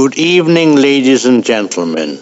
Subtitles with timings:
[0.00, 2.18] Good evening, ladies and gentlemen.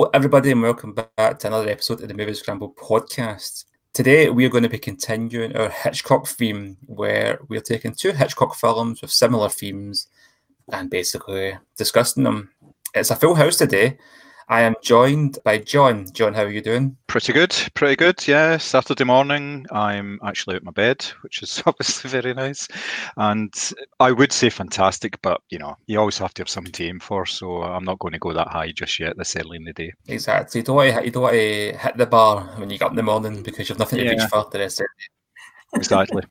[0.00, 3.66] Hello, everybody, and welcome back to another episode of the Movie Scramble podcast.
[3.92, 8.54] Today, we are going to be continuing our Hitchcock theme, where we're taking two Hitchcock
[8.54, 10.06] films with similar themes
[10.72, 12.48] and basically discussing them.
[12.94, 13.98] It's a full house today.
[14.50, 16.06] I am joined by John.
[16.12, 16.96] John, how are you doing?
[17.06, 18.26] Pretty good, pretty good.
[18.26, 22.66] Yeah, Saturday morning, I'm actually at my bed, which is obviously very nice.
[23.16, 23.54] And
[24.00, 26.98] I would say fantastic, but you know, you always have to have something to aim
[26.98, 27.26] for.
[27.26, 29.92] So I'm not going to go that high just yet this early in the day.
[30.08, 30.62] Exactly.
[30.62, 32.90] You don't want to, you don't want to hit the bar when you get up
[32.90, 34.10] in the morning because you've nothing to Yeah.
[34.10, 34.90] reach for the rest of it.
[35.76, 36.24] Exactly.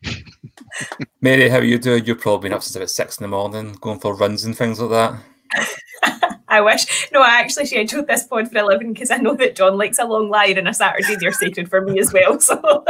[1.22, 2.04] Mary, how are you doing?
[2.04, 4.82] You've probably been up since about six in the morning, going for runs and things
[4.82, 6.19] like that.
[6.50, 7.10] I wish.
[7.12, 10.06] No, I actually scheduled this pod for 11 because I know that John likes a
[10.06, 11.16] long lie and a Saturday.
[11.16, 12.40] They're sacred for me as well.
[12.40, 12.84] So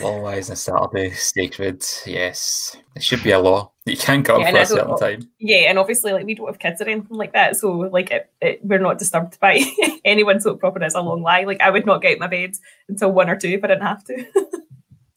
[0.00, 1.84] Long lies on a Saturday, sacred.
[2.06, 3.72] Yes, it should be a law.
[3.84, 5.30] You can't come Yeah, for and a certain time.
[5.38, 7.56] yeah, and obviously like we don't have kids or anything like that.
[7.56, 9.60] So like it, it, we're not disturbed by
[10.04, 11.42] anyone so proper as a long lie.
[11.44, 12.52] Like I would not get out my bed
[12.88, 14.24] until one or two if I didn't have to.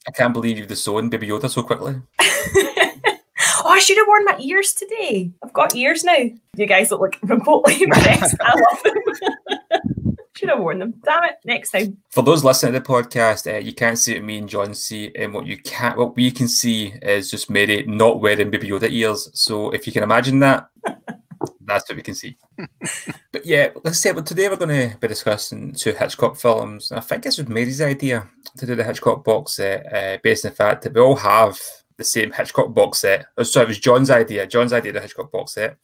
[0.07, 1.95] I can't believe you've disowned Baby Yoda so quickly.
[3.63, 5.31] oh, I should have worn my ears today.
[5.43, 6.17] I've got ears now.
[6.55, 8.35] You guys look like remotely impressed.
[8.41, 9.81] I love them.
[10.35, 10.93] should have worn them.
[11.03, 11.35] Damn it.
[11.45, 11.97] Next time.
[12.11, 15.11] For those listening to the podcast, uh, you can't see what me and John see,
[15.15, 18.91] and what you can't, what we can see is just Mary not wearing Baby Yoda
[18.91, 19.29] ears.
[19.33, 20.69] So if you can imagine that,
[21.61, 22.37] that's what we can see.
[23.31, 24.11] but yeah, let's say.
[24.11, 26.91] But today we're going to be discussing two Hitchcock films.
[26.91, 28.27] I think this was Mary's idea
[28.57, 31.59] to do the Hitchcock box set, uh, based on the fact that we all have
[31.97, 33.25] the same Hitchcock box set.
[33.37, 34.47] Oh, sorry, it was John's idea.
[34.47, 35.77] John's idea, the Hitchcock box set.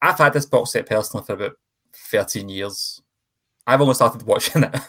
[0.00, 1.52] I've had this box set personally for about
[1.94, 3.02] 13 years.
[3.66, 4.80] I've only started watching it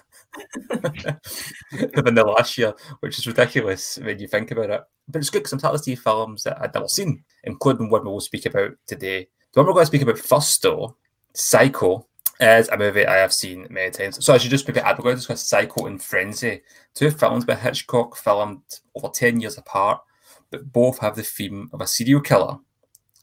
[1.96, 4.82] within the last year, which is ridiculous when you think about it.
[5.08, 8.04] But it's good because I'm starting to see films that I'd never seen, including one
[8.04, 9.28] we will speak about today.
[9.54, 10.96] The one we're going to speak about first, though,
[11.36, 12.08] Psycho,
[12.40, 14.24] is a movie I have seen many times.
[14.26, 16.62] So I should just maybe add, we're going to discuss Psycho and Frenzy,
[16.96, 18.62] two films by Hitchcock filmed
[18.96, 20.02] over 10 years apart,
[20.54, 22.60] but both have the theme of a serial killer.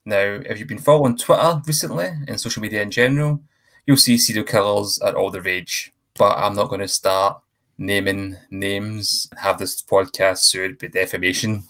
[0.05, 3.41] Now, if you've been following Twitter recently and social media in general,
[3.87, 5.93] you'll see serial killers at all the rage.
[6.19, 7.41] But I'm not going to start
[7.79, 11.63] naming names and have this podcast sued by defamation.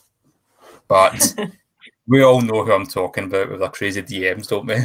[0.89, 1.35] But
[2.07, 4.77] we all know who I'm talking about with our crazy DMs, don't we?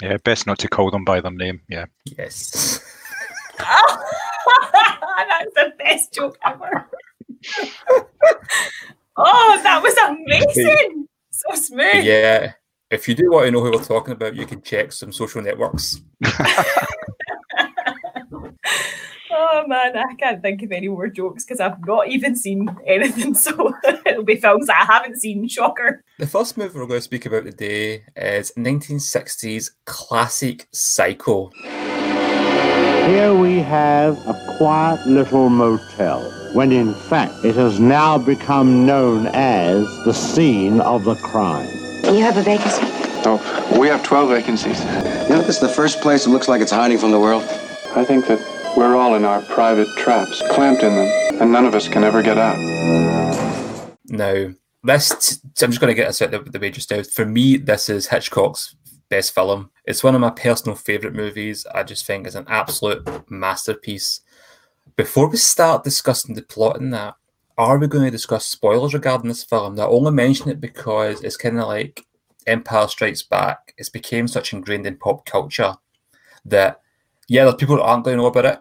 [0.00, 1.60] Yeah, best not to call them by their name.
[1.68, 1.86] Yeah.
[2.04, 2.80] Yes.
[3.58, 6.88] That's the best joke ever.
[9.16, 11.08] oh, that was amazing.
[11.36, 12.04] So smooth.
[12.04, 12.52] yeah.
[12.92, 15.42] If you do want to know who we're talking about, you can check some social
[15.42, 16.00] networks.
[19.36, 23.34] Oh man, I can't think of any more jokes because I've not even seen anything.
[23.44, 23.72] So
[24.06, 25.48] it'll be films that I haven't seen.
[25.48, 26.02] Shocker.
[26.18, 31.50] The first movie we're going to speak about today is 1960s classic Psycho.
[33.06, 36.22] Here we have a quiet little motel,
[36.54, 41.68] when in fact it has now become known as the scene of the crime.
[42.04, 42.82] You have a vacancy?
[43.26, 44.78] Oh, we have 12 vacancies.
[44.80, 47.42] You know, this is the first place that looks like it's hiding from the world.
[47.96, 48.38] I think that
[48.76, 52.22] we're all in our private traps, clamped in them, and none of us can ever
[52.22, 52.56] get out.
[54.06, 54.52] Now,
[54.84, 57.02] this, I'm just going to get this out of the way just now.
[57.02, 58.76] For me, this is Hitchcock's
[59.08, 59.70] best film.
[59.86, 61.66] It's one of my personal favourite movies.
[61.74, 64.20] I just think it's an absolute masterpiece.
[64.96, 67.16] Before we start discussing the plot in that,
[67.58, 69.78] are we going to discuss spoilers regarding this film?
[69.78, 72.06] I only mention it because it's kind of like
[72.46, 73.74] Empire Strikes Back.
[73.76, 75.76] It's became such ingrained in pop culture
[76.44, 76.80] that,
[77.26, 78.60] yeah, there's people that aren't going to know about it.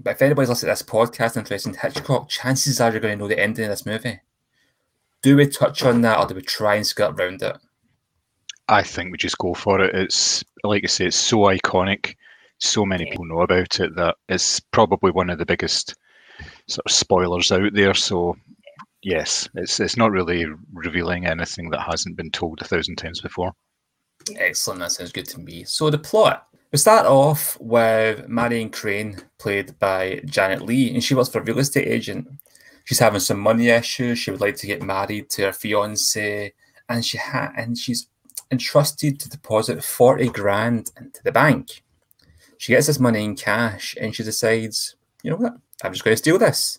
[0.00, 3.22] But if anybody's listening to this podcast interested in Hitchcock, chances are you're going to
[3.22, 4.20] know the ending of this movie.
[5.22, 7.56] Do we touch on that or do we try and skirt around it?
[8.68, 9.94] I think we just go for it.
[9.94, 12.16] It's like I say, it's so iconic.
[12.62, 15.96] So many people know about it that it's probably one of the biggest
[16.68, 17.92] sort of spoilers out there.
[17.92, 18.36] So
[19.02, 23.52] yes, it's it's not really revealing anything that hasn't been told a thousand times before.
[24.36, 25.64] Excellent, that sounds good to me.
[25.64, 26.46] So the plot.
[26.70, 31.44] We start off with Marion Crane, played by Janet Leigh, and she works for a
[31.44, 32.28] real estate agent.
[32.84, 34.20] She's having some money issues.
[34.20, 36.54] She would like to get married to her fiance,
[36.88, 38.06] and she ha- and she's
[38.52, 41.81] entrusted to deposit 40 grand into the bank.
[42.62, 44.94] She gets this money in cash and she decides,
[45.24, 46.78] you know what, I'm just going to steal this.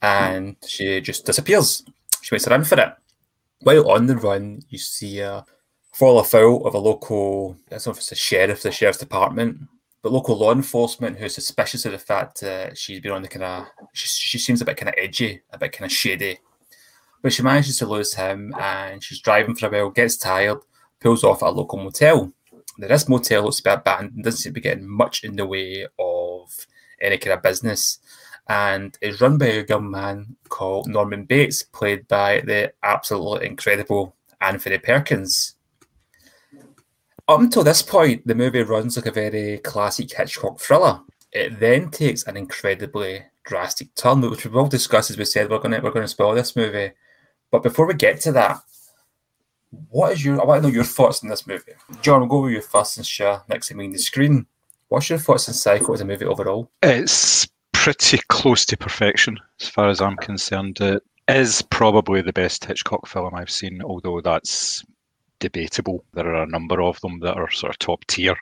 [0.00, 1.82] And she just disappears.
[2.20, 2.94] She makes a run for it.
[3.62, 5.44] While on the run, you see her
[5.92, 9.58] fall afoul of a local, I don't know if it's a sheriff, the sheriff's department,
[10.02, 13.42] but local law enforcement who's suspicious of the fact that she's been on the kind
[13.42, 16.38] of, she, she seems a bit kind of edgy, a bit kind of shady.
[17.22, 20.58] But she manages to lose him and she's driving for a while, gets tired,
[21.00, 22.32] pulls off at a local motel.
[22.78, 26.66] This motel looks bit abandoned, doesn't seem to be getting much in the way of
[27.00, 27.98] any kind of business.
[28.48, 34.16] And is run by a young man called Norman Bates, played by the absolutely incredible
[34.40, 35.54] Anthony Perkins.
[37.28, 41.00] Up until this point, the movie runs like a very classic Hitchcock thriller.
[41.30, 45.58] It then takes an incredibly drastic turn, which we will discuss as we said we're
[45.58, 46.92] gonna we're gonna spoil this movie.
[47.50, 48.60] But before we get to that,
[49.90, 51.72] what is your I want to know your thoughts on this movie.
[52.00, 54.46] John, we'll go with you first and share next to me on the screen.
[54.88, 56.70] What's your thoughts on Psycho as a movie overall?
[56.82, 60.80] It's pretty close to perfection as far as I'm concerned.
[60.80, 64.84] It is probably the best Hitchcock film I've seen, although that's
[65.40, 66.04] debatable.
[66.14, 68.36] There are a number of them that are sort of top tier,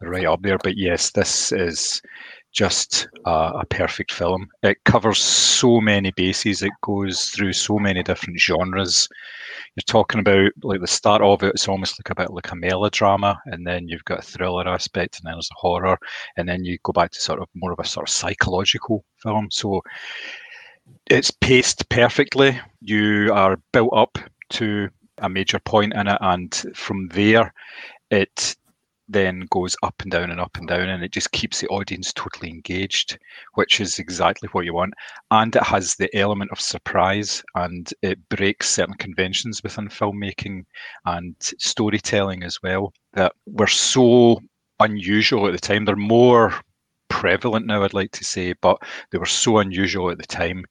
[0.00, 0.58] right up there.
[0.58, 2.00] But yes, this is
[2.52, 4.48] just a, a, perfect film.
[4.62, 6.62] It covers so many bases.
[6.62, 9.08] It goes through so many different genres.
[9.76, 11.54] You're talking about like the start of it.
[11.54, 15.18] It's almost like a bit like a melodrama, and then you've got a thriller aspect,
[15.18, 15.98] and then there's a horror,
[16.36, 19.48] and then you go back to sort of more of a sort of psychological film.
[19.50, 19.82] So
[21.06, 22.58] it's paced perfectly.
[22.80, 24.18] You are built up
[24.50, 27.52] to a major point in it, and from there,
[28.10, 28.56] it
[29.08, 32.12] then goes up and down and up and down, and it just keeps the audience
[32.12, 33.18] totally engaged,
[33.54, 34.94] which is exactly what you want.
[35.30, 40.64] And it has the element of surprise, and it breaks certain conventions within filmmaking
[41.06, 44.40] and storytelling as well that were so
[44.80, 45.84] unusual at the time.
[45.84, 46.54] They're more
[47.08, 48.76] prevalent now, I'd like to say, but
[49.10, 50.64] they were so unusual at the time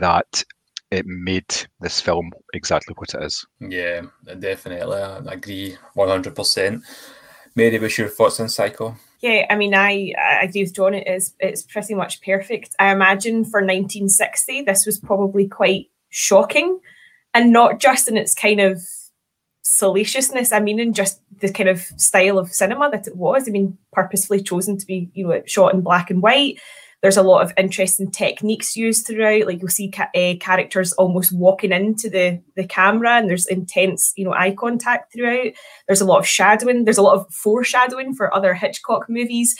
[0.00, 0.42] that
[0.90, 3.46] it made this film exactly what it is.
[3.60, 4.02] Yeah,
[4.38, 5.00] definitely.
[5.00, 6.82] I agree 100%.
[7.54, 8.96] Mary, what's your thoughts on Psycho?
[9.20, 10.94] Yeah, I mean, I I agree with John.
[10.94, 12.74] It is it's pretty much perfect.
[12.78, 16.78] I imagine for 1960, this was probably quite shocking,
[17.34, 18.82] and not just in its kind of
[19.62, 20.52] salaciousness.
[20.52, 23.48] I mean, in just the kind of style of cinema that it was.
[23.48, 26.60] I mean, purposefully chosen to be you know shot in black and white.
[27.00, 29.46] There's a lot of interesting techniques used throughout.
[29.46, 34.12] Like you'll see ca- uh, characters almost walking into the the camera, and there's intense,
[34.16, 35.52] you know, eye contact throughout.
[35.86, 36.84] There's a lot of shadowing.
[36.84, 39.56] There's a lot of foreshadowing for other Hitchcock movies,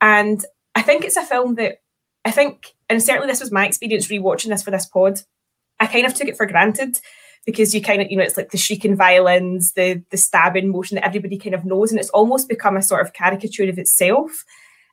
[0.00, 0.44] and
[0.74, 1.76] I think it's a film that
[2.24, 5.20] I think, and certainly this was my experience rewatching this for this pod.
[5.78, 7.00] I kind of took it for granted
[7.46, 10.94] because you kind of you know it's like the shrieking violins the the stabbing motion
[10.94, 14.44] that everybody kind of knows and it's almost become a sort of caricature of itself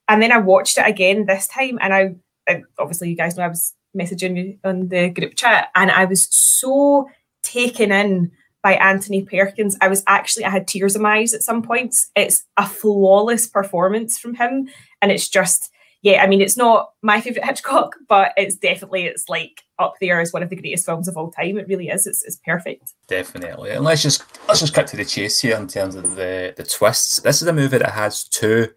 [0.10, 2.16] and then I watched it again this time, and I,
[2.50, 6.06] I obviously you guys know I was messaging you on the group chat, and I
[6.06, 7.08] was so
[7.44, 9.78] taken in by Anthony Perkins.
[9.80, 12.10] I was actually I had tears in my eyes at some points.
[12.16, 14.68] It's a flawless performance from him,
[15.02, 15.72] and it's just
[16.02, 16.24] yeah.
[16.24, 20.34] I mean, it's not my favorite Hitchcock, but it's definitely it's like up there as
[20.34, 21.60] one of the greatest films of all time.
[21.60, 22.08] It really is.
[22.08, 22.94] It's, it's perfect.
[23.08, 23.72] Definitely.
[23.72, 26.64] And let's just let's just cut to the chase here in terms of the the
[26.64, 27.20] twists.
[27.20, 28.70] This is a movie that has two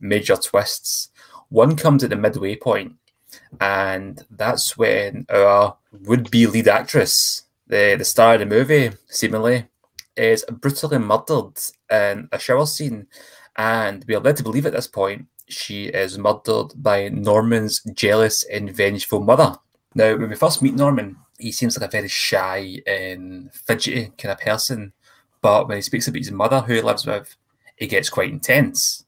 [0.00, 1.10] major twists.
[1.48, 2.94] One comes at the midway point,
[3.60, 9.68] and that's when our would-be lead actress, the the star of the movie, seemingly,
[10.16, 11.58] is brutally murdered
[11.90, 13.06] in a shower scene,
[13.56, 18.44] and we are led to believe at this point she is murdered by Norman's jealous
[18.44, 19.56] and vengeful mother.
[19.94, 24.32] Now, when we first meet Norman, he seems like a very shy and fidgety kind
[24.32, 24.92] of person,
[25.40, 27.36] but when he speaks about his mother, who he lives with,
[27.78, 29.05] it gets quite intense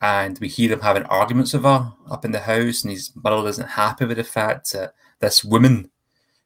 [0.00, 3.48] and we hear them having arguments with her up in the house, and his mother
[3.48, 5.90] isn't happy with the fact that this woman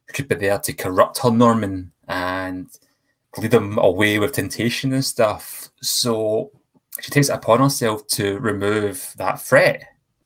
[0.07, 2.67] could be there to corrupt her Norman and
[3.37, 5.69] lead him away with temptation and stuff.
[5.81, 6.51] So
[7.01, 9.85] she takes it upon herself to remove that threat.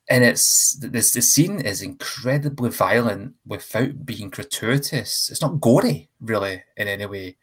[0.09, 5.29] And it's this the scene is incredibly violent without being gratuitous.
[5.29, 7.35] It's not gory, really, in any way,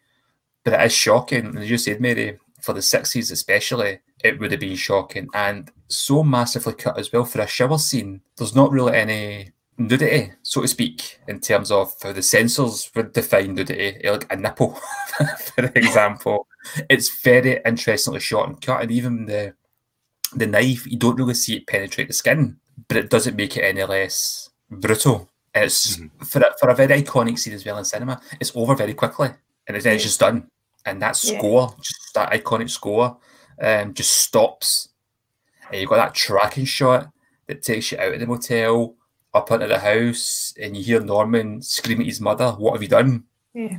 [0.65, 1.59] but it is shocking.
[1.59, 6.23] As you said, Mary, for the 60s especially, it would have been shocking and so
[6.23, 8.23] massively cut as well for a shower scene.
[8.37, 13.13] There's not really any nudity, so to speak, in terms of how the censors would
[13.13, 14.79] define nudity, eh, like a nipple,
[15.55, 16.47] for example.
[16.89, 19.55] it's very interestingly shot and cut, and even the
[20.37, 22.57] the knife, you don't really see it penetrate the skin,
[22.89, 25.31] but it doesn't make it any less brutal.
[25.55, 26.25] it's mm-hmm.
[26.25, 28.21] for a, for a very iconic scene as well in cinema.
[28.41, 29.29] It's over very quickly,
[29.69, 30.49] and then it's just done.
[30.87, 31.39] And that Yeah.
[31.39, 33.17] score, just that iconic score,
[33.61, 34.89] um, just stops.
[35.71, 37.11] And you've got that tracking shot
[37.47, 38.95] that takes you out of the motel,
[39.33, 42.89] up into the house, and you hear Norman screaming at his mother, What have you
[42.89, 43.25] done?
[43.53, 43.79] Yeah.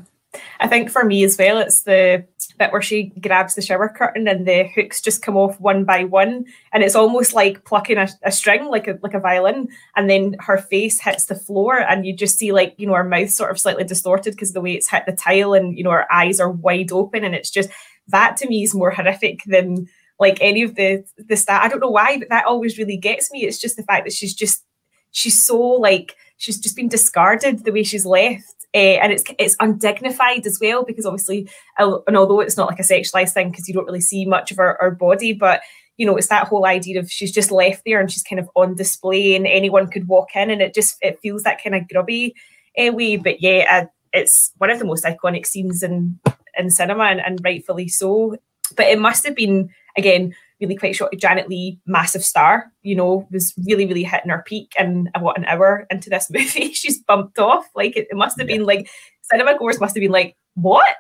[0.59, 2.25] I think for me as well, it's the
[2.57, 6.03] bit where she grabs the shower curtain and the hooks just come off one by
[6.03, 10.09] one, and it's almost like plucking a, a string, like a like a violin, and
[10.09, 13.29] then her face hits the floor, and you just see like you know her mouth
[13.29, 16.11] sort of slightly distorted because the way it's hit the tile, and you know her
[16.11, 17.69] eyes are wide open, and it's just
[18.07, 19.87] that to me is more horrific than
[20.19, 21.61] like any of the the stat.
[21.61, 23.43] I don't know why, but that always really gets me.
[23.43, 24.63] It's just the fact that she's just
[25.11, 28.54] she's so like she's just been discarded the way she's left.
[28.75, 32.83] Uh, and it's it's undignified as well because obviously, and although it's not like a
[32.83, 35.61] sexualized thing because you don't really see much of her, her body, but
[35.95, 38.49] you know it's that whole idea of she's just left there and she's kind of
[38.53, 41.87] on display and anyone could walk in and it just it feels that kind of
[41.87, 42.35] grubby
[42.77, 43.15] uh, way.
[43.15, 46.19] But yeah, uh, it's one of the most iconic scenes in
[46.57, 48.35] in cinema and, and rightfully so.
[48.75, 51.17] But it must have been again really quite short.
[51.17, 54.73] Janet Leigh, massive star, you know, was really, really hitting her peak.
[54.79, 57.67] And what an hour into this movie, she's bumped off.
[57.75, 58.89] Like it, it must have been like
[59.21, 60.95] cinema goers must have been like, what?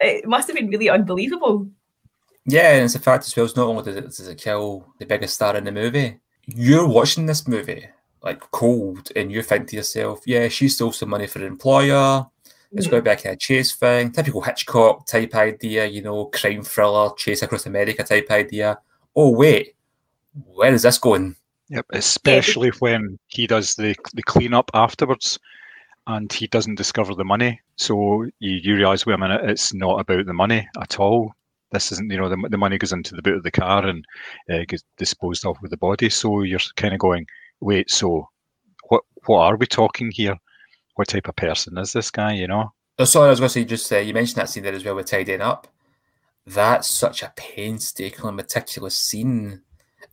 [0.00, 1.68] It must have been really unbelievable.
[2.46, 3.44] Yeah, and it's a fact as well.
[3.46, 6.88] It's not only does it, does it kill the biggest star in the movie, you're
[6.88, 7.86] watching this movie
[8.22, 12.26] like cold, and you think to yourself, "Yeah, she stole some money for the employer.
[12.72, 12.90] It's Yeah.
[12.90, 17.42] going to be a chase thing, typical Hitchcock type idea, you know, crime thriller, chase
[17.42, 18.78] across America type idea."
[19.20, 19.74] Oh wait,
[20.54, 21.34] where is this going?
[21.70, 25.40] Yep, especially when he does the the cleanup afterwards,
[26.06, 27.60] and he doesn't discover the money.
[27.74, 31.32] So you, you realize, wait a minute, it's not about the money at all.
[31.72, 34.04] This isn't, you know, the, the money goes into the boot of the car and
[34.52, 36.10] uh, gets disposed of with the body.
[36.10, 37.26] So you're kind of going,
[37.58, 38.28] wait, so
[38.88, 40.36] what what are we talking here?
[40.94, 42.34] What type of person is this guy?
[42.34, 42.72] You know?
[43.00, 44.84] Oh, sorry, I was going to say just uh, you mentioned that scene there as
[44.84, 45.66] well with tidying up.
[46.48, 49.62] That's such a painstakingly meticulous scene.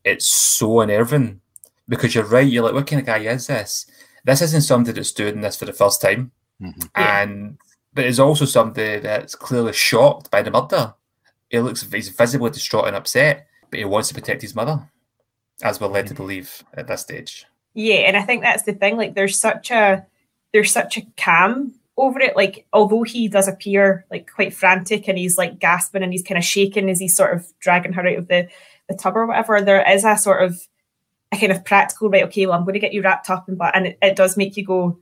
[0.03, 1.39] It's so unnerving
[1.87, 2.45] because you're right.
[2.47, 3.85] You're like, what kind of guy is this?
[4.25, 6.89] This isn't somebody that's doing this for the first time, Mhm.
[6.95, 7.57] and
[7.93, 10.93] but it's also somebody that's clearly shocked by the murder.
[11.49, 14.89] He looks he's visibly distraught and upset, but he wants to protect his mother,
[15.63, 17.45] as we're led to believe at this stage.
[17.73, 18.97] Yeah, and I think that's the thing.
[18.97, 20.05] Like, there's such a
[20.53, 22.35] there's such a calm over it.
[22.35, 26.37] Like, although he does appear like quite frantic and he's like gasping and he's kind
[26.37, 28.47] of shaking as he's sort of dragging her out of the
[28.87, 30.59] the tub or whatever, there is a sort of
[31.31, 32.23] a kind of practical right.
[32.25, 34.37] Okay, well, I'm going to get you wrapped up, and but and it, it does
[34.37, 34.99] make you go,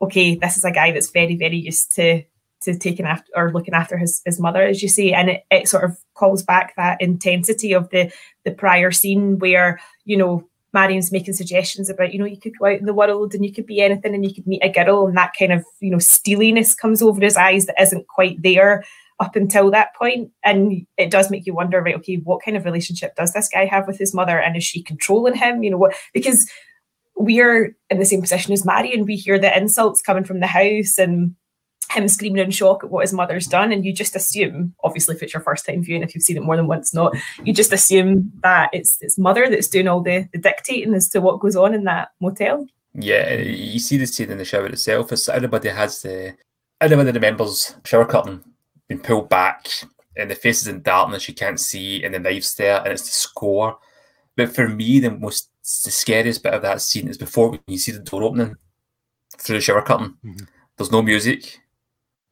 [0.00, 2.24] okay, this is a guy that's very very used to
[2.62, 5.68] to taking after or looking after his his mother, as you say, and it, it
[5.68, 8.12] sort of calls back that intensity of the
[8.44, 12.66] the prior scene where you know Marion's making suggestions about, you know, you could go
[12.66, 15.06] out in the world and you could be anything and you could meet a girl
[15.06, 18.84] and that kind of, you know, steeliness comes over his eyes that isn't quite there
[19.20, 20.30] up until that point.
[20.42, 23.66] And it does make you wonder, right, okay, what kind of relationship does this guy
[23.66, 24.38] have with his mother?
[24.40, 25.62] And is she controlling him?
[25.62, 26.50] You know, what because
[27.16, 29.04] we're in the same position as Marion.
[29.04, 31.36] We hear the insults coming from the house and
[31.92, 35.22] him screaming in shock at what his mother's done, and you just assume, obviously, if
[35.22, 37.72] it's your first time viewing, if you've seen it more than once, not you just
[37.72, 41.56] assume that it's it's mother that's doing all the, the dictating as to what goes
[41.56, 42.66] on in that motel.
[42.94, 45.12] Yeah, you see the scene in the shower itself.
[45.12, 46.34] It's everybody has the
[46.80, 48.42] everybody remembers shower curtain
[48.88, 49.68] being pulled back
[50.16, 53.02] and the face is in darkness, you can't see, and the knife's there, and it's
[53.02, 53.78] the score.
[54.36, 55.48] But for me, the most
[55.84, 58.56] the scariest bit of that scene is before when you see the door opening
[59.38, 60.16] through the shower curtain.
[60.24, 60.46] Mhm.
[60.76, 61.60] There's no music.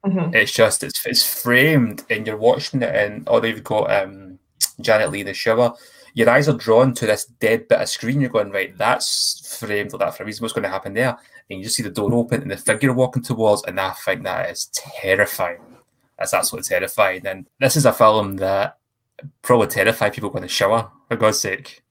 [0.04, 0.35] Mhm.
[0.35, 4.38] It's just it's it's framed and you're watching it and although you've got um
[4.80, 5.75] Janet Leigh in the shower,
[6.14, 8.21] your eyes are drawn to this dead bit of screen.
[8.21, 10.42] You're going, right, that's framed like that for a reason.
[10.42, 11.16] What's going to happen there?
[11.50, 14.25] And you just see the door open and the figure walking towards, and I think
[14.25, 15.61] that is terrifying.
[16.19, 17.26] That's absolutely terrifying.
[17.26, 18.78] And this is a film that
[19.42, 21.83] probably terrified people going to shower, for God's sake.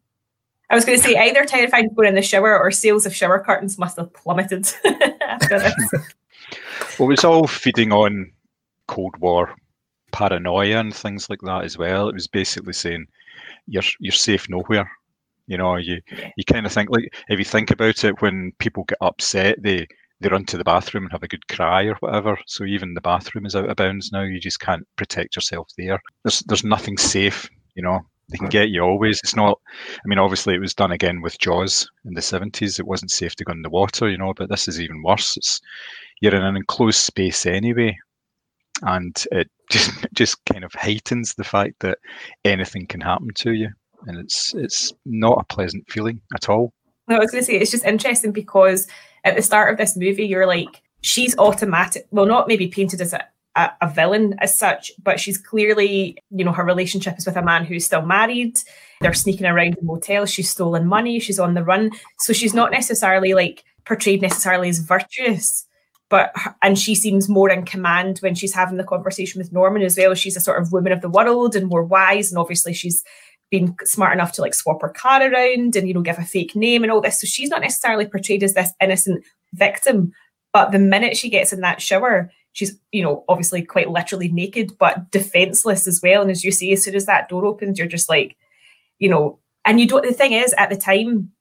[0.70, 3.40] I was going to say either terrified going in the shower or sales of shower
[3.44, 4.72] curtains must have plummeted
[5.22, 5.74] after this.
[7.00, 8.32] Well, it's all feeding on
[8.88, 9.56] Cold War
[10.12, 12.10] paranoia and things like that as well.
[12.10, 13.06] It was basically saying
[13.68, 14.90] you're you're safe nowhere.
[15.48, 16.02] You know, you
[16.36, 19.88] you kind of think like if you think about it, when people get upset, they
[20.22, 22.38] they run to the bathroom and have a good cry or whatever.
[22.46, 24.24] So even the bathroom is out of bounds now.
[24.24, 26.02] You just can't protect yourself there.
[26.24, 27.50] There's there's nothing safe.
[27.76, 29.20] You know, they can get you always.
[29.24, 29.60] It's not.
[29.74, 32.80] I mean, obviously it was done again with Jaws in the seventies.
[32.80, 34.10] It wasn't safe to go in the water.
[34.10, 35.38] You know, but this is even worse.
[35.38, 35.62] It's
[36.22, 37.98] you're in an enclosed space anyway,
[38.82, 42.00] and it just just kind of heightens the fact that
[42.46, 43.70] anything can happen to you,
[44.08, 46.74] and it's it's not a pleasant feeling at all.
[47.08, 48.88] No, I was going to say it's just interesting because
[49.24, 52.08] at the start of this movie, you're like, she's automatic.
[52.12, 56.46] Well, not maybe painted as a a, a villain as such, but she's clearly, you
[56.46, 58.60] know, her relationship is with a man who's still married.
[59.02, 60.26] They're sneaking around the motel.
[60.26, 61.20] She's stolen money.
[61.20, 61.92] She's on the run.
[62.20, 65.66] So she's not necessarily like portrayed necessarily as virtuous,
[66.10, 69.98] but and she seems more in command when she's having the conversation with Norman as
[69.98, 70.14] well.
[70.16, 73.04] She's a sort of woman of the world and more wise, and obviously she's
[73.52, 76.56] been smart enough to like swap her car around and you know give a fake
[76.56, 77.22] name and all this.
[77.22, 79.24] So she's not necessarily portrayed as this innocent
[79.54, 80.12] victim,
[80.52, 84.78] but the minute she gets in that shower, she's you know obviously quite literally naked
[84.80, 86.22] but defenseless as well.
[86.22, 88.36] And as you see, as soon as that door opens, you're just like,
[88.98, 90.04] you know, and you don't.
[90.04, 91.32] The thing is, at the time,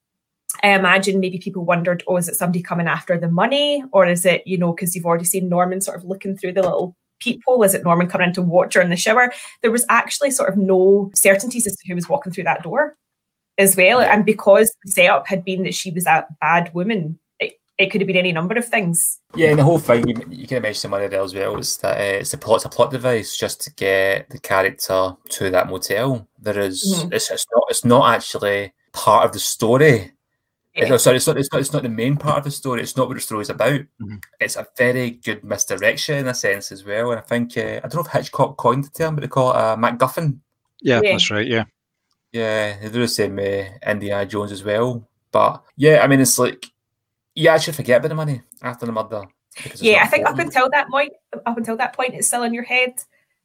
[0.62, 4.24] I imagine maybe people wondered, oh, is it somebody coming after the money, or is
[4.24, 7.62] it you know because you've already seen Norman sort of looking through the little peephole?
[7.62, 9.32] Is it Norman coming in to watch her in the shower?
[9.62, 12.96] There was actually sort of no certainties as to who was walking through that door
[13.58, 14.00] as well.
[14.00, 18.00] And because the setup had been that she was a bad woman, it, it could
[18.00, 19.18] have been any number of things.
[19.34, 21.98] Yeah, and the whole thing you, you can mention money there as well is that
[21.98, 25.68] uh, it's a plot, it's a plot device just to get the character to that
[25.68, 26.26] motel.
[26.40, 27.12] There is- Mhm.
[27.12, 30.12] it's, it's not it's not actually part of the story.
[30.78, 30.96] It's- Yeah.
[30.96, 32.82] sorry, it's not, it's not it's not the main part of the story.
[32.82, 33.80] It's not what the story is about.
[34.00, 34.22] Mhm.
[34.40, 37.10] It's a very good misdirection in a sense as well.
[37.10, 39.50] And I think uh, I don't know if Hitchcock coined the term, but they call
[39.50, 40.38] it a MacGuffin.
[40.80, 41.12] Yeah, Yeah.
[41.12, 41.46] that's right.
[41.46, 41.64] Yeah.
[42.32, 45.08] Yeah, they do the same uh, Indiana Jones as well.
[45.32, 46.64] But yeah, I mean, it's like
[47.34, 49.22] yeah you actually forget about the money after the murder.
[49.76, 50.54] Yeah, I think up important.
[50.54, 51.12] until that point,
[51.46, 52.94] up until that point, it's still in your head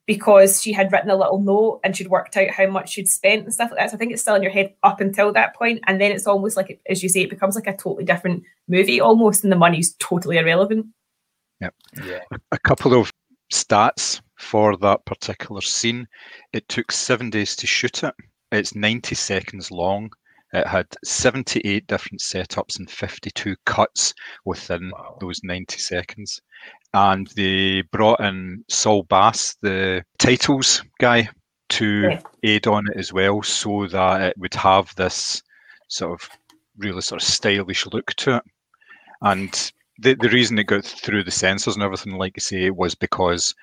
[0.06, 3.44] because she had written a little note and she'd worked out how much she'd spent
[3.46, 3.90] and stuff like that.
[3.92, 6.28] So I think it's still in your head up until that point, and then it's
[6.28, 9.58] almost like, as you say, it becomes like a totally different movie almost, and the
[9.58, 10.88] money's totally irrelevant.
[11.62, 11.70] yeah.
[12.52, 13.12] a couple of
[13.54, 16.08] stats for that particular scene.
[16.52, 18.14] It took seven days to shoot it.
[18.52, 20.12] It's 90 seconds long.
[20.52, 24.14] It had 78 different setups and 52 cuts
[24.46, 25.18] within Wow.
[25.20, 26.42] those 90 seconds.
[26.94, 31.30] And they brought in Saul Bass, the titles guy,
[31.70, 32.22] to Yeah.
[32.44, 35.42] aid on it as well, so that it would have this
[35.88, 36.30] sort of
[36.78, 38.44] really sort of stylish look to it.
[39.22, 42.94] And the, the reason it got through the censors and everything, like you say, was
[42.96, 43.56] because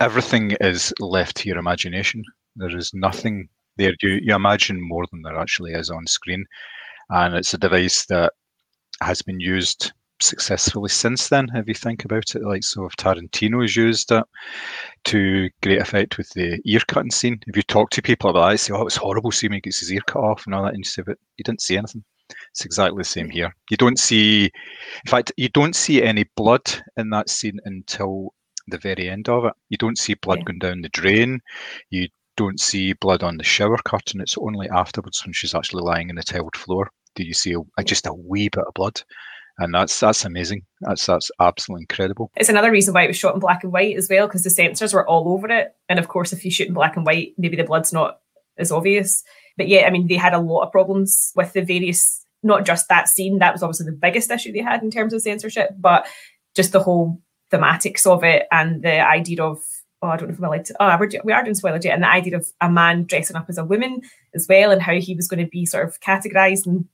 [0.00, 2.24] everything is left to your imagination.
[2.56, 3.94] There is nothing there.
[4.02, 6.44] You, you imagine more than there actually is on screen.
[7.10, 8.32] And it's a device that
[9.02, 12.42] has been used successfully since then, if you think about it.
[12.42, 14.24] Like, so if Tarantino has used it
[15.04, 17.40] to great effect with the ear cutting scene.
[17.46, 19.60] If you talk to people about that, they say, oh, it was horrible seeing him
[19.62, 20.74] gets his ear cut off and all that.
[20.74, 22.04] And you say, but you didn't see anything.
[22.50, 23.54] It's exactly the same here.
[23.70, 26.64] You don't see, in fact, you don't see any blood
[26.96, 28.34] in that scene until
[28.68, 29.52] the very end of it.
[29.68, 30.44] You don't see blood Yeah.
[30.44, 31.40] going down the drain.
[31.90, 34.20] You don't see blood on the shower curtain.
[34.20, 37.84] It's only afterwards when she's actually lying in the tiled floor do you see a-
[37.84, 39.02] just a wee bit of blood,
[39.58, 40.62] and that's that's amazing.
[40.80, 42.30] That's that's absolutely incredible.
[42.36, 44.50] It's another reason why it was shot in black and white as well, because the
[44.50, 45.74] censors were all over it.
[45.88, 48.20] And of course, if you shoot in black and white, maybe the blood's not
[48.58, 49.22] as obvious.
[49.56, 52.88] But yeah, I mean, they had a lot of problems with the various, not just
[52.88, 53.38] that scene.
[53.38, 56.06] That was obviously the biggest issue they had in terms of censorship, but
[56.54, 59.58] just the whole thematics of it and the idea of
[60.02, 60.76] oh, I don't know if I'm allowed to.
[60.78, 63.46] Oh, we're, we are doing spoilers yet, and the idea of a man dressing up
[63.48, 64.02] as a woman
[64.34, 66.86] as well, and how he was going to be sort of categorized and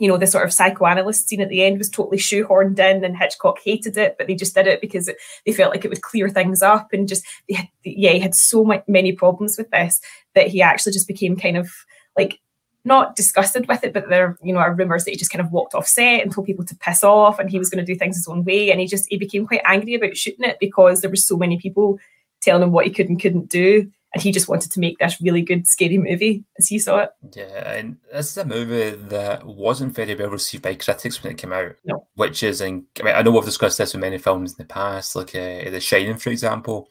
[0.00, 3.16] you know, the sort of psychoanalyst scene at the end was totally shoehorned in, and
[3.16, 6.02] Hitchcock hated it, but they just did it because it, they felt like it would
[6.02, 6.88] clear things up.
[6.92, 10.00] And just, had, yeah, he had so many problems with this
[10.34, 11.70] that he actually just became kind of
[12.18, 12.40] like
[12.84, 15.52] not disgusted with it, but there, you know, are rumors that he just kind of
[15.52, 17.98] walked off set and told people to piss off, and he was going to do
[17.98, 18.70] things his own way.
[18.70, 21.58] And he just he became quite angry about shooting it because there were so many
[21.58, 21.98] people
[22.40, 25.20] telling him what he could and couldn't do, and he just wanted to make this
[25.20, 27.10] really good scary movie as he saw it.
[27.34, 31.38] Yeah, and this is a movie that wasn't very well received by critics when it
[31.38, 31.72] came out.
[31.84, 32.06] No.
[32.14, 34.72] Which is, in, I mean, I know we've discussed this with many films in the
[34.72, 36.88] past, like uh, The Shining, for example,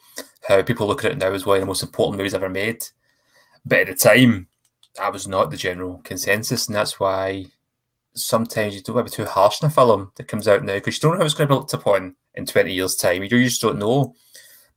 [0.48, 2.84] how people look at it now as one of the most important movies ever made.
[3.66, 4.48] But at the time,
[4.98, 7.46] that was not the general consensus, and that's why
[8.16, 10.74] sometimes you don't want to be too harsh on a film that comes out now
[10.74, 13.24] because you don't know how it's going to be looked upon in 20 years' time.
[13.24, 14.14] You just don't know.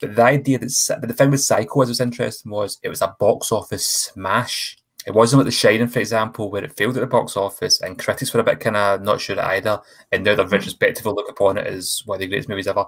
[0.00, 3.16] But the idea that the thing with Psycho as was interesting was it was a
[3.18, 4.76] box office smash.
[5.06, 7.98] It wasn't like The Shining, for example, where it failed at the box office and
[7.98, 9.80] critics were a bit kind of not sure either.
[10.12, 12.84] And now they're retrospectively look upon it as one of the greatest movies ever.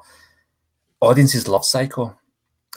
[1.01, 2.16] Audiences love Psycho.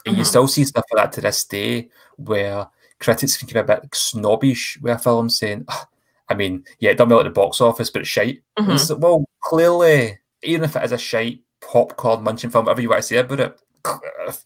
[0.06, 0.28] And you Mhm.
[0.28, 2.68] still see stuff like that to this day where
[3.00, 5.88] critics can get a bit snobbish with a film saying, "Ah,
[6.30, 8.42] I mean, yeah, it done well at the box office, but it's shite.
[8.60, 8.74] Mhm.
[8.76, 13.02] It's well, clearly, even if it is a shite popcorn munching film, whatever you want
[13.02, 13.60] to say about it,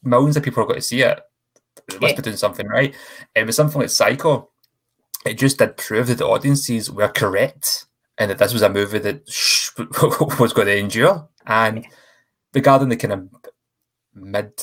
[0.04, 1.20] millions of people are going to see it.
[1.90, 2.16] It must Yeah.
[2.18, 2.96] be doing something right.
[3.36, 4.50] And with something like Psycho,
[5.26, 7.86] it just did prove that the audiences were correct
[8.18, 9.70] and that this was a movie that sh-
[10.40, 11.28] was going to endure.
[11.46, 11.86] And
[12.54, 13.30] regarding the kind of
[14.14, 14.56] mid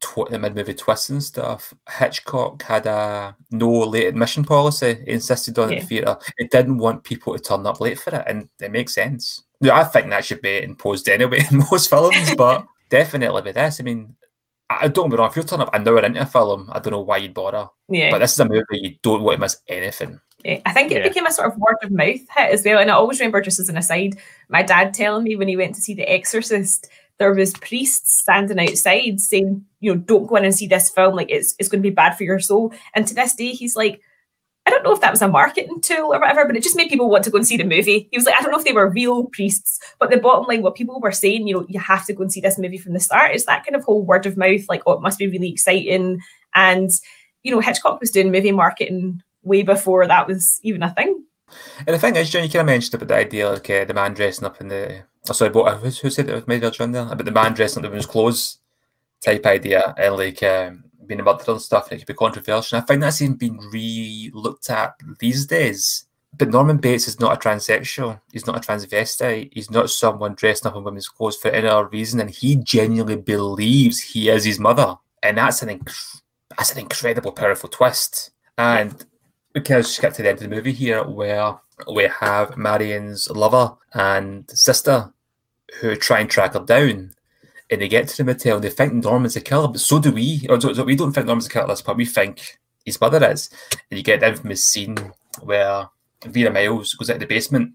[0.00, 4.98] tw- the mid movie twists and stuff, Hitchcock had a no late admission policy.
[5.06, 5.80] He insisted on it Yeah.
[5.80, 6.18] in theatre.
[6.38, 9.44] It didn't want people to turn up late for it, and it makes sense.
[9.60, 13.80] Yeah, I think that should be imposed anyway in most films, but definitely with this.
[13.80, 14.16] I mean,
[14.70, 15.30] I I don't get me wrong.
[15.30, 17.68] If you're turning up an hour into a film, I don't know why you'd bother.
[17.88, 18.10] Yeah.
[18.10, 20.20] But this is a movie you don't want to miss anything.
[20.44, 21.08] Yeah, I think it Yeah.
[21.08, 22.78] became a sort of word of mouth hit as well.
[22.78, 24.16] And I always remember, just as an aside,
[24.48, 28.60] my dad telling me when he went to see The Exorcist, there was priests standing
[28.60, 31.16] outside saying, you know, don't go in and see this film.
[31.16, 32.72] Like it's it's going to be bad for your soul.
[32.94, 34.00] And to this day, he's like,
[34.68, 36.90] I don't know if that was a marketing tool or whatever, but it just made
[36.90, 38.06] people want to go and see the movie.
[38.10, 40.60] He was like, I don't know if they were real priests, but the bottom line,
[40.60, 42.92] what people were saying, you know, you have to go and see this movie from
[42.92, 43.34] the start.
[43.34, 46.20] Is that kind of whole word of mouth, like, oh, it must be really exciting.
[46.54, 46.90] And
[47.42, 51.24] you know, Hitchcock was doing movie marketing way before that was even a thing.
[51.78, 53.94] And the thing is, John, you kind of mentioned about the idea, like uh, the
[53.94, 55.04] man dressing up in the.
[55.30, 57.10] Oh, sorry, but who, who said it was made John there?
[57.10, 58.58] About the man dressing up in his clothes
[59.24, 62.78] type idea, and like um, being a murderer and stuff, and it could be controversial.
[62.78, 66.04] I find that's even been re looked at these days.
[66.36, 68.20] But Norman Bates is not a transsexual.
[68.32, 69.50] He's not a transvestite.
[69.52, 72.20] He's not someone dressed up in women's clothes for any other reason.
[72.20, 74.96] And he genuinely believes he is his mother.
[75.22, 76.20] And that's an inc-
[76.56, 78.30] that's an incredible, powerful twist.
[78.58, 79.04] And
[79.54, 81.58] we of just get to the end of the movie here where
[81.92, 85.12] we have Marion's lover and sister
[85.80, 87.12] who try and track her down.
[87.70, 90.12] And they get to the motel and they think Norman's the killer, but so do
[90.12, 90.46] we.
[90.48, 91.98] Or so, so we don't think Norman's the killer at this point.
[91.98, 93.50] We think his mother is.
[93.90, 94.96] And you get the infamous scene
[95.42, 95.88] where
[96.24, 97.72] Vera Miles goes out the basement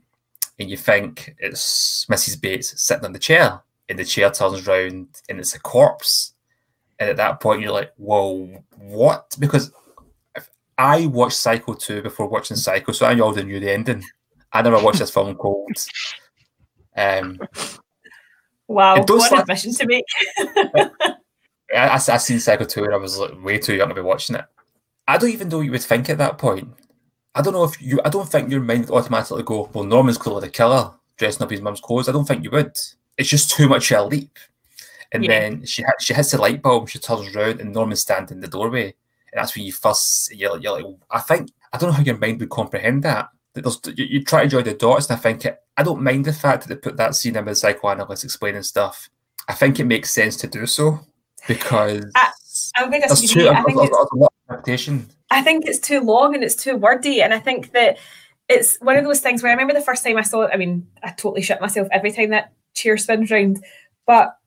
[0.59, 2.41] and you think it's Mrs.
[2.41, 3.61] Bates sitting on the chair.
[3.89, 6.33] And the chair turns round and it's a corpse.
[6.99, 9.35] And at that point, you're like, whoa, what?
[9.39, 9.71] Because
[10.35, 14.03] if I watched Psycho 2 before watching Psycho, so I already knew the ending.
[14.53, 15.69] I never watched this film called.
[16.95, 17.39] Um,
[18.73, 20.05] Wow, what like- admission to make.
[21.73, 24.01] I, I, I seen Psycho 2 and I was like, way too young to be
[24.01, 24.45] watching it.
[25.07, 26.67] I don't even know what you would think at that point.
[27.35, 30.17] I don't know if you, I don't think your mind would automatically go, well, Norman's
[30.19, 32.07] clearly the killer, dressing up his mum's clothes.
[32.07, 32.77] I don't think you would.
[33.17, 34.37] It's just too much of a leap.
[35.11, 35.39] And Yeah.
[35.39, 38.47] then she she hits the light bulb, she turns around, and Norman's standing in the
[38.47, 38.85] doorway.
[38.85, 42.17] And that's when you first, you're, you're like, I think, I don't know how your
[42.17, 43.29] mind would comprehend that.
[43.53, 46.03] That there's, you, you try to join the dots, and I think it, I don't
[46.03, 49.09] mind the fact that they put that scene in with the psychoanalyst explaining stuff.
[49.47, 50.99] I think it makes sense to do so
[51.47, 52.31] because I-
[52.75, 55.09] I'm going to there's too, I think there's it's a lot of interpretation.
[55.31, 57.21] I think it's too long and it's too wordy.
[57.21, 57.97] And I think that
[58.47, 60.51] it's one of those things where I remember the first time I saw it.
[60.53, 63.63] I mean, I totally shit myself every time that chair spins round.
[64.05, 64.37] But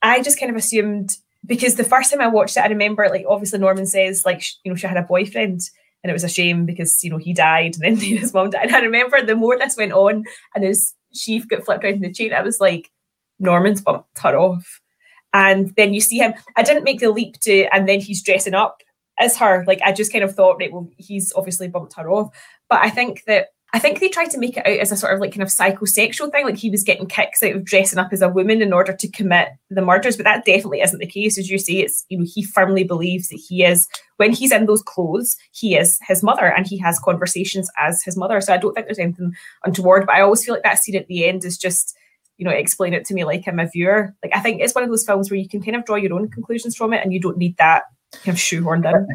[0.00, 3.26] I just kind of assumed because the first time I watched it, I remember like
[3.28, 5.60] obviously Norman says like you know she had a boyfriend
[6.02, 8.66] and it was a shame because you know he died and then his mom died.
[8.66, 12.00] And I remember the more this went on and his sheaf got flipped around in
[12.00, 12.90] the chain, I was like,
[13.38, 14.80] Norman's bumped her off.
[15.32, 16.34] And then you see him.
[16.56, 18.82] I didn't make the leap to, and then he's dressing up
[19.18, 19.64] as her.
[19.66, 22.34] Like I just kind of thought, right, well, he's obviously bumped her off.
[22.68, 25.14] But I think that I think they tried to make it out as a sort
[25.14, 28.12] of like kind of psychosexual thing, like he was getting kicks out of dressing up
[28.12, 30.16] as a woman in order to commit the murders.
[30.16, 31.74] But that definitely isn't the case, as you say.
[31.74, 35.76] It's you know he firmly believes that he is when he's in those clothes, he
[35.76, 38.40] is his mother, and he has conversations as his mother.
[38.40, 39.32] So I don't think there's anything
[39.64, 40.06] untoward.
[40.06, 41.96] But I always feel like that scene at the end is just
[42.38, 44.14] you know explain it to me like I'm a viewer.
[44.22, 46.14] Like I think it's one of those films where you can kind of draw your
[46.14, 49.06] own conclusions from it, and you don't need that kind of shoehorned in.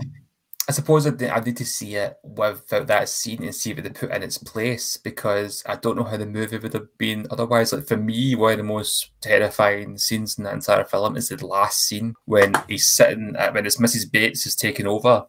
[0.67, 3.83] I suppose I need, I need to see it without that scene and see what
[3.83, 7.27] they put in its place because I don't know how the movie would have been
[7.29, 7.71] otherwise.
[7.71, 11.45] Like for me, one of the most terrifying scenes in that entire film is the
[11.45, 14.11] last scene when he's sitting at, when it's Mrs.
[14.11, 15.25] Bates is taking over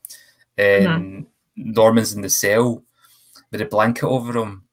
[0.56, 2.82] and Norman's in the cell
[3.52, 4.64] with a blanket over him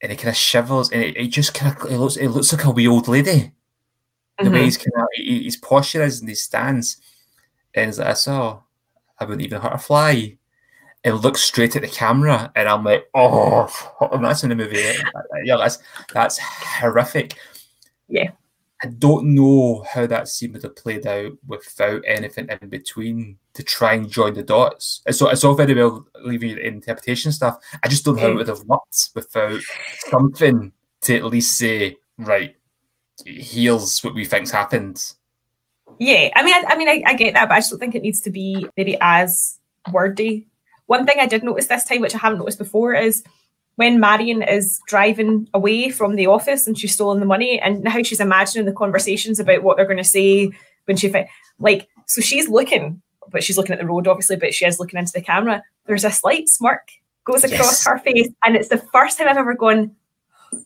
[0.00, 2.52] and he kind of shivers and it, it just kind of it looks it looks
[2.52, 3.50] like a wee old lady.
[4.38, 4.64] The way Mhm.
[4.64, 6.98] he's kind of his posture is and he stands
[7.74, 8.60] and he's like, I saw
[9.18, 10.38] I wouldn't even hurt a fly.
[11.04, 13.68] And looks straight at the camera, and I'm like, oh,
[14.22, 14.88] that's in the movie.
[14.88, 15.78] Uh, yeah, that's
[16.14, 17.34] that's horrific.
[18.06, 18.30] Yeah.
[18.84, 23.64] I don't know how that scene would have played out without anything in between to
[23.64, 25.02] try and join the dots.
[25.06, 27.58] It's all, it's all very well leaving it in interpretation stuff.
[27.82, 29.60] I just don't know how it would have worked without
[30.08, 30.70] something
[31.02, 32.54] to at least say, right,
[33.24, 35.14] here's what we think's happened.
[35.98, 37.94] Yeah, I mean, I, I mean, I, I get that, but I just don't think
[37.94, 39.58] it needs to be maybe as
[39.92, 40.46] wordy.
[40.86, 43.22] One thing I did notice this time, which I haven't noticed before, is
[43.76, 48.02] when Marion is driving away from the office and she's stolen the money, and how
[48.02, 50.50] she's imagining the conversations about what they're going to say
[50.86, 51.28] when she fi-
[51.58, 51.88] like.
[52.06, 53.00] So she's looking,
[53.30, 55.62] but she's looking at the road, obviously, but she is looking into the camera.
[55.86, 56.88] There's a slight smirk
[57.24, 57.86] goes across Yes.
[57.86, 59.94] her face, and it's the first time I've ever gone.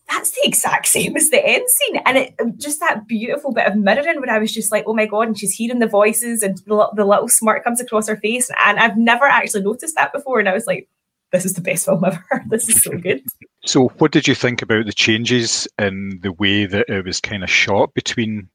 [0.09, 1.96] That's the exact same as the end scene.
[2.05, 4.94] And it um, just that beautiful bit of mirroring where I was just like, oh
[4.94, 8.16] my God, and she's hearing the voices and the, the little smirk comes across her
[8.16, 8.51] face.
[8.64, 10.38] And I've never actually noticed that before.
[10.38, 10.88] And I was like,
[11.33, 12.25] this is the best film ever.
[12.49, 13.22] this is so good.
[13.64, 17.42] So, what did you think about the changes in the way that it was kind
[17.42, 18.49] of shot between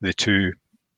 [0.00, 0.52] the two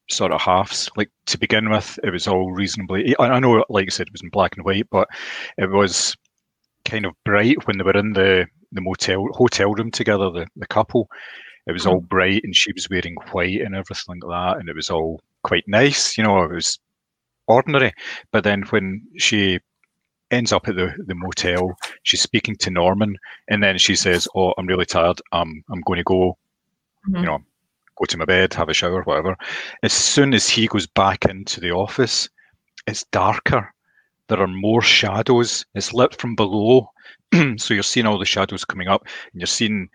[0.08, 0.88] sort of halves?
[0.96, 3.16] Like to begin with, it was all reasonably.
[3.18, 5.08] I know, like I said, it was in black and white, but
[5.56, 6.16] it was
[6.84, 10.30] kind of bright when they were in the the motel hotel room together.
[10.30, 11.08] The the couple,
[11.66, 14.76] it was all bright, and she was wearing white and everything like that, and it
[14.76, 16.16] was all quite nice.
[16.18, 16.78] You know, it was
[17.46, 17.92] ordinary.
[18.32, 19.60] But then when she
[20.30, 21.74] ends up at the, the motel.
[22.02, 23.16] She's speaking to Norman,
[23.48, 25.20] and then she says, "Oh, I'm really tired.
[25.32, 26.36] Um, I'm going to go,
[27.08, 27.20] Mhm.
[27.20, 27.38] you know,
[27.96, 29.36] go to my bed, have a shower, whatever."
[29.82, 32.28] As soon as he goes back into the office,
[32.86, 33.72] it's darker.
[34.28, 35.64] There are more shadows.
[35.74, 36.90] It's lit from below,
[37.58, 39.88] so you're seeing all the shadows coming up, and you're seeing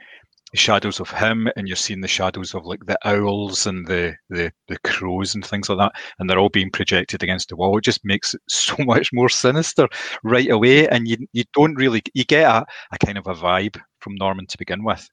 [0.51, 4.15] the shadows of him, and you're seeing the shadows of like the owls and the
[4.29, 7.77] the the crows and things like that, and they're all being projected against the wall.
[7.77, 9.87] It just makes it so much more sinister
[10.23, 13.79] right away, and you you don't really you get a, a kind of a vibe
[13.99, 15.07] from Norman to begin with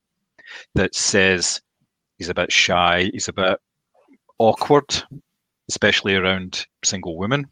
[0.74, 1.60] that says
[2.18, 3.58] he's a bit shy, he's a bit
[4.38, 5.04] awkward,
[5.68, 7.46] especially around single women.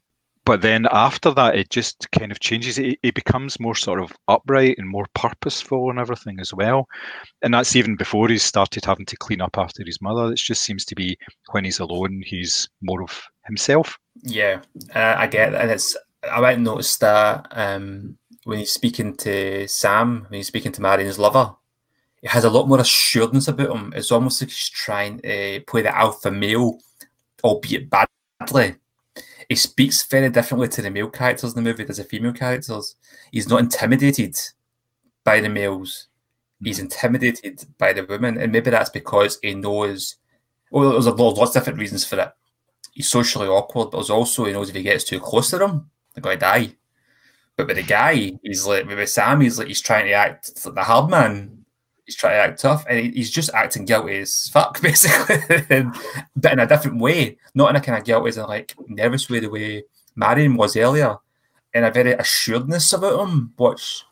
[0.48, 2.78] But then after that, it just kind of changes.
[2.78, 6.88] It, it becomes more sort of upright and more purposeful and everything as well.
[7.42, 10.32] And that's even before he's started having to clean up after his mother.
[10.32, 11.18] It just seems to be
[11.50, 13.98] when he's alone, he's more of himself.
[14.22, 14.62] Yeah,
[14.94, 15.60] uh, I get that.
[15.60, 15.94] And it's
[16.32, 21.18] I might notice that um, when he's speaking to Sam, when he's speaking to Marion's
[21.18, 21.54] lover,
[22.22, 23.92] he has a lot more assurance about him.
[23.94, 26.78] It's almost like he's trying to play the alpha male,
[27.44, 28.76] albeit badly.
[29.48, 32.96] He speaks very differently to the male characters in the movie as the female characters.
[33.32, 34.38] He's not intimidated
[35.24, 36.08] by the males.
[36.62, 40.16] He's intimidated by the women, and maybe that's because he knows.
[40.70, 42.32] Well, there's a lot, lots of different reasons for it.
[42.92, 45.90] He's socially awkward, but there's also he knows if he gets too close to them,
[46.14, 46.74] they're going to die.
[47.56, 50.74] But with the guy, he's like with Sam, he's like he's trying to act like
[50.74, 51.57] the hard man.
[52.08, 55.36] He's trying to act tough, and he's just acting guilty as fuck, basically,
[56.34, 59.28] but in a different way, not in a kind of guilty as in like nervous
[59.28, 59.84] way, the way
[60.16, 61.18] Marion was earlier,
[61.74, 64.04] in a very assuredness about him, which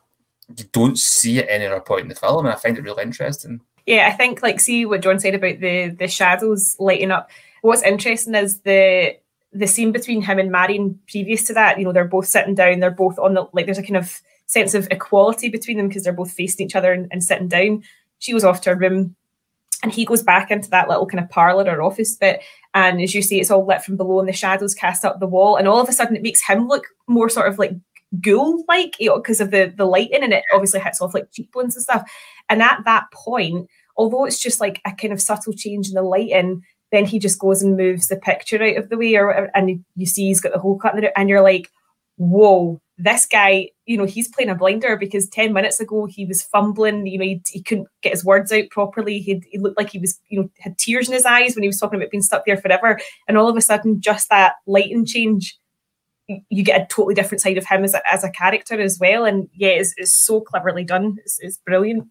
[0.58, 3.02] you don't see at any other point in the film, and I find it really
[3.02, 3.62] interesting.
[3.86, 7.30] Yeah, I think like see what John said about the the shadows lighting up.
[7.62, 9.16] What's interesting is the
[9.54, 11.78] the scene between him and Marion previous to that.
[11.78, 12.80] You know, they're both sitting down.
[12.80, 13.64] They're both on the like.
[13.64, 16.92] There's a kind of sense of equality between them because they're both facing each other
[16.92, 17.82] and, and sitting down.
[18.18, 19.14] She goes off to her room,
[19.82, 22.42] and he goes back into that little kind of parlor or office bit.
[22.74, 25.26] And as you see, it's all lit from below, and the shadows cast up the
[25.26, 25.56] wall.
[25.56, 27.72] And all of a sudden, it makes him look more sort of like
[28.20, 31.30] ghoul like you know because of the the lighting and it obviously hits off like
[31.32, 32.08] cheekbones and stuff
[32.48, 36.02] and at that point although it's just like a kind of subtle change in the
[36.02, 39.50] lighting then he just goes and moves the picture out of the way or whatever,
[39.54, 41.68] and you see he's got the hole cut and you're like
[42.16, 46.42] whoa this guy you know he's playing a blinder because 10 minutes ago he was
[46.42, 49.18] fumbling you know he, he couldn't get his words out properly.
[49.18, 51.68] He, he looked like he was you know had tears in his eyes when he
[51.68, 52.98] was talking about being stuck there forever.
[53.28, 55.58] And all of a sudden just that lighting change
[56.28, 59.24] you get a totally different side of him as a, as a character as well.
[59.24, 61.18] And yeah it's, it's so cleverly done.
[61.20, 62.08] It's, it's brilliant.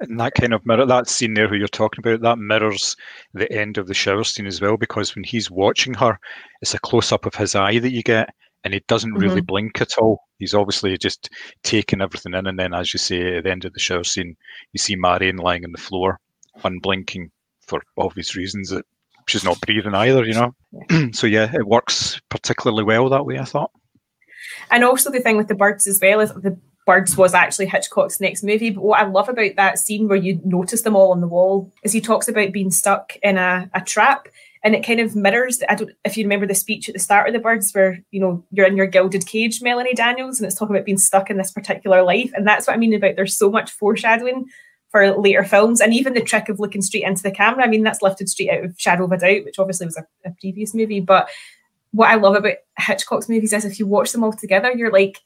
[0.00, 2.96] And that kind of mirror, that scene there who you're talking about, that mirrors
[3.34, 6.18] the end of the shower scene as well, because when he's watching her,
[6.62, 8.32] it's a close up of his eye that you get,
[8.64, 9.46] and he doesn't really Mhm.
[9.46, 10.20] blink at all.
[10.38, 11.30] He's obviously just
[11.62, 14.36] taking everything in, and then, as you say, at the end of the shower scene,
[14.72, 16.18] you see Marion lying on the floor,
[16.64, 17.30] unblinking
[17.66, 18.84] for obvious reasons that
[19.26, 20.54] she's not breathing either, you know.
[21.12, 23.38] so yeah, it works particularly well that way.
[23.38, 23.70] I thought.
[24.70, 28.20] And also the thing with the birds as well is the birds was actually Hitchcock's
[28.20, 28.70] next movie.
[28.70, 31.70] But what I love about that scene where you notice them all on the wall
[31.82, 34.28] is he talks about being stuck in a, a trap.
[34.68, 35.62] And it kind of mirrors.
[35.66, 38.20] I don't if you remember the speech at the start of the birds, where you
[38.20, 41.38] know you're in your gilded cage, Melanie Daniels, and it's talking about being stuck in
[41.38, 42.30] this particular life.
[42.34, 44.44] And that's what I mean about there's so much foreshadowing
[44.90, 47.64] for later films, and even the trick of looking straight into the camera.
[47.64, 50.06] I mean, that's lifted straight out of Shadow of a Doubt, which obviously was a,
[50.26, 51.00] a previous movie.
[51.00, 51.30] But
[51.92, 55.16] what I love about Hitchcock's movies is if you watch them all together, you're like,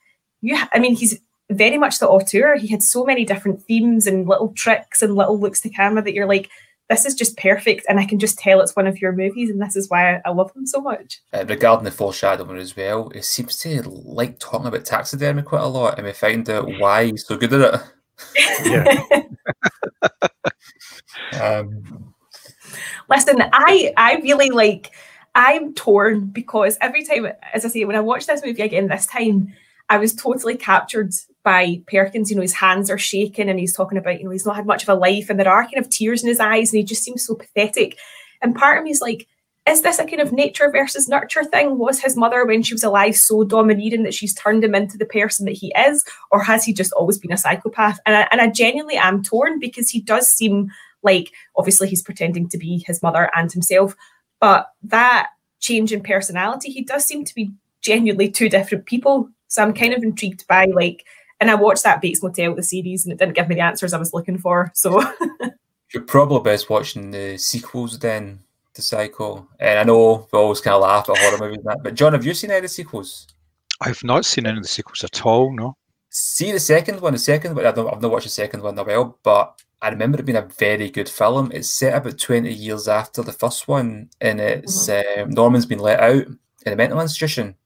[0.41, 0.57] you.
[0.73, 1.19] I mean, he's
[1.51, 2.55] very much the auteur.
[2.55, 6.15] He had so many different themes and little tricks and little looks to camera that
[6.15, 6.49] you're like,
[6.93, 9.63] this is just perfect, and I can just tell it's one of your movies, and
[9.63, 11.23] this is why I, I love them so much.
[11.33, 15.67] Uh, regarding the foreshadowing as well, it seems to like talking about taxidermy quite a
[15.67, 17.83] lot, and we find out why he's so good at
[18.37, 19.27] it.
[21.41, 22.13] Um,
[23.09, 24.93] Listen, I I really like.
[25.35, 29.07] I'm torn because every time, as I say, when I watch this movie again this
[29.07, 29.55] time,
[29.89, 32.31] I was totally captured by Perkins.
[32.31, 34.67] You know, his hands are shaking and he's talking about, you know, he's not had
[34.67, 36.85] much of a life and there are kind of tears in his eyes and he
[36.85, 37.99] just seems so pathetic.
[38.41, 39.27] And part of me is like,
[39.65, 41.79] is this a kind of nature versus nurture thing?
[41.79, 45.07] Was his mother, when she was alive, so domineering that she's turned him into the
[45.07, 46.05] person that he is?
[46.33, 48.01] Or has he just always been a psychopath?
[48.05, 50.69] And I, and I genuinely am torn because he does seem
[51.05, 53.95] like, obviously, he's pretending to be his mother and himself.
[54.41, 55.29] But that
[55.61, 57.53] change in personality, he does seem to be
[57.83, 59.29] genuinely two different people.
[59.47, 61.07] So I'm kind of intrigued by, like,
[61.43, 63.93] and I watched that Bates Motel, the series, and it didn't give me the answers
[63.93, 64.71] I was looking for.
[64.77, 65.03] So
[65.93, 68.39] You're probably best watching the sequels then
[68.75, 69.49] to Psycho.
[69.59, 72.13] And I know we always kind of laugh at horror movies and that, but John,
[72.13, 73.27] have you seen any of the sequels?
[73.81, 75.53] I've not seen any of the sequels at all.
[75.53, 75.77] No.
[76.11, 77.13] See the second one.
[77.13, 79.61] The second one, I don't, I've not watched the second one in a while, but
[79.83, 81.51] I remember it being a very good film.
[81.53, 85.99] It's set about 20 years after the first one, and it's um, Norman's been let
[85.99, 86.25] out
[86.65, 87.57] in a mental institution.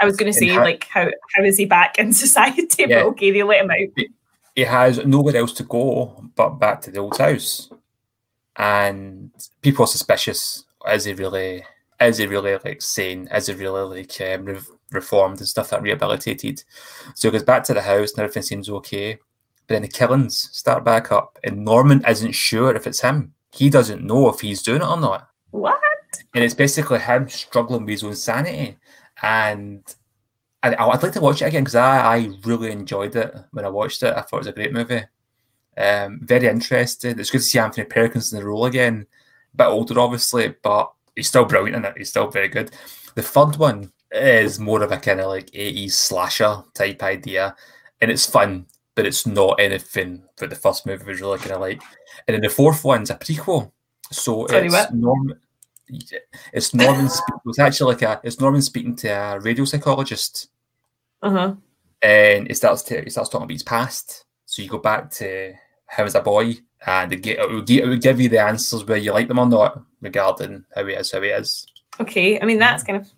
[0.00, 2.66] I was going to say, how- like, how how is he back in society?
[2.78, 3.02] Yeah.
[3.04, 4.04] But okay, they let him out.
[4.54, 7.70] He has nowhere else to go but back to the old house,
[8.56, 9.30] and
[9.62, 10.64] people are suspicious.
[10.90, 11.64] Is he really?
[12.00, 13.28] Is he really like sane?
[13.34, 14.60] Is he really like um, re-
[14.92, 16.62] reformed and stuff like rehabilitated?
[17.14, 19.14] So he goes back to the house and everything seems okay.
[19.66, 23.32] But then the killings start back up, and Norman isn't sure if it's him.
[23.52, 25.28] He doesn't know if he's doing it or not.
[25.50, 25.80] What?
[26.34, 28.76] and it's basically him struggling with his own sanity.
[29.22, 29.82] And
[30.62, 33.68] I, I'd like to watch it again because I, I really enjoyed it when I
[33.68, 34.14] watched it.
[34.14, 35.02] I thought it was a great movie.
[35.76, 37.18] Um, very interesting.
[37.18, 39.06] It's good to see Anthony Perkins in the role again.
[39.54, 41.98] A bit older, obviously, but he's still brilliant in it.
[41.98, 42.70] He's still very good.
[43.14, 47.54] The third one is more of a kind of like 80s slasher type idea,
[48.00, 51.60] and it's fun, but it's not anything that the first movie was really kind of
[51.60, 51.82] like.
[52.26, 53.72] And then the fourth one's a prequel.
[54.10, 54.92] So Sorry, it's what?
[56.52, 57.08] It's Norman.
[57.08, 58.20] Spe- it's actually like a.
[58.24, 60.48] It's Norman speaking to a radio psychologist,
[61.22, 61.54] Uh huh.
[62.02, 64.24] and it starts to he starts talking about his past.
[64.46, 67.84] So you go back to him as a boy, and it, get, it, will give,
[67.84, 70.94] it will give you the answers whether you like them or not, regarding how he
[70.94, 71.66] is, how he is.
[72.00, 72.40] Okay.
[72.40, 73.08] I mean, that's kind of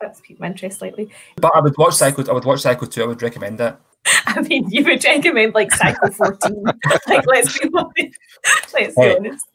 [0.00, 1.10] that's piqued my interest slightly.
[1.36, 2.24] But I would watch Psycho.
[2.30, 3.02] I would watch Psycho too.
[3.02, 3.76] I would recommend it.
[4.26, 6.62] I mean, you would recommend like Psycho 14.
[7.08, 8.18] like, let's be honest.
[8.72, 9.46] Let's be honest.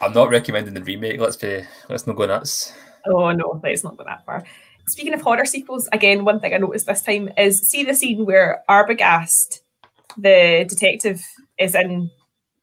[0.00, 1.20] I'm not recommending the remake.
[1.20, 1.62] Let's be.
[1.88, 2.72] Let's not go nuts.
[3.06, 4.44] Oh no, let's not go that far.
[4.86, 8.24] Speaking of horror sequels, again, one thing I noticed this time is see the scene
[8.24, 9.60] where Arbogast,
[10.16, 11.22] the detective,
[11.58, 12.10] is in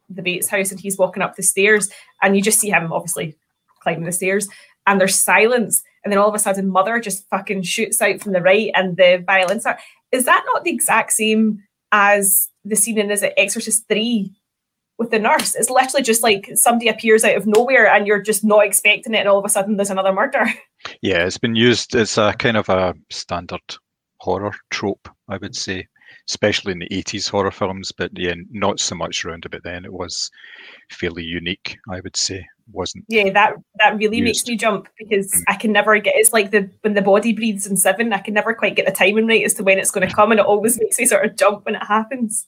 [0.10, 1.90] the Bates house and he's walking up the stairs,
[2.22, 3.36] and you just see him obviously
[3.82, 4.48] climbing the stairs,
[4.88, 8.34] and there's silence, and then all of a sudden, Mother just fucking shoots out from
[8.34, 9.78] the right, and the violins are.
[10.12, 14.34] Is that not the exact same as the scene in Is it Exorcist Three?
[14.98, 18.44] With the nurse, it's literally just like somebody appears out of nowhere and you're just
[18.44, 20.46] not expecting it, and all of a sudden there's another murder.
[21.02, 23.62] Yeah, it's been used as a kind of a standard
[24.20, 25.88] horror trope, I would say,
[26.30, 27.92] especially in the 80s horror films.
[27.92, 29.86] But yeah, not so much around about then.
[29.86, 30.30] It was
[30.92, 32.46] fairly unique, I would say.
[32.74, 35.44] Wasn't Yeah, that that really makes me jump because mm.
[35.48, 36.16] I can never get.
[36.18, 38.12] It's like the when the body breathes in Seven.
[38.12, 40.32] I can never quite get the timing right as to when it's going to come,
[40.32, 42.46] and it always makes me sort of jump when it happens.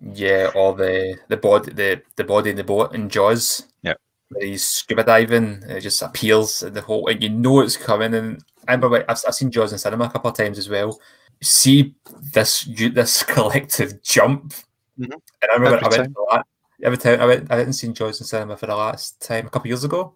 [0.00, 3.66] Yeah, or the the body the the body in the boat in Jaws.
[3.82, 3.94] Yeah.
[4.40, 8.14] he's scuba diving it just appears in the whole and you know it's coming.
[8.14, 10.68] And I remember like, I've, I've seen Jaws in cinema a couple of times as
[10.68, 10.98] well.
[11.42, 11.94] See
[12.32, 14.54] this you, this collective jump,
[14.98, 15.12] Mhm.
[15.12, 16.42] and I remember Every I went to the la-
[16.82, 19.50] every time I went I hadn't seen Jaws in cinema for the last time a
[19.50, 20.14] couple of years ago,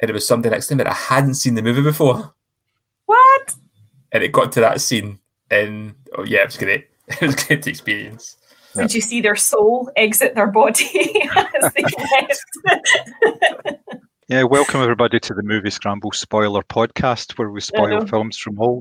[0.00, 2.32] and it was somebody next to me that I hadn't seen the movie before,
[3.06, 3.54] What?
[4.12, 5.18] and it got to that scene,
[5.50, 6.86] and oh yeah, it was great.
[7.08, 8.36] It was great to experience.
[8.76, 11.28] Did you see their soul exit their body
[11.62, 12.44] as they left?
[14.28, 18.06] Yeah, welcome everybody to the Movie Scramble Spoiler Podcast, where we spoil know.
[18.06, 18.80] films from all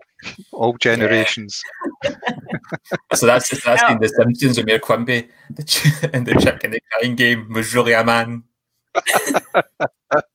[0.51, 1.63] all generations.
[3.15, 3.97] So that's that's Yeah.
[3.99, 5.27] the Simpsons with Mayor Quimby.
[5.55, 8.43] The ch- and the chick in the crying game was really a man.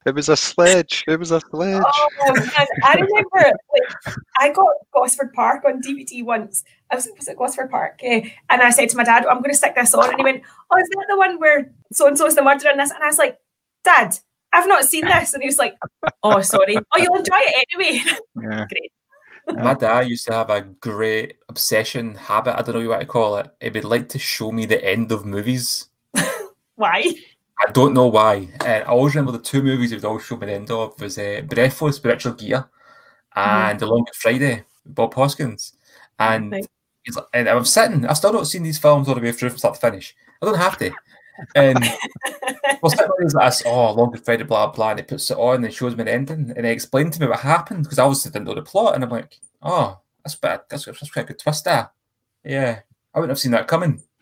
[0.04, 1.04] It was a sledge.
[1.06, 1.82] It was a sledge.
[1.86, 6.64] Oh man, I remember like I got Gosford Park on DVD once.
[6.90, 8.00] I was was it Gosford Park?
[8.02, 8.20] Yeah.
[8.50, 10.78] And I said to my dad, I'm gonna stick this on and he went, Oh,
[10.78, 12.90] is that the one where so and so is the murderer in this?
[12.90, 13.38] And I was like,
[13.84, 14.16] Dad,
[14.52, 15.34] I've not seen this.
[15.34, 15.74] And he was like,
[16.22, 16.76] Oh, sorry.
[16.76, 18.02] Oh, you'll enjoy it anyway.
[18.42, 18.66] Yeah.
[18.68, 18.92] Great.
[19.46, 22.58] My dad used to have a great obsession habit.
[22.58, 23.50] I don't know what you want to call it.
[23.60, 25.88] He would like to show me the end of movies.
[26.76, 27.14] Why?
[27.60, 28.48] I don't know why.
[28.64, 31.00] And I always remember the two movies he would always show me the end of
[31.00, 32.66] was uh, Breathless with Richard Gere mm.
[33.36, 35.74] and The Long Friday Bob Hoskins.
[36.18, 36.58] Oh, and Right.
[36.58, 36.73] he's like,
[37.32, 39.74] and I'm sitting, I've still not seen these films all the way through from start
[39.74, 40.14] to finish.
[40.40, 40.90] I don't have to.
[41.54, 41.78] And
[42.82, 45.96] well, he's like, oh, Long Friday, blah, blah, and he puts it on and shows
[45.96, 46.52] me the ending.
[46.56, 48.94] And he explained to me what happened because I obviously didn't know the plot.
[48.94, 50.62] And I'm like, oh, that's bad.
[50.68, 51.90] That's, that's quite a good twist there.
[52.44, 52.80] Yeah.
[53.14, 54.02] I wouldn't have seen that coming.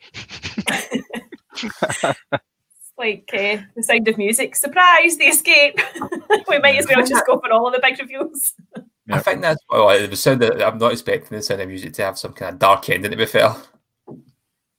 [2.99, 4.55] Like uh, the sound of music.
[4.55, 5.81] Surprise, the escape.
[6.49, 7.97] we might as well just go for all of the big
[9.07, 9.21] reveals.
[9.27, 12.05] I think that's well, the sound that I'm not expecting the sound of music to
[12.05, 13.11] have some kind of dark ending.
[13.11, 13.55] To be fair,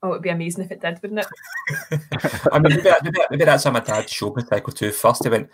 [0.06, 2.00] Oh, it'd be amazing if it did, wouldn't it?
[2.52, 5.24] I mean, maybe, that- maybe, maybe that's how my dad showed me Psycho 2 first.
[5.24, 5.50] He went,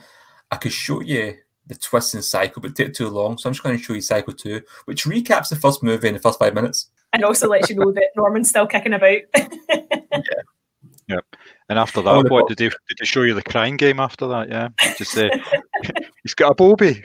[0.49, 1.35] I could show you
[1.67, 3.93] the twists in Psycho, but it take too long, so I'm just going to show
[3.93, 6.89] you Psycho 2, which recaps the first movie in the first five minutes.
[7.13, 9.19] And also lets you know that Norman's still kicking about.
[11.07, 11.25] Yep.
[11.69, 13.99] And after Oh, that, the what did they did they show you the crying game
[13.99, 14.47] after that?
[14.47, 15.31] Yeah, just say
[16.23, 17.03] he's got a bobby.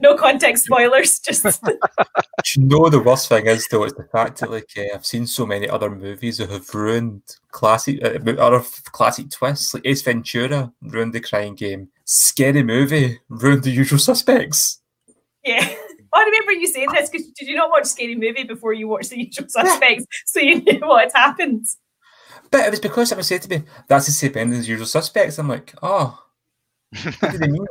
[0.00, 1.44] No context spoilers, just
[2.56, 5.26] you know the worst thing is though it's the fact that like uh, I've seen
[5.26, 8.62] so many other movies that have ruined classic uh, other
[8.92, 14.80] classic twists like Ace Ventura ruined the Crying Game, Scary Movie ruined The Usual Suspects.
[15.44, 15.68] yeah.
[16.12, 19.10] I remember you saying this because did you not watch Scary Movie before you watched
[19.10, 21.66] The Usual Suspects, so you knew what had happened?
[22.50, 25.38] But it was because someone said to me, "That's the same ending as Usual Suspects."
[25.38, 26.18] I'm like, "Oh,
[27.20, 27.66] what do they mean?"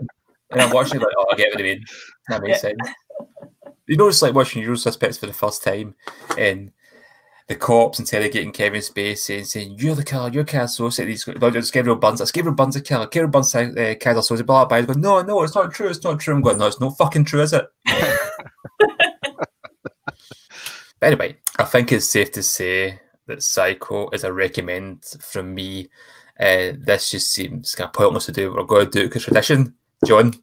[0.51, 1.83] And I'm watching it like, "Oh, I get what they mean.
[2.29, 2.79] That makes sense."
[3.87, 5.95] You know, it's like watching Usual Suspects for the first time,
[6.37, 6.71] and
[7.47, 10.29] the cops interrogating Kevin Spacey and saying, "You're the killer.
[10.29, 12.15] You're Keyser Söze." He's going, "No, it's Gabriel Byrne.
[12.19, 13.07] It's Gabriel Byrne the killer.
[13.07, 14.77] Gabriel Byrne uh, Keyser Söze." Blah blah.
[14.77, 15.87] He's going, "No, no, it's not true.
[15.87, 17.65] It's not true." I'm going, "No, it's not fucking true, is it?"
[20.99, 25.89] But anyway, I think it's safe to say that Psycho is a recommend from me.
[26.39, 28.53] Uh, this just seems kind of pointless to do.
[28.53, 29.73] We're going to do it because tradition.
[30.05, 30.33] John,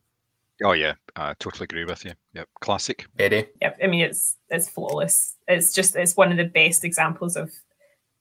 [0.62, 2.12] Oh yeah, I totally agree with you.
[2.34, 3.06] Yep, classic.
[3.18, 5.36] Eddie, Yeah, I mean it's it's flawless.
[5.48, 7.50] It's just it's one of the best examples of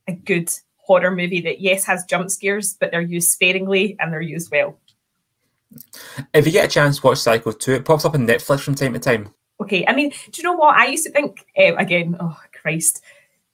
[0.07, 4.21] a good horror movie that yes has jump scares, but they're used sparingly and they're
[4.21, 4.79] used well.
[6.33, 8.75] if you get a chance to watch Psycho 2, it pops up on Netflix from
[8.75, 9.29] time to time.
[9.61, 11.45] Okay, I mean, do you know what I used to think?
[11.57, 13.03] Um, again, oh Christ,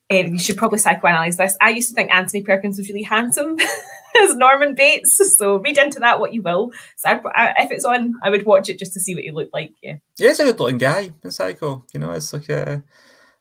[0.10, 1.58] um, you should probably psychoanalyze this.
[1.62, 3.58] I used to think Anthony Perkins was really handsome
[4.22, 5.38] as Norman Bates.
[5.38, 6.72] So read into that what you will.
[6.96, 9.32] So I'd, I, if it's on, I would watch it just to see what he
[9.32, 9.74] looked like.
[9.84, 9.98] Yeah.
[10.18, 11.84] Yeah, he's a good looking guy in Psycho.
[11.94, 12.78] You know, it's like, uh,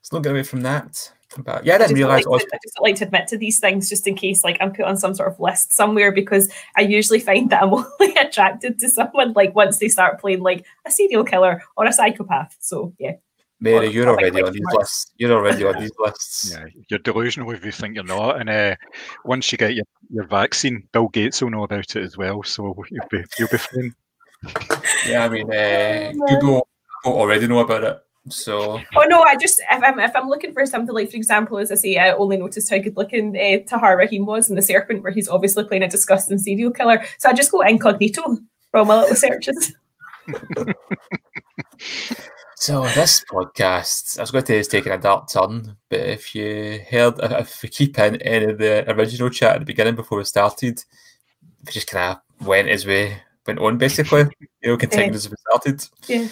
[0.01, 1.13] it's not getting away from that.
[1.39, 3.39] But yeah, I I didn't don't realise like to, I just like to admit to
[3.39, 6.51] these things just in case like I'm put on some sort of list somewhere because
[6.77, 10.65] I usually find that I'm only attracted to someone like once they start playing like
[10.87, 12.57] a serial killer or a psychopath.
[12.61, 13.17] So yeah.
[13.61, 15.13] Mary, or- you're already on these lists.
[15.17, 16.53] You're already on these lists.
[16.57, 18.41] Yeah, you're delusional if you think you're not.
[18.41, 18.77] And uh,
[19.25, 22.43] once you get your, your vaccine, Bill Gates will know about it as well.
[22.43, 23.95] So you'll be you'll be fine.
[25.07, 26.69] Yeah, I mean, uh, Google
[27.05, 27.99] already know about it.
[28.29, 31.59] So Oh no, I just if I'm if I'm looking for something like, for example,
[31.59, 34.63] as I say, I only noticed how good looking uh, Tahar Rahim was in The
[34.63, 37.05] Serpent, where he's obviously playing a disgusting serial killer.
[37.19, 38.23] So I just go incognito
[38.71, 39.73] from all my little searches.
[42.59, 46.35] So this podcast, I was going to say is taking a dark turn, but if
[46.35, 50.17] you heard, if we keep in any of the original chat at the beginning before
[50.19, 50.83] we started,
[51.67, 53.15] we just kind of went as we
[53.47, 54.25] went on, basically.
[54.63, 55.87] You know, continued as we started.
[56.09, 56.27] Yeah.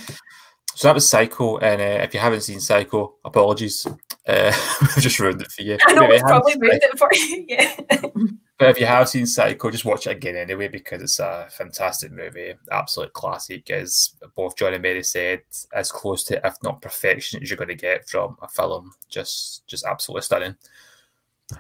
[0.75, 3.87] So that was Psycho, and uh, if you haven't seen Psycho, apologies.
[4.27, 5.77] Uh, we've just ruined it for you.
[5.87, 7.47] I know But if you it's haven't probably ruined it for you.
[7.49, 8.35] Yeah.
[8.59, 12.13] But if you have seen Psycho, just watch it again anyway because it's a fantastic
[12.13, 13.69] movie, absolute classic.
[13.71, 15.43] As both John and Mary said,
[15.73, 18.93] as close to if not perfection as you're going to get from a film.
[19.09, 20.57] Just, just absolutely stunning.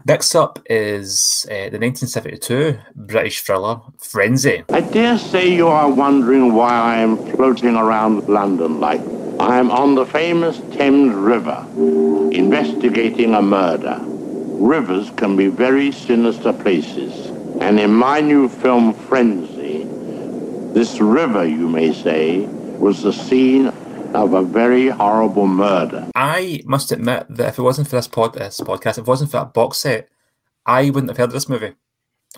[0.06, 4.64] Next up is uh, the 1972 British thriller Frenzy.
[4.70, 9.00] I dare say you are wondering why I am floating around London like
[9.40, 11.66] I am on the famous Thames River
[12.32, 14.00] investigating a murder.
[14.60, 17.26] Rivers can be very sinister places.
[17.60, 19.82] And in my new film Frenzy,
[20.72, 22.46] this river, you may say,
[22.78, 23.68] was the scene
[24.14, 26.08] of a very horrible murder.
[26.14, 29.32] I must admit that if it wasn't for this, pod, this podcast, if it wasn't
[29.32, 30.08] for that box set,
[30.64, 31.74] I wouldn't have heard of this movie.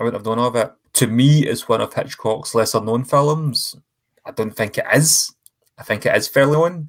[0.01, 0.73] I wouldn't have known of it.
[0.95, 3.77] To me, it's one of Hitchcock's lesser known films.
[4.25, 5.35] I don't think it is.
[5.79, 6.89] I think it is fairly known.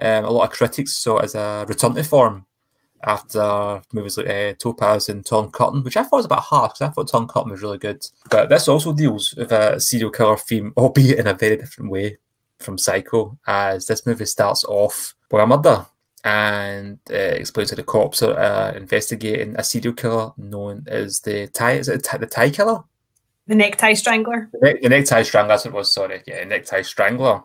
[0.00, 2.46] Um, a lot of critics saw it as a return to form
[3.06, 6.82] after movies like uh, Topaz and Torn Curtain, which I thought was about half because
[6.82, 8.04] I thought Torn Curtain was really good.
[8.30, 12.18] But this also deals with a serial killer theme, albeit in a very different way
[12.58, 15.86] from Psycho, as this movie starts off with a murder
[16.24, 21.46] and uh, explains how the cops are uh, investigating a serial killer known as the
[21.48, 21.72] tie.
[21.72, 22.82] Is it the tie killer?
[23.46, 24.48] The necktie strangler.
[24.52, 25.48] The, neck, the necktie strangler.
[25.48, 25.92] That's what it was.
[25.92, 27.42] Sorry, yeah, necktie strangler.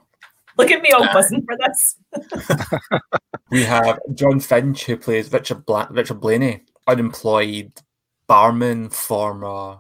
[0.58, 1.96] Look at me all buzzing for this.
[3.52, 7.82] We have Jon Finch who plays Richard Bla- Richard Blaney, unemployed
[8.28, 9.80] barman, former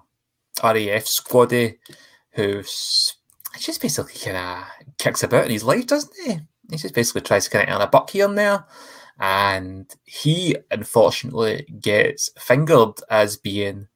[0.64, 1.78] RAF squaddy,
[2.32, 3.16] who's
[3.60, 4.66] just basically kind of
[4.98, 6.40] kicks about in his life, doesn't he?
[6.70, 8.66] he just basically tries to kind of earn a buck here and there.
[9.20, 13.88] And he unfortunately gets fingered as being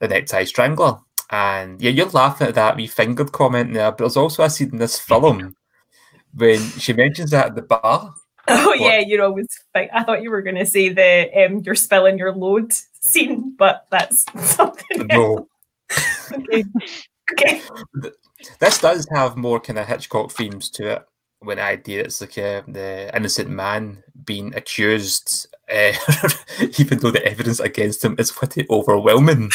[0.00, 0.98] the necktie strangler.
[1.30, 4.70] And yeah, you're laughing at that wee fingered comment there, but there's also a scene
[4.70, 5.54] in this film
[6.34, 8.14] when she mentions that at the bar.
[8.50, 8.80] Oh What?
[8.80, 9.46] yeah, you're always.
[9.74, 13.54] Like, I thought you were going to say the um, you're spilling your load scene,
[13.58, 14.24] but that's
[14.54, 15.06] something.
[15.06, 15.48] No,
[16.32, 16.64] okay.
[17.32, 17.62] okay.
[18.58, 21.04] this does have more kind of Hitchcock themes to it.
[21.40, 25.92] When the idea it's like uh, the innocent man being accused, uh,
[26.78, 29.50] even though the evidence against him is pretty overwhelming.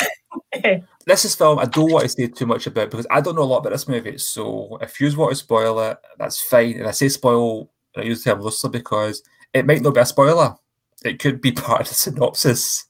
[1.06, 3.44] This is film I don't want to say too much about because I don't know
[3.44, 4.18] a lot about this movie.
[4.18, 6.78] So if you want to spoil it, that's fine.
[6.78, 9.24] And I say spoil, I use the term loosely because
[9.54, 10.56] it might not be a spoiler.
[11.04, 12.86] It could be part of the synopsis.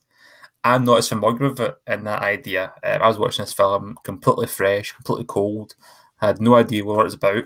[0.64, 2.74] I'm not as familiar with it in that idea.
[2.84, 5.76] Um, I was watching this film completely fresh, completely cold.
[6.22, 7.44] I had no idea what it was about.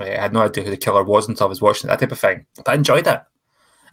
[0.00, 2.12] Uh, I had no idea who the killer was until I was watching that type
[2.12, 2.46] of thing.
[2.56, 3.20] But I enjoyed it.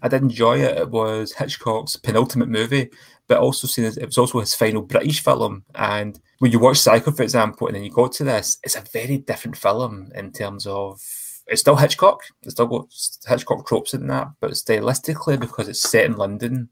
[0.01, 0.77] I did enjoy it.
[0.77, 2.89] It was Hitchcock's penultimate movie,
[3.31, 5.63] but also seen as it was also his final British film.
[5.75, 8.83] And when you watch Psycho, for example, and then you go to this, it's a
[8.91, 10.99] very different film in terms of
[11.47, 12.19] it's still Hitchcock.
[12.43, 12.87] It's still got
[13.25, 16.67] Hitchcock tropes in that, but stylistically, because it's set in London,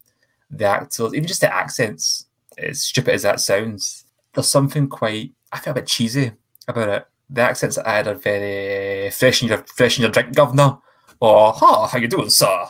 [0.51, 2.25] the actors, even just the accents,
[2.57, 4.03] as stupid as that sounds,
[4.33, 6.33] there's something quite I feel a bit cheesy
[6.67, 7.07] about it.
[7.29, 10.79] The accents are either very fresh in your fresh in your drink, governor,
[11.21, 12.65] or huh, how you doing, sir?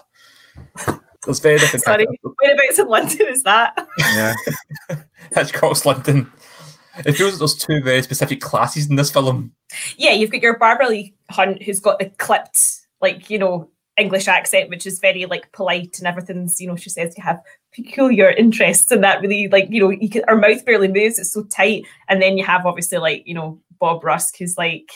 [1.26, 1.84] There's very different.
[1.84, 2.08] Sorry,
[2.42, 3.88] whereabouts in London is that?
[3.98, 4.34] Yeah.
[5.36, 6.32] Hitchcock's London.
[7.06, 9.54] It feels like there's two very specific classes in this film.
[9.98, 12.60] yeah, you've got your Barbara Lee Hunt who's got the clipped,
[13.02, 16.90] like, you know, English accent, which is very like polite and everything's, you know, she
[16.90, 17.42] says you have
[17.74, 21.34] peculiar interests and that really like, you know, you can, her mouth barely moves, it's
[21.34, 21.86] so tight.
[22.08, 24.90] And then you have obviously like, you know, Bob Rusk who's like,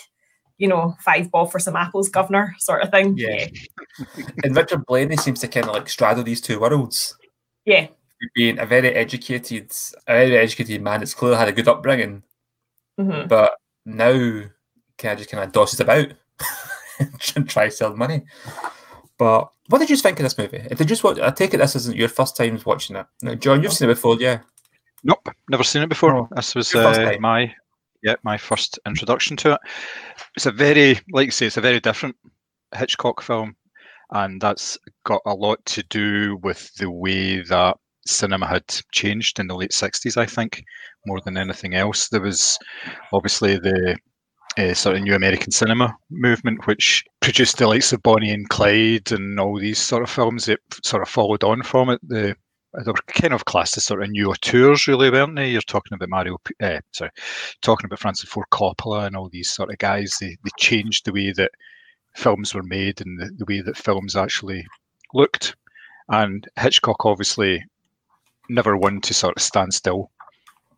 [0.57, 3.15] you know, five bob for some apples governor sort of thing.
[3.17, 3.47] Yeah.
[4.43, 7.17] and Richard Blaney seems to kind of like straddle these two worlds.
[7.65, 7.87] Yeah.
[8.35, 9.71] Being a very educated,
[10.07, 12.23] a very educated man that's clearly had a good upbringing,
[12.99, 13.27] Mhm.
[13.27, 13.53] but
[13.85, 14.11] now
[14.97, 16.07] kind of just kind of dosses about
[17.35, 18.23] and try to sell money.
[19.17, 20.65] But what did you think of this movie?
[20.69, 23.05] If you just watch, I take it this isn't your first time watching it.
[23.21, 24.39] Now, John, you've seen it before, yeah?
[25.03, 26.15] Nope, never seen it before.
[26.15, 27.53] Oh, this was uh, my
[28.03, 29.59] yeah my first introduction to it.
[30.35, 32.15] It's a very like you say, it's a very different
[32.75, 33.55] Hitchcock film,
[34.11, 39.47] and that's got a lot to do with the way that cinema had changed in
[39.47, 40.17] the late '60s.
[40.17, 40.63] I think
[41.05, 42.57] more than anything else, there was
[43.13, 43.97] obviously the
[44.57, 49.11] uh, sort of new American cinema movement, which produced the likes of Bonnie and Clyde
[49.11, 51.99] and all these sort of films that sort of followed on from it.
[52.07, 52.35] The
[52.74, 55.49] they were kind of classed as sort of new auteurs, really, weren't they?
[55.49, 57.11] You're talking about Mario, uh, sorry,
[57.61, 60.17] talking about Francis Ford Coppola and all these sort of guys.
[60.19, 61.51] They they changed the way that
[62.15, 64.65] films were made and the, the way that films actually
[65.13, 65.55] looked.
[66.09, 67.63] And Hitchcock obviously
[68.49, 70.09] never one to sort of stand still.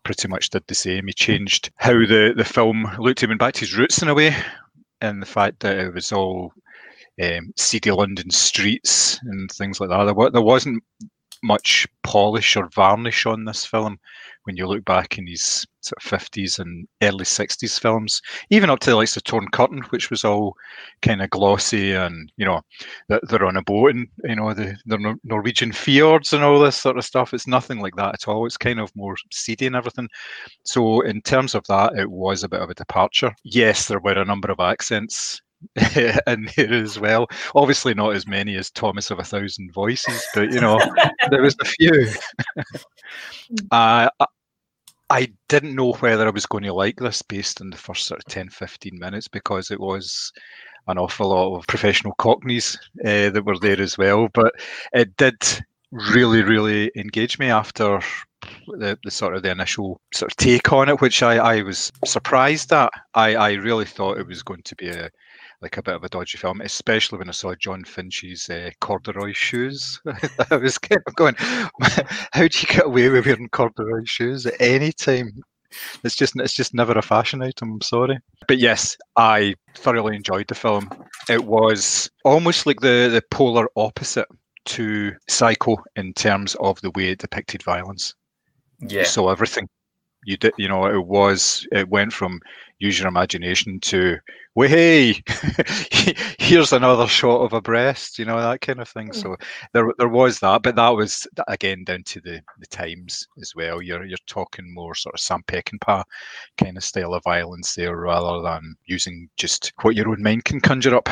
[0.04, 1.08] Pretty much did the same.
[1.08, 3.22] He changed how the, the film looked.
[3.22, 4.36] He went back to his roots in a way,
[5.02, 6.54] and the fact that it was all
[7.24, 10.04] um, seedy London streets and things like that.
[10.04, 10.84] There, there wasn't
[11.46, 14.00] much polish or varnish on this film
[14.46, 18.22] when you look back in these sort of 50s and early 60s films,
[18.52, 20.56] even up to the likes of Torn Curtain, which was all
[21.02, 22.62] kind of glossy and, you know,
[23.10, 26.98] they're on a boat and, you know, the, the Norwegian fjords and all this sort
[26.98, 27.34] of stuff.
[27.34, 28.46] It's nothing like that at all.
[28.46, 30.10] It's kind of more seedy and everything.
[30.64, 33.34] So, in terms of that, it was a bit of a departure.
[33.44, 35.42] Yes, there were a number of accents
[35.96, 37.28] in there as well.
[37.56, 40.80] Obviously, not as many as Thomas of a Thousand Voices, but you know,
[41.30, 42.08] there was a few.
[43.72, 44.26] uh, I-
[45.12, 48.20] I didn't know whether I was going to like this based on the first sort
[48.20, 50.34] of 10, 15 minutes because it was
[50.88, 54.30] an awful lot of professional cockneys uh, that were there as well.
[54.34, 54.54] But
[54.94, 55.36] it did
[55.92, 58.00] really, really engage me after
[58.68, 61.92] the, the sort of the initial sort of take on it, which I, I was
[62.06, 62.92] surprised at.
[63.14, 65.12] I, I really thought it was going to be a
[65.62, 69.34] like a bit of a dodgy film, especially when I saw Jon Finch's uh, corduroy
[69.34, 70.00] shoes.
[70.52, 74.56] I was kind of going, how do you get away with wearing corduroy shoes at
[74.60, 75.42] any time?
[76.04, 77.74] It's just it's just never a fashion item.
[77.74, 80.90] I'm sorry, but yes, I thoroughly enjoyed the film.
[81.28, 84.28] It was almost like the the polar opposite
[84.66, 88.14] to Psycho in terms of the way it depicted violence.
[88.82, 89.00] Yeah.
[89.00, 89.68] You saw everything.
[90.26, 92.40] You did, you know, it was, it went from
[92.80, 94.18] use your imagination to,
[94.56, 95.22] way, hey,
[96.40, 99.14] here's another shot of a breast, you know, that kind of thing.
[99.14, 99.42] So mm.
[99.74, 103.82] there, there was that, but that was again down to the the times as well.
[103.82, 106.04] You're you're talking more sort of Sam Peckinpah
[106.58, 110.60] kind of style of violence there, rather than using just what your own mind can
[110.60, 111.10] conjure up.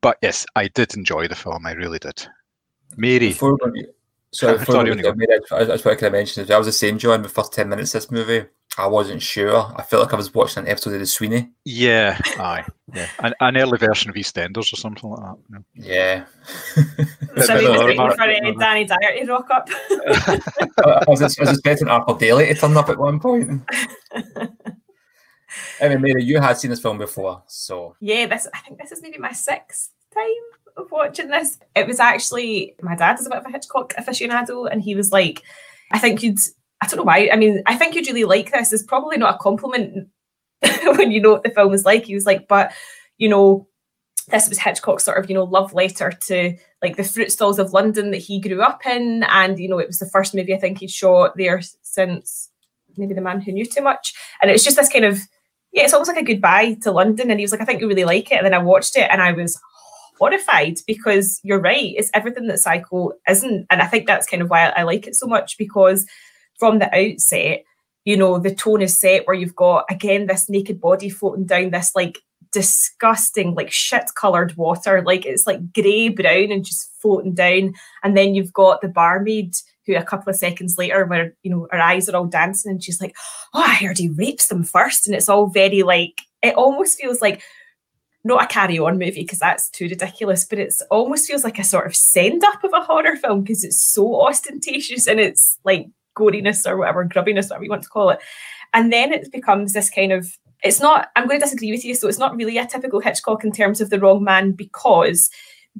[0.00, 1.66] But yes, I did enjoy the film.
[1.66, 2.26] I really did.
[2.96, 3.58] Mary, Before
[4.32, 5.56] so before Sorry, we on you go, go.
[5.56, 7.52] I, I, I was going to mention is I was the same John the first
[7.52, 8.46] ten minutes of this movie.
[8.76, 9.72] I wasn't sure.
[9.74, 11.50] I felt like I was watching an episode of The Sweeney.
[11.64, 12.64] yeah, aye,
[12.94, 15.36] yeah, an, an early version of EastEnders or something like that.
[15.48, 15.64] no.
[15.74, 16.24] Yeah.
[17.36, 19.68] So bit we of was waiting for uh, Danny Dyer to rock up.
[19.70, 23.62] I, was, I was expecting Arthur Daley to turn up at one point.
[25.80, 28.90] I mean, Mary, you had seen this film before, so yeah, this I think this
[28.90, 30.24] is maybe my sixth time
[30.78, 31.58] of watching this.
[31.74, 35.12] It was actually my dad is a bit of a Hitchcock aficionado, and he was
[35.12, 35.42] like,
[35.92, 36.40] "I think you'd."
[36.80, 37.28] I don't know why.
[37.32, 38.72] I mean, I think you'd really like this.
[38.72, 40.08] It's probably not a compliment
[40.84, 42.04] when you know what the film is like.
[42.04, 42.72] He was like, but
[43.16, 43.68] you know,
[44.30, 47.72] this was Hitchcock's sort of, you know, love letter to like the fruit stalls of
[47.72, 49.24] London that he grew up in.
[49.24, 52.50] And, you know, it was the first movie I think he'd shot there since
[52.96, 54.14] maybe The Man Who Knew Too Much.
[54.40, 55.18] And it was just this kind of,
[55.72, 57.30] yeah, it's almost like a goodbye to London.
[57.30, 58.36] And he was like, I think you really like it.
[58.36, 59.58] And then I watched it and I was
[60.18, 61.94] horrified because you're right.
[61.96, 63.66] It's everything that Psycho isn't.
[63.70, 66.06] And I think that's kind of why I like it so much because
[66.58, 67.64] from the outset,
[68.04, 71.70] you know, the tone is set where you've got, again, this naked body floating down
[71.70, 72.18] this like
[72.52, 75.02] disgusting, like shit colored water.
[75.02, 77.74] Like it's like grey brown and just floating down.
[78.02, 79.54] And then you've got the barmaid
[79.86, 82.82] who a couple of seconds later, where, you know, her eyes are all dancing and
[82.82, 83.16] she's like,
[83.54, 85.06] Oh, I heard he rapes them first.
[85.06, 87.42] And it's all very like, it almost feels like
[88.24, 91.64] not a carry on movie because that's too ridiculous, but it's almost feels like a
[91.64, 95.86] sort of send up of a horror film because it's so ostentatious and it's like
[96.16, 98.18] goriness or whatever, grubbiness, whatever you want to call it.
[98.74, 101.94] And then it becomes this kind of it's not I'm going to disagree with you,
[101.94, 105.30] so it's not really a typical Hitchcock in terms of the wrong man because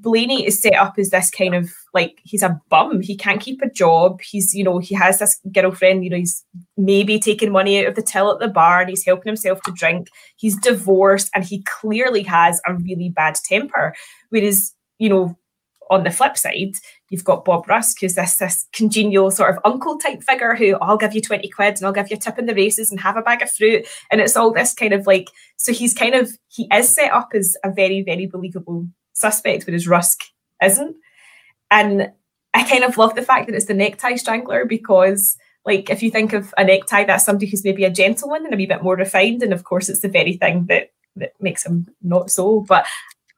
[0.01, 3.01] Blaney is set up as this kind of like he's a bum.
[3.01, 4.20] He can't keep a job.
[4.20, 6.44] He's, you know, he has this girlfriend, you know, he's
[6.76, 9.72] maybe taking money out of the till at the bar and he's helping himself to
[9.72, 10.09] drink.
[10.36, 13.94] He's divorced and he clearly has a really bad temper.
[14.30, 15.36] Whereas, you know,
[15.90, 16.74] on the flip side,
[17.09, 20.99] you've got Bob Rusk, who's this this congenial sort of uncle type figure who I'll
[20.99, 23.16] give you 20 quid and I'll give you a tip in the races and have
[23.16, 23.86] a bag of fruit.
[24.11, 27.30] And it's all this kind of like, so he's kind of, he is set up
[27.34, 28.86] as a very, very believable
[29.18, 30.20] suspect, whereas Rusk
[30.62, 30.96] isn't.
[31.70, 32.12] And
[32.54, 36.10] I kind of love the fact that it's the necktie strangler because, like, if you
[36.10, 38.96] think of a necktie, that's somebody who's maybe a gentleman and a wee bit more
[38.96, 39.42] refined.
[39.42, 42.60] And of course, it's the very thing that that makes him not so.
[42.60, 42.86] But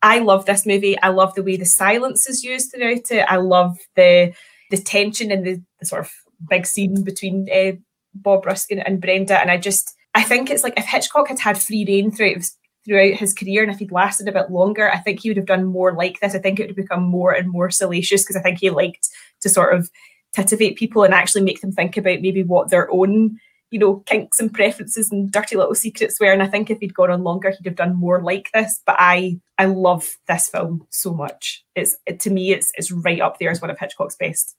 [0.02, 0.98] I love this movie.
[1.00, 3.26] I love the way the silence is used throughout it.
[3.28, 4.32] I love the
[4.70, 6.12] the tension and the, the sort of
[6.48, 7.72] big scene between uh,
[8.14, 9.38] Bob Ruskin and, Brenda.
[9.40, 12.48] And I just I think it's like if Hitchcock had had free reign throughout
[12.84, 15.46] throughout his career and if he'd lasted a bit longer, I think he would have
[15.46, 16.34] done more like this.
[16.34, 19.08] I think it would have become more and more salacious because I think he liked
[19.40, 19.90] to sort of
[20.36, 23.38] titivate people and actually make them think about maybe what their own
[23.70, 26.32] you know, kinks and preferences and dirty little secrets were.
[26.32, 28.80] And I think if he'd gone on longer, he'd have done more like this.
[28.84, 31.64] But I I love this film so much.
[31.76, 34.56] It's it, to me, it's it's right up there as one of Hitchcock's best.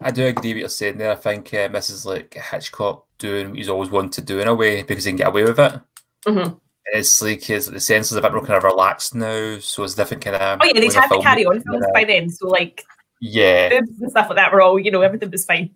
[0.00, 1.12] I do agree with what you're saying there.
[1.12, 4.48] I think um, this is like Hitchcock doing what he's always wanted to do in
[4.48, 5.80] a way because he can get away with it.
[6.26, 6.54] Mm-hmm.
[6.92, 10.24] It's like his the censors of it are kind of relaxed now, so it's different
[10.24, 10.58] kind of.
[10.60, 12.84] Oh yeah, they'd had the carry on films by then, so like
[13.20, 15.74] Yeah, boobs and stuff like that were all you know everything was fine.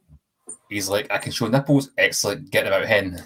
[0.68, 3.22] he's like, I can show nipples, excellent, get about out hen.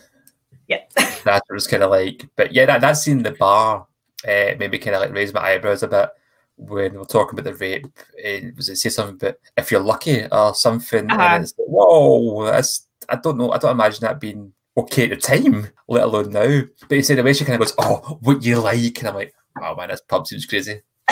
[0.68, 0.82] Yeah.
[0.96, 2.28] That's what it was kind of like.
[2.36, 3.86] But yeah, that, that scene in the bar
[4.24, 6.10] uh, made me kind of like raise my eyebrows a bit
[6.56, 7.86] when we are talking about the rape.
[7.86, 11.10] Uh, was it say something but if you're lucky or something?
[11.10, 11.22] Uh-huh.
[11.22, 15.10] And it's like, whoa, that's, I don't know, I don't imagine that being okay at
[15.10, 16.62] the time, let alone now.
[16.88, 18.98] But he said the way she kind of goes, oh, what you like?
[18.98, 20.82] And I'm like, oh man, this pub seems crazy.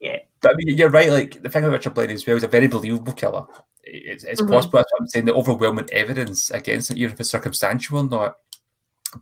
[0.00, 0.18] yeah.
[0.40, 1.10] But I mean, you're right.
[1.10, 3.46] Like the thing about Richard Blaney as well is a very believable killer.
[3.82, 4.50] It's, it's Mhm.
[4.50, 4.78] possible.
[4.78, 5.24] That's what I'm saying.
[5.26, 8.36] The overwhelming evidence against it, even if it's circumstantial or not.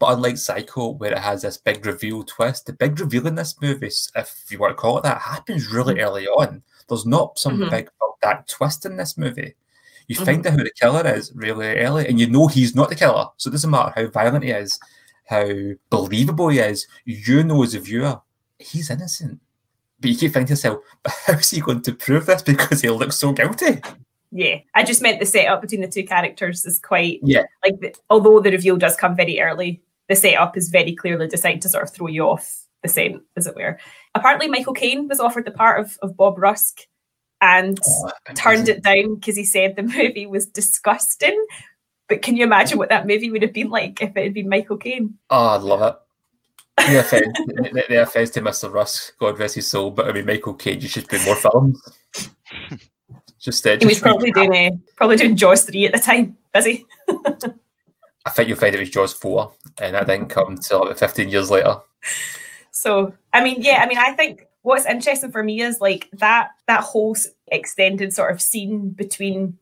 [0.01, 3.55] But unlike Psycho, where it has this big reveal twist, the big reveal in this
[3.63, 3.87] movie,
[4.17, 6.65] if you want to call it that, happens really early on.
[6.89, 7.71] There's not some Mhm.
[7.71, 7.89] big
[8.23, 9.55] that twist in this movie.
[10.09, 10.25] You mm-hmm.
[10.25, 13.27] find out who the killer is really early, and you know he's not the killer.
[13.37, 14.79] So it doesn't matter how violent he is,
[15.27, 15.49] how
[15.91, 16.87] believable he is.
[17.05, 18.21] You know as a viewer,
[18.59, 19.41] he's innocent.
[20.01, 22.91] But you keep thinking to yourself, but how's he going to prove this because he
[22.91, 23.81] looks so guilty?
[24.33, 27.45] Yeah, I just meant the setup between the two characters is quite Yeah.
[27.65, 31.63] like the, although the reveal does come very early, the setup is very clearly designed
[31.63, 33.79] to sort of throw you off the scent, as it were.
[34.15, 36.81] Apparently, Michael Caine was offered the part of, of Bob Rusk
[37.41, 37.79] and
[38.35, 41.45] turned it down because he said the movie was disgusting.
[42.09, 44.49] But can you imagine what that movie would have been like if it had been
[44.49, 45.15] Michael Caine?
[45.31, 45.97] Oh, I'd love it.
[46.91, 48.73] No offense, no- no offense to Mr.
[48.73, 51.81] Rusk, God rest his soul, but I mean, Michael Cage, you should do more films.
[53.41, 56.87] Just, uh, He was probably doing uh, probably doing Jaws three at the time, busy.
[57.09, 61.29] I think you'll find it was Jaws 4, and that didn't come until about 15
[61.29, 61.77] years later.
[62.73, 66.51] So I mean, yeah, I mean, I think what's interesting for me is like that
[66.67, 69.57] that whole extended sort of scene between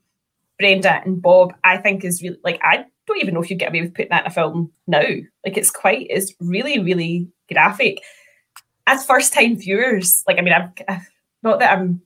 [0.59, 1.53] Brenda and Bob.
[1.63, 4.09] I think is really like I don't even know if you'd get away with putting
[4.09, 5.03] that in a film now.
[5.45, 8.03] Like it's quite it's really really graphic.
[8.87, 10.73] As first time viewers, like I mean, I'm
[11.43, 12.01] not that I'm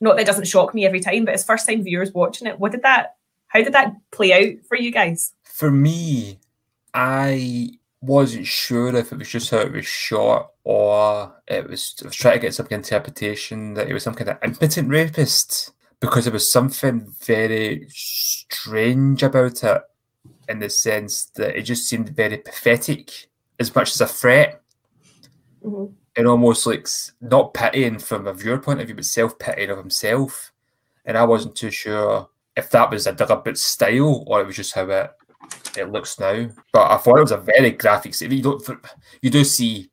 [0.00, 2.70] not that doesn't shock me every time, but as first time viewers watching it, what
[2.70, 3.16] did that?
[3.48, 5.32] How did that play out for you guys?
[5.42, 6.38] For me,
[6.94, 7.70] I
[8.02, 12.16] wasn't sure if it was just how it was shot or it was, I was
[12.16, 16.32] trying to get some interpretation that it was some kind of impotent rapist because there
[16.32, 19.82] was something very strange about it
[20.48, 23.28] in the sense that it just seemed very pathetic
[23.58, 24.62] as much as a threat
[25.62, 25.92] Mhm.
[26.16, 26.88] and almost like
[27.20, 30.52] not pitying from a viewer point of view, but self pitying of himself.
[31.04, 34.74] And I wasn't too sure if that was a deliberate style or it was just
[34.74, 35.10] how it
[35.76, 36.48] it looks now.
[36.72, 38.14] But I thought it was a very graphic.
[38.14, 38.30] scene.
[38.32, 38.62] You don't
[39.22, 39.90] you do see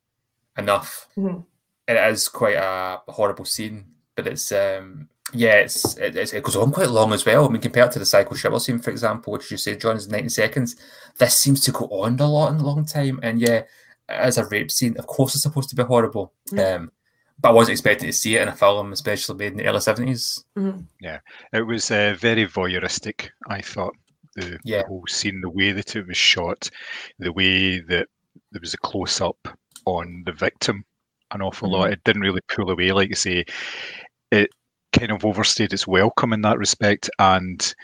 [0.56, 1.08] enough.
[1.16, 1.44] Mhm.
[1.86, 6.56] It is quite a horrible scene, but it's um yeah, it's it, it's- it goes
[6.56, 7.46] on quite long as well.
[7.46, 10.08] I mean, compared to the Psycho Shower scene, for example, which you say John is
[10.08, 10.76] ninety seconds,
[11.18, 13.20] this seems to go on a lot in a long time.
[13.22, 13.62] And yeah,
[14.08, 16.32] as a rape scene, of course, it's supposed to be horrible.
[16.58, 16.92] Um,
[17.40, 19.80] but I wasn't expecting to see it in a film, especially made in the early
[19.80, 20.44] seventies.
[21.00, 21.20] Yeah,
[21.52, 23.94] It was uh, very voyeuristic, I thought.
[24.38, 24.82] The, Yeah.
[24.82, 26.70] the whole scene, the way that it was shot,
[27.18, 28.08] the way that
[28.52, 29.48] there was a close up
[29.84, 30.84] on the victim,
[31.30, 31.80] an awful mm-hmm.
[31.80, 31.92] lot.
[31.92, 33.44] It didn't really pull away, like you say.
[34.30, 34.50] It
[34.92, 37.74] kind of overstayed its welcome in that respect, and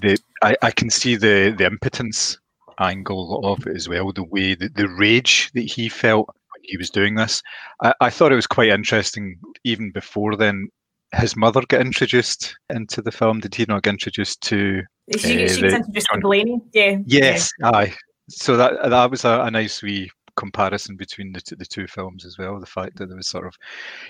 [0.00, 2.38] the I, I can see the the impotence
[2.78, 4.12] angle of it as well.
[4.12, 7.42] The way that the rage that he felt when he was doing this,
[7.82, 9.38] I, I thought it was quite interesting.
[9.64, 10.68] Even before then,
[11.14, 13.40] his mother get introduced into the film?
[13.40, 14.82] Did he not get introduced to?
[15.18, 16.60] She, uh, she the- was introduced to John- Blaney.
[16.72, 16.98] Yeah.
[17.06, 17.94] Yes, aye.
[18.28, 22.24] So that that was a, a nice wee comparison between the two, the two films
[22.24, 22.60] as well.
[22.60, 23.54] The fact that there was sort of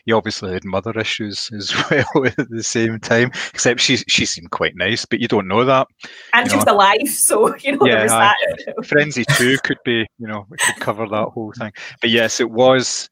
[0.05, 3.30] he obviously had mother issues as well at the same time.
[3.55, 5.88] Except she she seemed quite nice, but you don't know that.
[6.34, 8.36] And you she was alive, so you know there Yeah, that.
[8.86, 11.72] Frenzy two could be, you know, it could cover that whole thing.
[12.03, 13.09] But yes, it was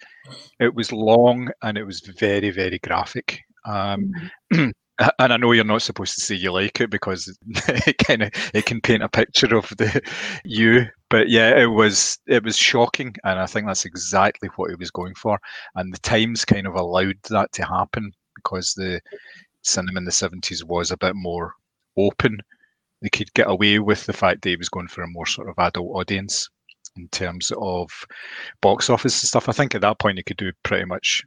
[0.60, 3.40] it was long and it was very very graphic.
[3.64, 4.12] Um,
[4.52, 4.70] Mm-hmm.
[5.18, 7.36] and I know you're not supposed to say you like it because
[7.68, 10.02] it kind of it can paint a picture of the
[10.44, 10.86] you.
[11.10, 14.90] But yeah, it was it was shocking, and I think that's exactly what he was
[14.90, 15.38] going for.
[15.76, 19.00] And the times kind of allowed that to happen because the
[19.62, 21.54] cinema in the seventies was a bit more
[21.96, 22.38] open.
[23.02, 25.48] They could get away with the fact that he was going for a more sort
[25.48, 26.48] of adult audience
[26.96, 27.88] in terms of
[28.60, 29.48] box office and stuff.
[29.48, 31.22] I think at that point he could do pretty much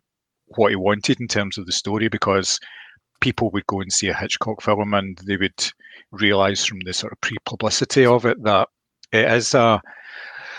[0.57, 2.59] what he wanted in terms of the story because
[3.19, 5.71] people would go and see a Hitchcock film and they would
[6.11, 8.67] realize from the sort of pre-publicity of it that
[9.11, 9.81] it is a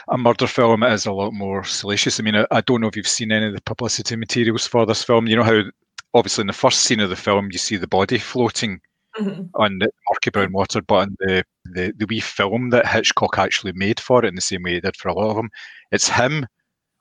[0.09, 0.83] a murder film.
[0.83, 2.19] It is a lot more salacious.
[2.19, 4.85] I mean, I, I don't know if you've seen any of the publicity materials for
[4.85, 5.27] this film.
[5.29, 5.63] You know how
[6.15, 8.81] obviously in the first scene of the film you see the body floating
[9.19, 9.51] Mhm.
[9.57, 13.73] on the murky brown water, but in the, the the wee film that Hitchcock actually
[13.75, 15.51] made for it, in the same way he did for a lot of them,
[15.91, 16.47] it's him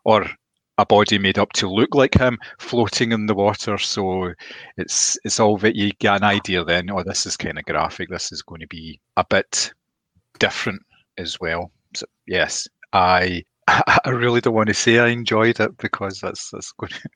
[0.04, 0.30] or
[0.78, 3.78] a body made up to look like him floating in the water.
[3.78, 4.34] So
[4.78, 6.90] it's it's all that you get an idea then.
[6.90, 8.10] Oh, this is kind of graphic.
[8.10, 9.72] This is going to be a bit
[10.40, 10.82] different
[11.18, 11.72] as well.
[11.96, 16.72] So yes, I I really don't want to say I enjoyed it because that's that's
[16.74, 17.10] going to,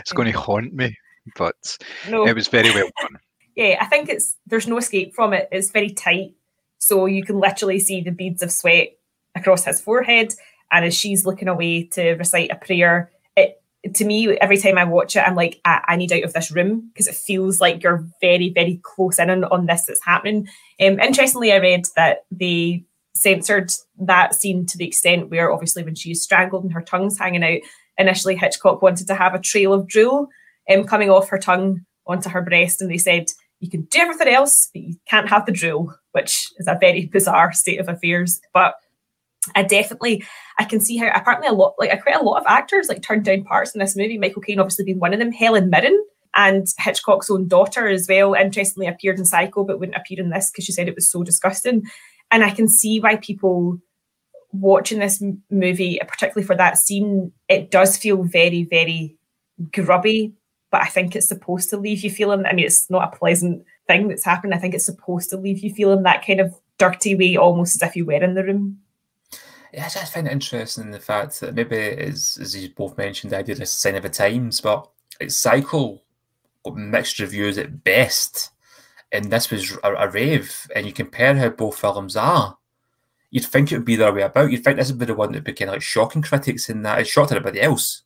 [0.00, 0.96] it's going to haunt me.
[1.36, 1.76] But
[2.08, 2.26] No.
[2.26, 3.18] it was very well done.
[3.56, 5.48] yeah, I think it's there's no escape from it.
[5.50, 6.34] It's very tight,
[6.78, 8.90] so you can literally see the beads of sweat
[9.34, 10.34] across his forehead.
[10.72, 13.62] And as she's looking away to recite a prayer, it
[13.94, 16.50] to me every time I watch it, I'm like, I, I need out of this
[16.50, 20.48] room because it feels like you're very, very close in on, on this that's happening.
[20.80, 25.94] Um, interestingly, I read that they censored that scene to the extent where obviously when
[25.94, 27.60] she's strangled and her tongue's hanging out,
[27.98, 30.28] initially Hitchcock wanted to have a trail of drool
[30.70, 33.26] um, coming off her tongue onto her breast, and they said
[33.60, 37.06] you can do everything else, but you can't have the drool, which is a very
[37.12, 38.40] bizarre state of affairs.
[38.52, 38.74] But
[39.54, 40.24] I definitely
[40.58, 43.24] I can see how apparently a lot like quite a lot of actors like turned
[43.24, 44.18] down parts in this movie.
[44.18, 46.02] Michael Caine obviously being one of them, Helen Mirren.
[46.38, 50.50] And Hitchcock's own daughter as well, interestingly appeared in Psycho, but wouldn't appear in this
[50.50, 51.84] because she said it was so disgusting.
[52.30, 53.78] And I can see why people
[54.52, 59.16] watching this movie, particularly for that scene, it does feel very, very
[59.72, 60.34] grubby.
[60.70, 62.44] But I think it's supposed to leave you feeling.
[62.44, 64.54] I mean, it's not a pleasant thing that's happened.
[64.54, 67.88] I think it's supposed to leave you feeling that kind of dirty way, almost as
[67.88, 68.78] if you were in the room.
[69.76, 73.30] Yeah, I just find it interesting the fact that maybe is, as you both mentioned,
[73.30, 74.88] the idea is a sign of the times, but
[75.20, 76.00] it's Psycho
[76.64, 78.52] got mixed reviews at best,
[79.12, 80.66] and this was a, a rave.
[80.74, 82.56] And you compare how both films are,
[83.30, 84.50] you'd think it would be the way about.
[84.50, 86.70] You'd think this would be the one that would be kind of like shocking critics
[86.70, 88.02] in that it shocked everybody else.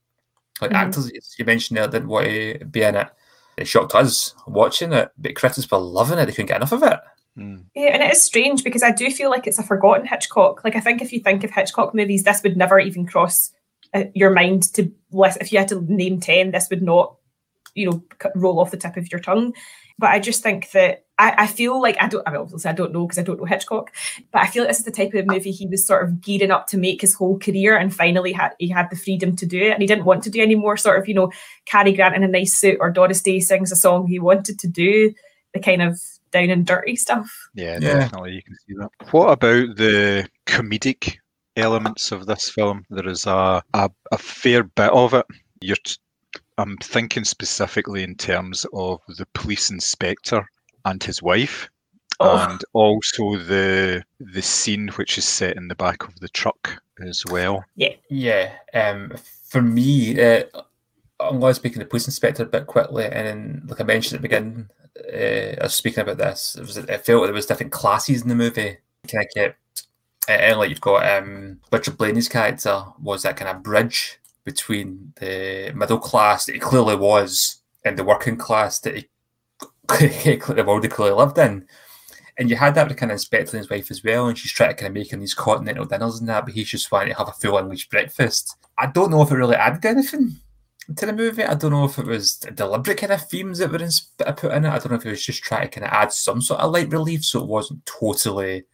[0.61, 0.75] Like Mhm.
[0.75, 3.09] actors you mentioned there didn't want to be in it.
[3.57, 6.27] It shocked us watching it, but critics were loving it.
[6.27, 6.99] They couldn't get enough of it.
[7.41, 7.65] Mm.
[7.75, 10.63] Yeah, and it is strange because I do feel like it's a forgotten Hitchcock.
[10.63, 13.51] Like I think if you think of Hitchcock movies, this would never even cross
[13.95, 15.39] uh, your mind to list.
[15.41, 17.17] If you had to name ten, this would not,
[17.75, 19.55] you know, roll off the tip of your tongue.
[19.99, 22.27] But I just think that I, I feel like I don't.
[22.27, 23.91] I mean, obviously I don't know because I don't know Hitchcock,
[24.33, 26.51] but I feel like this is the type of movie he was sort of gearing
[26.51, 29.61] up to make his whole career, and finally had he had the freedom to do
[29.61, 31.33] it, and he didn't want to do any more sort of you know
[31.65, 34.07] Cary Grant in a nice suit or Doris Day sings a song.
[34.07, 35.15] He wanted to do
[35.53, 37.31] the kind of down and dirty stuff.
[37.55, 37.95] Yeah, Yeah.
[38.01, 38.91] definitely, you can see that.
[39.13, 41.17] What about the comedic
[41.57, 42.85] elements of this film?
[42.91, 45.27] There is a a, a fair bit of it.
[45.61, 45.97] You're, t-
[46.59, 50.45] I'm thinking specifically in terms of the police inspector
[50.85, 51.69] and his wife,
[52.23, 52.47] Oh.
[52.51, 57.25] and also the the scene which is set in the back of the truck as
[57.31, 57.65] well.
[57.77, 58.53] Yeah, yeah.
[58.75, 59.13] um,
[59.49, 60.45] for me, uh,
[61.19, 63.85] I'm going to speak of the police inspector a bit quickly, and then, like I
[63.85, 64.69] mentioned at the beginning,
[64.99, 66.57] uh, I was speaking about this.
[66.57, 68.79] It was, it felt like there was different classes in the movie.
[69.09, 69.87] Kind of kept,
[70.29, 75.73] uh, like you've got um, Richard Blaney's character was that kind of bridge between the
[75.75, 79.09] middle class that he clearly was and the working class that he
[79.89, 81.67] the world he clearly lived in.
[82.39, 84.53] And you had that with kind of inspector and his wife as well, and she's
[84.53, 87.13] trying to kind of make him these continental dinners and that, but he's just wanting
[87.13, 88.57] to have a full English breakfast.
[88.79, 90.37] I don't know if it really added anything
[90.97, 91.45] to the movie.
[91.45, 94.65] I don't know if it was deliberate kind of themes that were in, put in
[94.65, 94.69] it.
[94.69, 96.73] I don't know if it was just trying to kind of add some sort of
[96.73, 98.65] light relief so it wasn't totally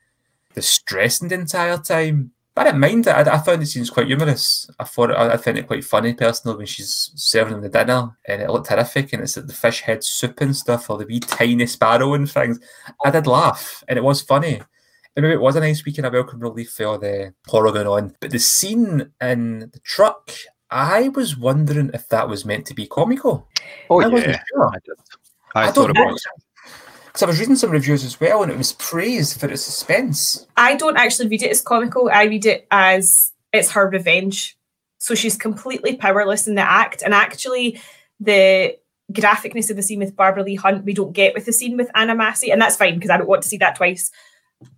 [0.54, 2.32] distressing the entire time.
[2.54, 3.10] But I didn't mind it.
[3.10, 4.68] I, I found the scenes quite humorous.
[4.80, 8.16] I thought I, I found it quite funny personally when she's serving him the dinner
[8.24, 11.04] and it looked horrific and it's like the fish head soup and stuff or the
[11.04, 12.58] wee tiny sparrow and things.
[13.04, 14.62] I did laugh and it was funny.
[15.16, 18.16] And maybe it was a nice weekend of welcome relief for the horror going on.
[18.20, 20.30] But the scene in the truck,
[20.70, 23.48] I was wondering if that was meant to be comical.
[23.90, 24.68] Oh I wasn't yeah, sure.
[24.68, 24.94] I did.
[25.54, 26.06] I, I thought don't it know.
[26.06, 26.26] was.
[27.06, 30.46] Because I was reading some reviews as well, and it was praised for its suspense.
[30.56, 32.10] I don't actually read it as comical.
[32.12, 34.56] I read it as it's her revenge.
[34.98, 37.02] So she's completely powerless in the act.
[37.02, 37.80] And actually,
[38.20, 38.76] the
[39.12, 42.14] graphicness of the scene with Barbara Leigh-Hunt, we don't get with the scene with Anna
[42.14, 42.50] Massey.
[42.50, 44.10] And that's fine because I don't want to see that twice.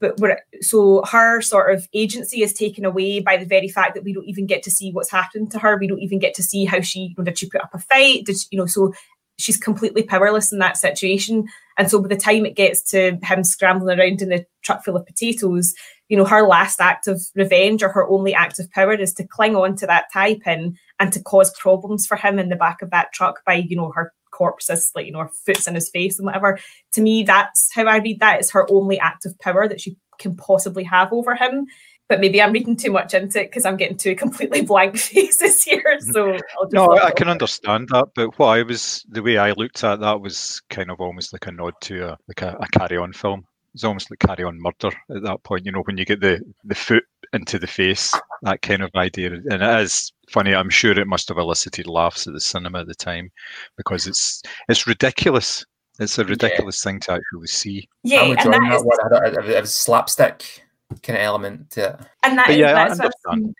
[0.00, 4.04] But we're, so her sort of agency is taken away by the very fact that
[4.04, 5.76] we don't even get to see what's happened to her.
[5.76, 7.78] We don't even get to see how she, you know, did she put up a
[7.78, 8.24] fight?
[8.24, 8.92] Did she, you know, so
[9.38, 11.46] she's completely powerless in that situation.
[11.78, 14.96] And so by the time it gets to him scrambling around in the truck full
[14.96, 15.74] of potatoes,
[16.08, 19.26] you know, her last act of revenge or her only act of power is to
[19.26, 22.82] cling on to that tie pin and to cause problems for him in the back
[22.82, 25.90] of that truck by, you know, her corpses, like, you know, her foot's in his
[25.90, 26.58] face and whatever.
[26.92, 28.38] To me, that's how I read that.
[28.38, 31.66] It's her only act of power that she can possibly have over him.
[32.08, 35.62] But maybe I'm reading too much into it because I'm getting two completely blank faces
[35.62, 35.98] here.
[36.00, 36.12] Mm.
[36.12, 39.52] So I'll just No, I, can understand that, but what I was the way I
[39.52, 42.78] looked at that was kind of almost like a nod to a like a, a
[42.78, 43.44] carry on film.
[43.74, 46.40] It's almost like carry on murder at that point, you know, when you get the
[46.64, 49.32] the foot into the face, that kind of idea.
[49.32, 52.86] And it is funny, I'm sure it must have elicited laughs at the cinema at
[52.86, 53.30] the time
[53.76, 55.64] because it's it's ridiculous.
[56.00, 57.88] It's a ridiculous thing to actually see.
[58.04, 58.98] Yeah, I'm and enjoying that that is one.
[59.00, 60.62] I don't- It was slapstick
[61.02, 62.00] kind of element to it.
[62.22, 63.54] And that But is yeah, I that's what I've understand.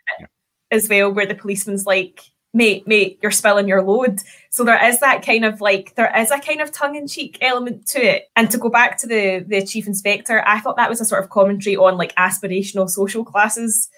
[0.71, 2.21] as well, where the policeman's like,
[2.53, 4.19] "Mate, mate, you're spilling your load."
[4.51, 7.37] So there is that kind of like there is a kind of tongue in cheek
[7.41, 8.29] element to it.
[8.37, 11.21] And to go back to the the chief inspector, I thought that was a sort
[11.23, 13.89] of commentary on like aspirational social classes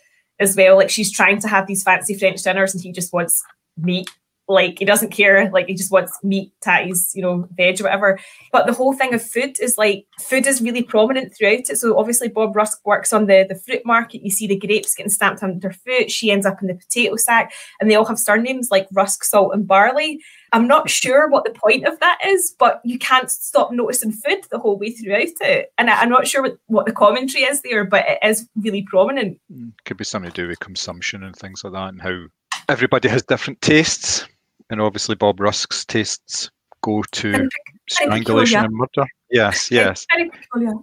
[0.42, 0.76] as well.
[0.76, 3.42] Like she's trying to have these fancy French dinners, and he just wants
[3.78, 4.10] meat.
[4.48, 5.50] Like he doesn't care.
[5.52, 8.20] Like he just wants meat, tatties, you know, veg or whatever.
[8.52, 11.78] But the whole thing of food is like food is really prominent throughout it.
[11.78, 14.24] So obviously Bob Rusk works on the the fruit market.
[14.24, 16.12] You see the grapes getting stamped underfoot.
[16.12, 19.54] She ends up in the potato sack, and they all have surnames like Rusk, Salt,
[19.54, 20.20] and Barley.
[20.54, 24.40] I'm not sure what the point of that is, but you can't stop noticing food
[24.50, 25.72] the whole way throughout it.
[25.78, 28.82] And I, I'm not sure what, what the commentary is there, but it is really
[28.84, 29.40] prominent.
[29.52, 32.26] Mm, could be something to do with consumption and things like that, and how
[32.70, 34.28] everybody has different tastes.
[34.70, 36.50] And obviously, Bob Rusk's tastes
[36.84, 37.52] go to And
[37.90, 38.66] strangulation peculiar.
[38.66, 39.10] and murder.
[39.30, 40.06] Yes, yes.
[40.10, 40.74] Peculiar.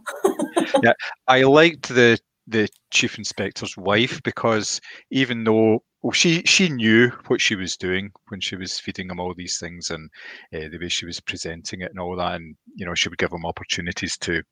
[1.29, 7.41] I liked the the chief inspector's wife because even though well, she she knew what
[7.41, 10.09] she was doing when she was feeding him all these things and
[10.55, 13.19] uh, the way she was presenting it and all that, and you know she would
[13.19, 14.43] give him opportunities to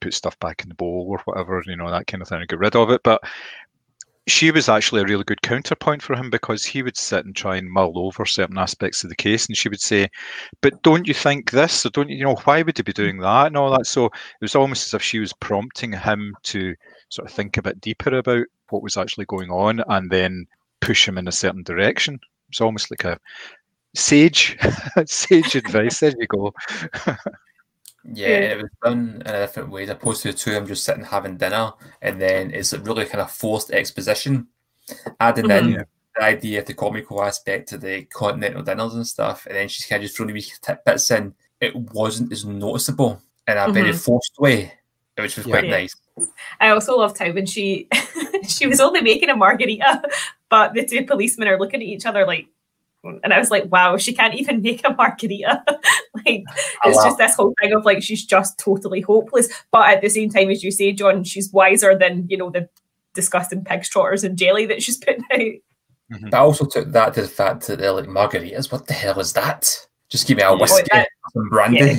[0.00, 2.48] put stuff back in the bowl or whatever, you know that kind of thing, and
[2.48, 3.00] get rid of it.
[3.04, 3.22] But
[4.28, 7.56] she was actually a really good counterpoint for him because he would sit and try
[7.56, 10.08] and mull over certain aspects of the case, and she would say,
[10.60, 11.86] "But don't you think this?
[11.86, 14.06] Or don't you, you know why would he be doing that and all that?" So
[14.06, 14.12] it
[14.42, 16.74] was almost as if she was prompting him to
[17.08, 20.46] sort of think a bit deeper about what was actually going on and then
[20.82, 22.20] push him in a certain direction.
[22.50, 23.18] It's almost like a
[23.94, 24.58] sage,
[25.06, 26.00] sage advice.
[26.00, 26.52] There you go.
[28.04, 30.66] Yeah, it was done in a different way as opposed to the two of them
[30.66, 31.70] just sitting having dinner,
[32.00, 34.48] and then it's a really kind of forced exposition,
[35.20, 35.84] adding in Mhm.
[36.16, 39.86] the idea of the comical aspect to the continental dinners and stuff, and then she's
[39.86, 41.32] kind of just throwing wee tidbits in.
[41.60, 44.04] It wasn't as noticeable in a very Mhm.
[44.04, 44.72] forced way,
[45.16, 45.70] which was quite Yeah.
[45.70, 45.94] nice.
[46.60, 47.86] I also loved how when she
[48.48, 50.02] she was only making a margarita,
[50.52, 52.46] but the two policemen are looking at each other like,
[53.02, 55.64] and I was like, wow, she can't even make a margarita.
[56.26, 56.44] like
[56.84, 57.06] I it's laughed.
[57.06, 59.48] just this whole thing of like she's just totally hopeless.
[59.70, 62.68] But at the same time, as you say, John, she's wiser than you know the
[63.14, 65.38] disgusting pig's trotters and jelly that she's putting out.
[65.40, 66.28] Mm-hmm.
[66.28, 68.70] But I also took that to the fact that they're like margaritas.
[68.70, 69.74] What the hell is that?
[70.10, 70.60] Just give me a Yeah.
[70.60, 71.78] whiskey, oh, that- some brandy.
[71.78, 71.98] yeah.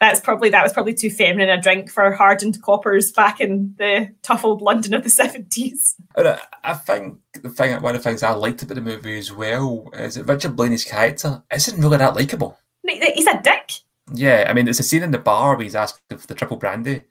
[0.00, 4.10] That's probably that was probably too feminine a drink for hardened coppers back in the
[4.22, 5.96] tough old London of the seventies.
[6.16, 9.32] I, I think the thing, one of the things I liked about the movie as
[9.32, 12.58] well is that Richard Blaney's character isn't really that likable.
[12.86, 13.72] He's a dick.
[14.12, 16.58] Yeah, I mean, there's a scene in the bar where he's asking for the triple
[16.58, 17.02] brandy.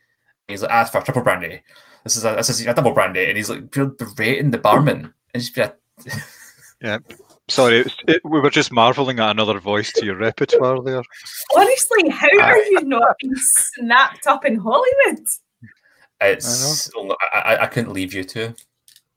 [0.48, 1.62] He's like, ask for a triple brandy.
[2.04, 5.14] This is a this is a double brandy, and he's like pure berating the barman.
[5.34, 5.78] And just be like,
[6.82, 6.98] Yeah.
[7.54, 11.04] Sorry, it, it, we were just marveling at another voice to your repertoire there.
[11.56, 15.28] Honestly, how are you not being snapped up in Hollywood?
[16.22, 16.90] it's
[17.34, 18.56] I, I, I couldn't leave you to.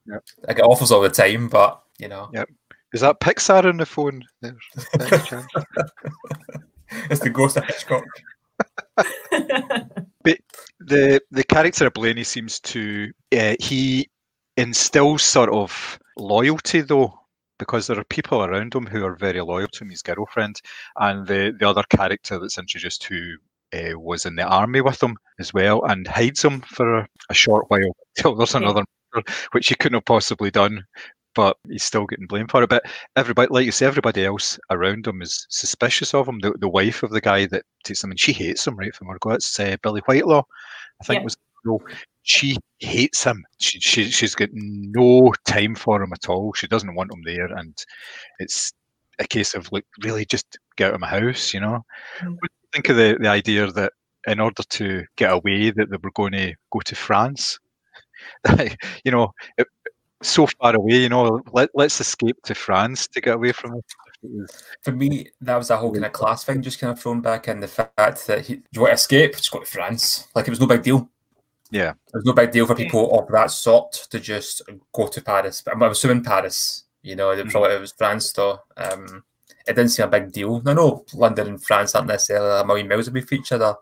[0.07, 0.24] Yep.
[0.49, 2.49] I get offers all the time, but you know, Yep.
[2.93, 4.22] Is that Pixar on the phone?
[4.41, 4.57] There,
[4.99, 5.07] by
[7.11, 8.05] it's the ghost of Hitchcock.
[10.22, 10.39] But
[10.80, 14.09] the the character of Blaney seems to uh, he
[14.57, 17.16] instills sort of loyalty though
[17.59, 20.61] because there are people around him who are very loyal to him, his girlfriend,
[20.97, 23.37] and the the other character that's introduced who
[23.75, 27.35] uh, was in the army with him as well and hides him for a, a
[27.35, 28.61] short while till there's Yeah.
[28.61, 28.85] another
[29.15, 30.85] murder, which he couldn't have possibly done.
[31.35, 32.71] But he's still getting blamed for it.
[32.71, 36.39] But everybody, like you say, everybody else around him is suspicious of him.
[36.39, 39.09] The, the wife of the guy that takes him, and she hates him right from
[39.09, 39.33] her go.
[39.33, 40.45] It's uh, Billie Whitelaw,
[41.03, 41.25] I think Yeah.
[41.25, 41.37] was.
[42.27, 43.45] She hates him.
[43.59, 46.53] She, she she's got no time for him at all.
[46.55, 47.72] She doesn't want him there, and
[48.41, 48.72] it's
[49.20, 51.55] a case of like really just get out of my house.
[51.55, 51.85] You know.
[52.18, 52.33] Mm.
[52.33, 53.93] What do you think of the the idea that
[54.27, 57.61] in order to get away, that they were going to go to France?
[59.05, 59.68] you know, it,
[60.20, 60.97] so far away.
[60.97, 63.85] You know, let let's escape to France to get away from it.
[64.22, 64.51] It
[64.83, 67.47] For me, that was a whole kind of class thing just kind of thrown back
[67.47, 70.27] in the fact that he, you want to escape, just go to France.
[70.35, 71.09] Like it was no big deal.
[71.71, 71.91] Yeah.
[71.91, 74.62] It was no big deal for people of that sort to just
[74.93, 75.62] go to Paris.
[75.62, 77.51] But I'm assuming Paris, you know, they mm-hmm.
[77.51, 78.61] probably it was France though.
[78.77, 79.25] Um,
[79.67, 80.62] it didn't seem a big deal.
[80.64, 83.75] I know London and France aren't necessarily a million miles away from each other,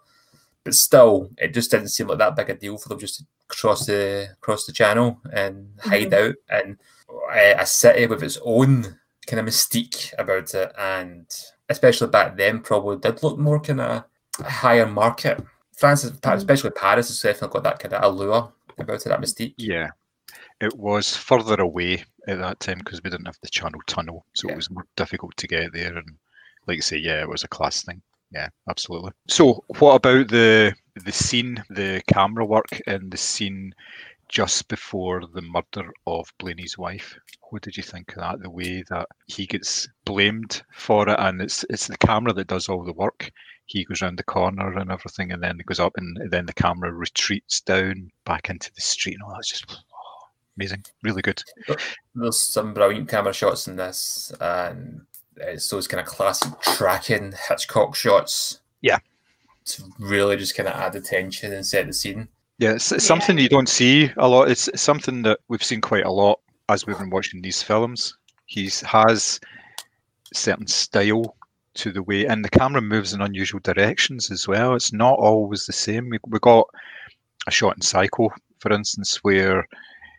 [0.65, 3.27] but still, it just didn't seem like that big a deal for them just to
[3.49, 6.31] cross the cross the channel and hide mm-hmm.
[6.55, 6.79] out in
[7.35, 11.27] a, a city with its own kind of mystique about it, and
[11.69, 14.05] especially back then, probably did look more kind of
[14.41, 15.43] a higher market.
[15.77, 16.35] France, is- mm.
[16.35, 19.55] especially Paris, has definitely got that kind of allure about it, that mystique.
[19.59, 19.91] Yeah,
[20.61, 24.49] it was further away at that time because we didn't have the Channel Tunnel, so
[24.49, 24.55] Yeah.
[24.55, 25.97] it was more difficult to get there.
[25.97, 26.17] And
[26.67, 28.01] like I say, yeah, it was a class thing.
[28.31, 29.13] Yeah, absolutely.
[29.29, 33.75] So, what about the the scene, the camera work in the scene
[34.29, 37.17] just before the murder of Blaney's wife?
[37.51, 38.41] What did you think of that?
[38.43, 42.69] The way that he gets blamed for it, and it's it's the camera that does
[42.69, 43.31] all the work.
[43.67, 46.53] He goes around the corner and everything, and then it goes up, and then the
[46.53, 51.43] camera retreats down back into the street, and all that's just oh, amazing, really good.
[52.15, 55.01] There's some brilliant camera shots in this, and
[55.41, 58.61] uh, it's those kind of classic tracking Hitchcock shots.
[58.83, 58.99] Yeah.
[59.67, 62.29] To really just kind of add attention and set the scene.
[62.59, 64.51] Yeah, it's, it's something you don't see a lot.
[64.51, 66.39] It's, it's something that we've seen quite a lot
[66.69, 68.17] as we've been watching these films.
[68.47, 69.41] He has
[70.35, 71.35] certain style
[71.75, 74.75] to the way, and the camera moves in unusual directions as well.
[74.75, 76.09] It's not always the same.
[76.09, 76.69] We, we got
[77.47, 79.67] a shot in Psycho, for instance, where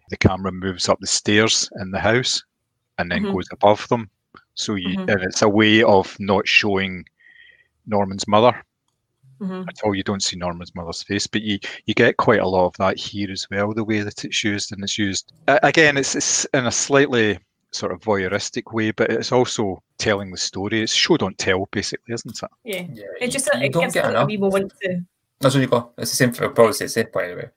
[0.10, 2.43] the camera moves up the stairs in the house
[2.99, 3.34] and then Mhm.
[3.34, 4.10] goes above them.
[4.53, 5.10] So you, Mhm.
[5.10, 7.06] and it's a way of not showing
[7.88, 8.64] Norman's mother
[9.41, 9.68] Mhm.
[9.68, 9.95] at all.
[9.95, 12.97] You don't see Norman's mother's face, but you you get quite a lot of that
[12.97, 13.74] here as well.
[13.74, 17.39] The way that it's used, and it's used again, it's, it's in a slightly
[17.76, 20.82] sort of voyeuristic way, but it's also telling the story.
[20.82, 22.49] It's show don't tell, basically, isn't it?
[22.63, 22.86] Yeah.
[22.93, 24.28] Yeah, It just you it don't gives get a, a enough.
[24.28, 25.01] wee moment to
[25.39, 25.91] That's what you go.
[25.97, 27.49] It's the same for probably the same by the way.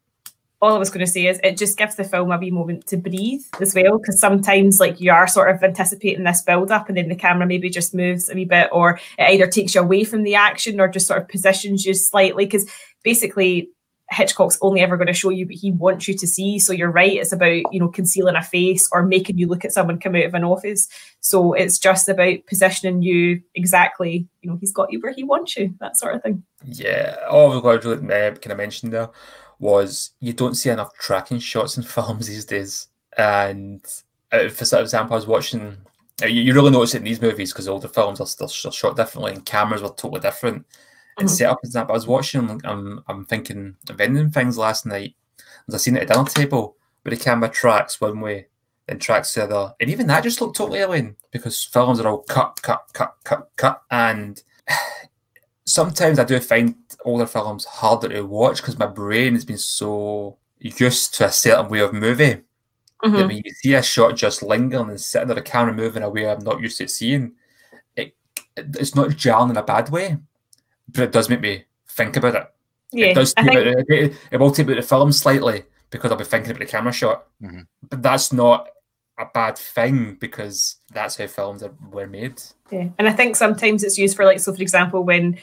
[0.61, 2.87] all I was going to say is it just gives the film a wee moment
[2.89, 6.89] to breathe as well because sometimes like you are sort of anticipating this build up
[6.89, 9.81] and then the camera maybe just moves a wee bit or it either takes you
[9.81, 12.69] away from the action or just sort of positions you slightly because
[13.05, 13.71] basically
[14.11, 16.59] Hitchcock's only ever going to show you what he wants you to see.
[16.59, 19.73] So you're right, it's about, you know, concealing a face or making you look at
[19.73, 20.89] someone come out of an office.
[21.21, 25.57] So it's just about positioning you exactly, you know, he's got you where he wants
[25.57, 26.43] you, that sort of thing.
[26.65, 29.11] Yeah, all got to uh, kind of mention there
[29.59, 32.89] was you don't see enough tracking shots in films these days.
[33.19, 33.85] And
[34.33, 35.77] uh, for example, I was watching,
[36.23, 39.33] you, you really notice it in these movies because older films are still shot differently
[39.33, 40.65] and cameras were totally different
[41.19, 41.33] and Mhm.
[41.33, 41.87] set up and that.
[41.87, 45.15] But I was watching, and I'm, I'm thinking of ending things last night.
[45.69, 48.47] As I seen it at dinner table where the camera tracks one way,
[48.87, 52.23] then tracks the other, and even that just looked totally alien because films are all
[52.23, 54.43] cut, cut, cut, cut, cut, and
[55.67, 60.39] sometimes I do find older films harder to watch because my brain has been so
[60.59, 62.45] used to a certain way of movie that
[63.05, 63.27] Mhm.
[63.29, 66.29] when you see a shot just lingering and sitting there, the camera moving a way
[66.29, 67.33] I'm not used to seeing,
[67.97, 68.17] it
[68.57, 70.17] it's not jarring in a bad way,
[70.89, 72.47] but it does make me think about it.
[72.93, 73.35] Yeah, it does.
[73.37, 76.25] I take think- about, it, it will take about the film slightly because I'll be
[76.25, 77.67] thinking about the camera shot, Mhm.
[77.89, 78.69] but that's not
[79.19, 82.41] a bad thing because that's how films are, were made.
[82.71, 84.55] Yeah, and I think sometimes it's used for like so.
[84.55, 85.39] For example, when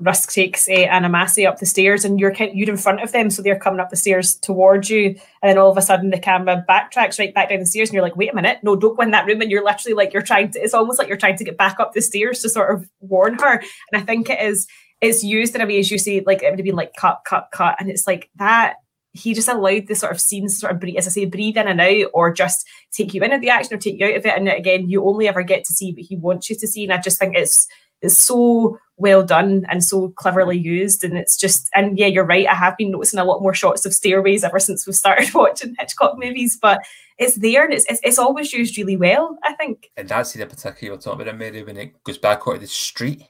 [0.00, 3.30] Rusk takes uh, Anna Massey up the stairs, and you're you're in front of them,
[3.30, 5.08] so they're coming up the stairs towards you,
[5.42, 7.94] and then all of a sudden the camera backtracks right back down the stairs, and
[7.94, 10.12] you're like, wait a minute, no, don't go in that room, and you're literally like
[10.12, 10.58] you're trying to.
[10.58, 13.38] It's almost like you're trying to get back up the stairs to sort of warn
[13.38, 14.66] her, and I think it is.
[15.00, 17.22] It's used in a way as you see, like it would have been like cut,
[17.26, 18.76] cut, cut, and it's like that.
[19.12, 21.68] He just allowed the sort of scenes sort of breathe, as I say, breathe in
[21.68, 24.36] and out, or just take you into the action or take you out of it.
[24.36, 26.84] And again, you only ever get to see what he wants you to see.
[26.84, 27.66] And I just think it's
[28.02, 31.04] it's so well done and so cleverly used.
[31.04, 32.46] And it's just and yeah, you're right.
[32.46, 35.74] I have been noticing a lot more shots of stairways ever since we started watching
[35.78, 36.80] Hitchcock movies, but
[37.18, 39.38] it's there and it's it's, it's always used really well.
[39.44, 39.90] I think.
[39.96, 43.24] And that's the particular you're talking about, Mary, when it goes back onto the street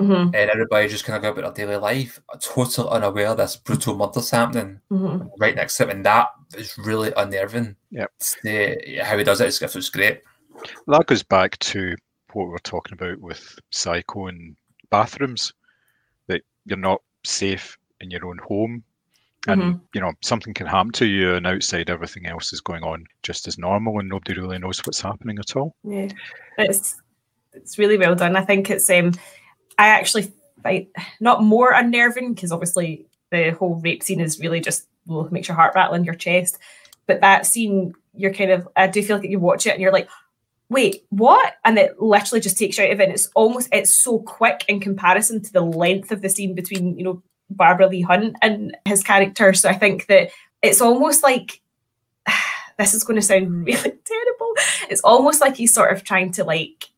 [0.00, 3.96] Mhm, and everybody just kind of go about their daily life, totally unaware this brutal
[3.96, 5.28] murder's happening mhm.
[5.38, 7.76] right next to it, and that is really unnerving.
[7.90, 10.22] Yeah, It's the, how he does it is it's great.
[10.86, 11.94] That goes back to
[12.32, 14.56] what we were talking about with Psycho and
[14.90, 15.52] bathrooms,
[16.28, 18.82] that you're not safe in your own home.
[19.48, 19.80] And Mhm.
[19.94, 23.48] you know something can happen to you, and outside everything else is going on just
[23.48, 25.74] as normal, and nobody really knows what's happening at all.
[25.82, 26.08] Yeah,
[26.58, 27.00] it's
[27.54, 28.36] it's really well done.
[28.36, 29.12] I think it's um,
[29.80, 30.30] I actually
[30.62, 30.88] find
[31.20, 35.56] not more unnerving because obviously the whole rape scene is really just well, makes your
[35.56, 36.58] heart rattle in your chest.
[37.06, 39.90] But that scene, you're kind of I do feel like you watch it and you're
[39.90, 40.06] like,
[40.68, 41.54] wait, what?
[41.64, 43.04] And it literally just takes you out of it.
[43.04, 46.98] And it's almost it's so quick in comparison to the length of the scene between
[46.98, 49.54] you know Barbara Leigh-Hunt and his character.
[49.54, 50.28] So I think that
[50.60, 51.62] it's almost like
[52.78, 54.54] this is going to sound really terrible.
[54.90, 56.90] It's almost like he's sort of trying to like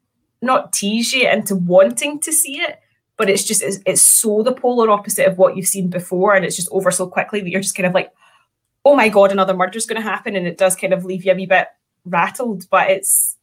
[0.42, 2.80] not tease you into wanting to see it,
[3.16, 6.44] but it's just it's, it's so the polar opposite of what you've seen before, and
[6.44, 8.12] it's just over so quickly that you're just kind of like,
[8.84, 11.32] oh my god, another murder's going to happen, and it does kind of leave you
[11.32, 11.68] a wee bit
[12.04, 13.36] rattled, but it's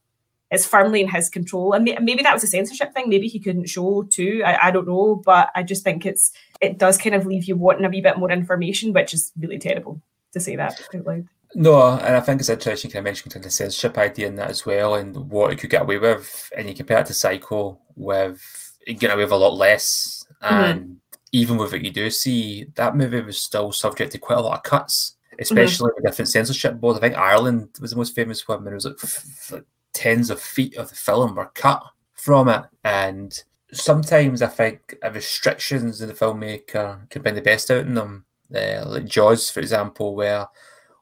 [0.52, 3.08] it's firmly in his control, and maybe that was a censorship thing.
[3.08, 4.41] Maybe he couldn't show too.
[4.45, 7.56] I, I don't know, but I just think it's it does kind of leave you
[7.56, 10.02] wanting a wee bit more information, which is really terrible
[10.34, 11.28] to say that out loud.
[11.56, 12.91] No, and I think it's interesting.
[12.91, 15.58] Can I mention kind of the censorship idea in that as well, and what it
[15.58, 18.41] could get away with, and you compare it to Psycho with
[18.86, 20.97] it getting away with a lot less, and
[21.32, 24.58] even with what you do see, that movie was still subject to quite a lot
[24.58, 27.00] of cuts, especially with different censorship boards.
[27.00, 30.30] I think Ireland was the most famous one, and it was like, f- like tens
[30.30, 31.84] of feet of the film were cut
[32.14, 37.88] from it, and sometimes I think restrictions in the filmmaker can bring the best out
[37.88, 38.26] in them.
[38.54, 40.47] Uh, like Jaws, for example, where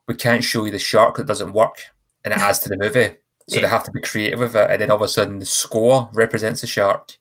[0.07, 1.81] we can't show you the shark that doesn't work
[2.23, 3.15] and it adds to the movie.
[3.49, 4.69] So they have to be creative with it.
[4.69, 7.17] And then all of a sudden the score represents the shark.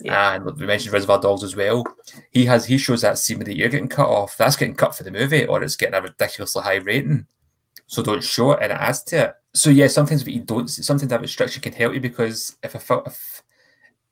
[0.00, 0.34] Yeah.
[0.34, 1.84] And we mentioned Reservoir Dogs as well.
[2.30, 4.36] He has he shows that scene with the ear getting cut off.
[4.36, 7.26] That's getting cut for the movie or it's getting a ridiculously high rating.
[7.86, 9.34] So don't show it and it adds to it.
[9.54, 12.74] So yeah, sometimes what you don't see, sometimes that restriction can help you because if
[12.74, 13.42] a fil- if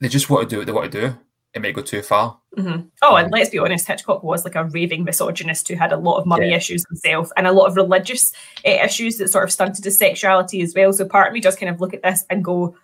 [0.01, 1.19] they just want to do what they want to do,
[1.55, 2.39] it may go too far.
[2.57, 5.97] hmm Oh, and let's be honest, Hitchcock was like a raving misogynist who had a
[5.97, 6.57] lot of money Yeah.
[6.57, 8.33] issues himself and a lot of religious
[8.67, 10.93] uh, issues that sort of stunted his sexuality as well.
[10.93, 12.77] So part of me does kind of look at this and go,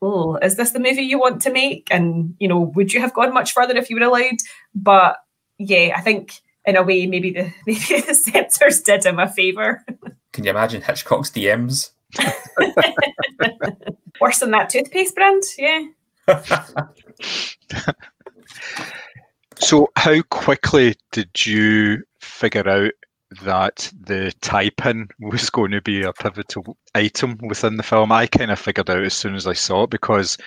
[0.00, 3.14] "Oh, is this the movie you want to make?" And you know, would you have
[3.14, 4.38] gone much further if you were allowed?
[4.74, 5.16] But
[5.58, 9.84] yeah, I think in a way, maybe the maybe the censors did him a favor.
[10.32, 11.90] Can you imagine Hitchcock's DMs?
[14.20, 15.84] Worse than that toothpaste brand, yeah.
[19.60, 22.92] So, how quickly did you figure out
[23.42, 28.12] that the type in was going to be a pivotal item within the film?
[28.12, 30.38] I kind of figured out as soon as I saw it because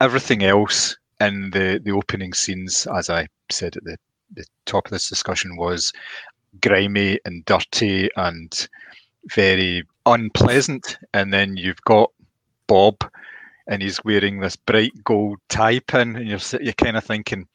[0.00, 3.96] everything else in the, the opening scenes, as I said at the
[4.32, 5.92] the top of this discussion was
[6.60, 8.68] grimy and dirty and
[9.26, 12.10] very unpleasant, and then you've got
[12.66, 12.96] Bob,
[13.70, 17.46] and he's wearing this bright gold tie pin, and you're you're kind of thinking.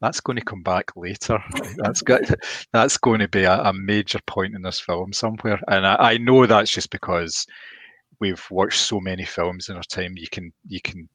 [0.00, 1.42] That's going to come back later.
[1.76, 2.20] That's got,
[2.72, 6.18] that's going to be a, a major point in this film somewhere, and I, I
[6.18, 7.46] know that's just because
[8.20, 10.18] we've watched so many films in our time.
[10.18, 11.08] You can you can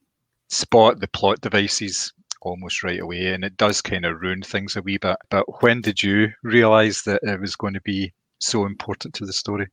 [0.48, 2.12] spot the plot devices
[2.42, 5.18] almost right away, and it does kind of ruin things a wee bit.
[5.30, 9.34] But when did you realise that it was going to be so important to the
[9.34, 9.68] story?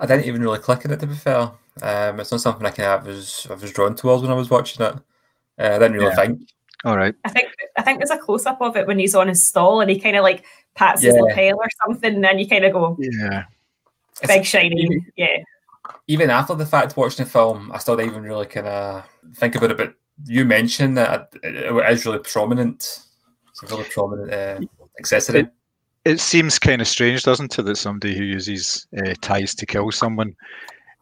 [0.00, 1.50] I didn't even really click on it to be fair.
[1.80, 4.50] Um, it's not something I kind of was I was drawn towards when I was
[4.50, 4.94] watching it.
[4.94, 4.98] Uh,
[5.58, 6.14] I didn't really Yeah.
[6.16, 6.48] think.
[6.84, 7.14] All right.
[7.24, 9.80] I think I think there's a close up of it when he's on his stall
[9.80, 10.44] and he kind of like
[10.74, 11.22] pats his Yeah.
[11.22, 13.44] lapel or something, and then you kind of go Yeah.
[14.26, 15.38] big shiny, yeah.
[16.08, 19.04] Even after the fact, watching the film, I still didn't even really kind of
[19.36, 19.76] think about it.
[19.76, 19.94] But
[20.26, 23.00] you mentioned that it, it is really prominent.
[23.48, 24.60] It's a really prominent uh,
[24.98, 25.48] accessory.
[26.04, 29.90] It seems kind of strange, doesn't it, that somebody who uses uh, ties to kill
[29.92, 30.34] someone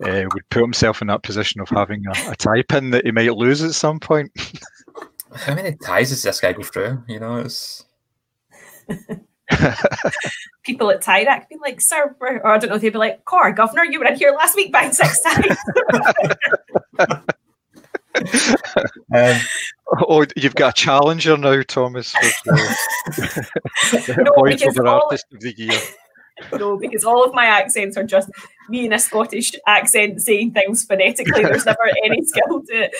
[0.04, 3.10] uh, would put himself in that position of having a, a tie pin that he
[3.10, 4.30] might lose at some point.
[5.34, 7.04] How many ties does this guy go through?
[7.06, 7.84] You know, it's
[10.62, 13.24] People at Tie Rack be like, "Sir," or I don't know, if they'd be like,
[13.24, 15.56] "Car, Governor, you were in here last week buying six ties."
[19.14, 19.40] um,
[20.08, 22.12] oh, you've got a challenger now, Thomas.
[22.12, 23.46] For the,
[24.06, 25.78] the No, because all- artist of the year.
[26.52, 28.30] No, because all of my accents are just
[28.68, 31.42] me in a Scottish accent saying things phonetically.
[31.42, 32.94] There's never any skill to it.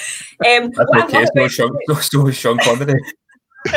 [0.47, 1.23] Um, that's okay.
[1.23, 3.01] It's no Sean, no, no Sean Connery.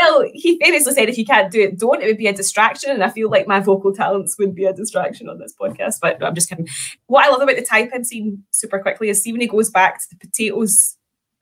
[0.00, 2.02] well, he famously said, if you can't do it, don't.
[2.02, 2.90] It would be a distraction.
[2.90, 5.96] And I feel like my vocal talents would be a distraction on this podcast.
[6.00, 6.68] But I'm just kidding.
[7.06, 9.70] What I love about the type in scene super quickly is see when he goes
[9.70, 10.96] back to the potatoes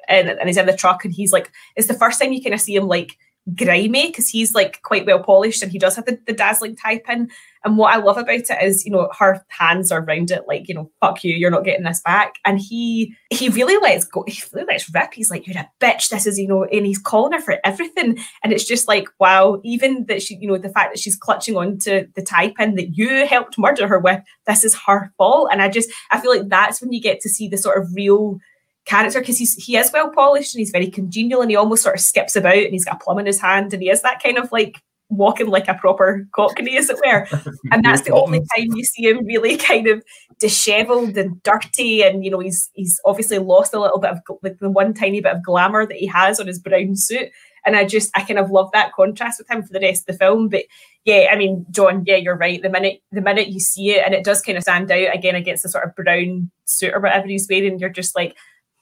[0.08, 2.54] and, and he's in the truck and he's like, it's the first time you kind
[2.54, 3.16] of see him like
[3.54, 7.04] grimy because he's like quite well polished and he does have the, the dazzling type
[7.08, 7.30] in.
[7.64, 10.68] And what I love about it is, you know, her hands are around it, like,
[10.68, 12.36] you know, fuck you, you're not getting this back.
[12.44, 15.14] And he he really lets go, he really lets rip.
[15.14, 18.18] He's like, You're a bitch, this is, you know, and he's calling her for everything.
[18.42, 21.56] And it's just like, wow, even that she, you know, the fact that she's clutching
[21.56, 25.48] on to the tie pin that you helped murder her with, this is her fault.
[25.50, 27.94] And I just I feel like that's when you get to see the sort of
[27.94, 28.38] real
[28.86, 31.96] character because he's he is well polished and he's very congenial and he almost sort
[31.96, 34.22] of skips about and he's got a plum in his hand and he is that
[34.22, 37.26] kind of like walking like a proper cockney as it were.
[37.72, 40.02] And that's the only time you see him really kind of
[40.38, 44.58] disheveled and dirty and you know he's he's obviously lost a little bit of like
[44.58, 47.30] the one tiny bit of glamour that he has on his brown suit.
[47.64, 50.14] And I just I kind of love that contrast with him for the rest of
[50.14, 50.48] the film.
[50.48, 50.64] But
[51.04, 52.62] yeah I mean John yeah you're right.
[52.62, 55.34] The minute the minute you see it and it does kind of stand out again
[55.34, 58.36] against the sort of brown suit or whatever he's wearing you're just like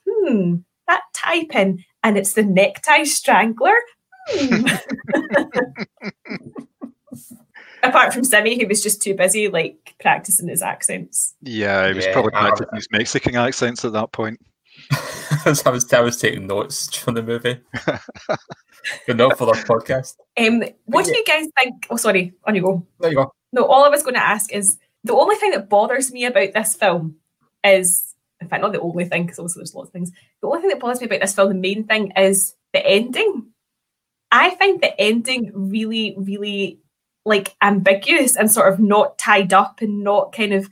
[0.09, 0.56] hmm
[0.86, 3.74] that tie pin and it's the necktie strangler
[4.39, 4.64] Hmm.
[7.82, 12.06] apart from Simmy who was just too busy like practicing his accents Yeah, he was
[12.06, 14.40] Yeah, probably practicing his Mexican accents at that point.
[14.90, 17.60] I was I was taking notes from the movie,
[19.06, 20.14] but not for the podcast.
[20.39, 23.32] um what do you guys think oh sorry on you go There you go.
[23.52, 26.52] No, all I was going to ask is the only thing that bothers me about
[26.55, 27.16] this film
[27.62, 28.13] is,
[28.44, 30.12] in fact, not the only thing, because obviously there's lots of things.
[30.40, 33.46] The only thing that bothers me about this film, the main thing, is the ending.
[34.30, 36.80] I find the ending really, really
[37.24, 40.68] like ambiguous and sort of not tied up and not kind of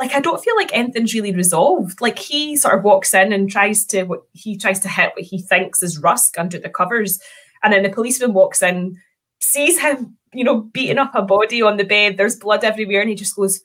[0.00, 2.00] like I don't feel like anything's really resolved.
[2.00, 5.24] Like he sort of walks in and tries to what he tries to hit what
[5.24, 7.18] he thinks is Rusk under the covers,
[7.62, 9.00] and then the policeman walks in,
[9.40, 12.16] sees him, you know, beating up a body on the bed.
[12.16, 13.60] There's blood everywhere, and he just goes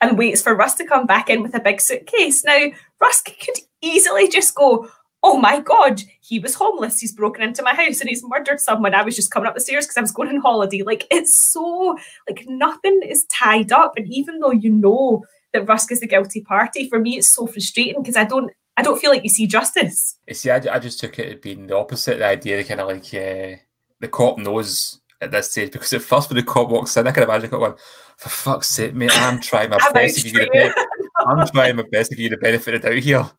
[0.00, 2.44] and waits for Rusk to come back in with a big suitcase.
[2.44, 2.68] Now
[3.00, 4.88] Rusk could easily just go.
[5.22, 6.98] Oh my god, he was homeless.
[6.98, 8.94] He's broken into my house and he's murdered someone.
[8.94, 10.82] I was just coming up the stairs because I was going on holiday.
[10.82, 11.98] Like it's so
[12.28, 13.92] like nothing is tied up.
[13.96, 17.46] And even though you know that Rusk is the guilty party, for me it's so
[17.46, 18.50] frustrating because I don't
[18.80, 20.16] I don't feel like you see justice.
[20.26, 22.18] You see, I, I just took it as being the opposite.
[22.18, 23.60] The idea, kind of like uh,
[24.00, 27.12] the cop knows at this stage because at first when the cop walks in, I
[27.12, 27.74] can imagine going,
[28.16, 30.86] "For fuck's sake, mate, I'm trying my best to give you the benefit.
[31.18, 33.30] I'm trying my best to give you the benefit of the doubt here."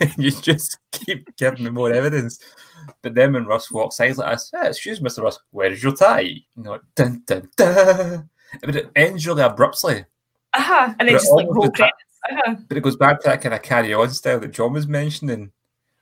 [0.00, 2.38] and you just keep giving me more evidence.
[3.02, 5.22] But then when Rusk walks in, he's like, "Ah, "Excuse me, Mr.
[5.22, 8.28] Rusk, where's your tie?" You know, dun dun dun.
[8.60, 10.04] But it ends really abruptly.
[10.54, 10.94] Uh-huh.
[10.98, 11.96] And But just like all roll the credits.
[12.30, 12.56] Uh-huh.
[12.68, 15.52] But it goes back to that kind of carry on style that John was mentioning,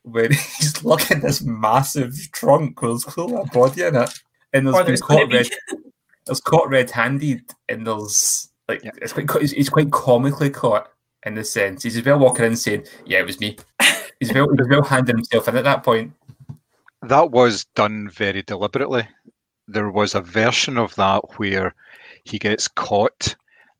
[0.02, 4.18] where he's looking at this massive trunk with a body in it,
[4.52, 5.36] and Or there's been there's caught be.
[5.36, 5.48] red,
[6.26, 10.90] there's caught red-handed, and there's like it's quite co- he's, he's quite comically caught
[11.26, 13.56] in the sense he's as well walking in saying, "Yeah, it was me."
[14.20, 16.12] He's well, he's well handing himself in at that point.
[17.02, 19.08] that was done very deliberately.
[19.66, 21.74] There was a version of that where
[22.24, 23.34] he gets caught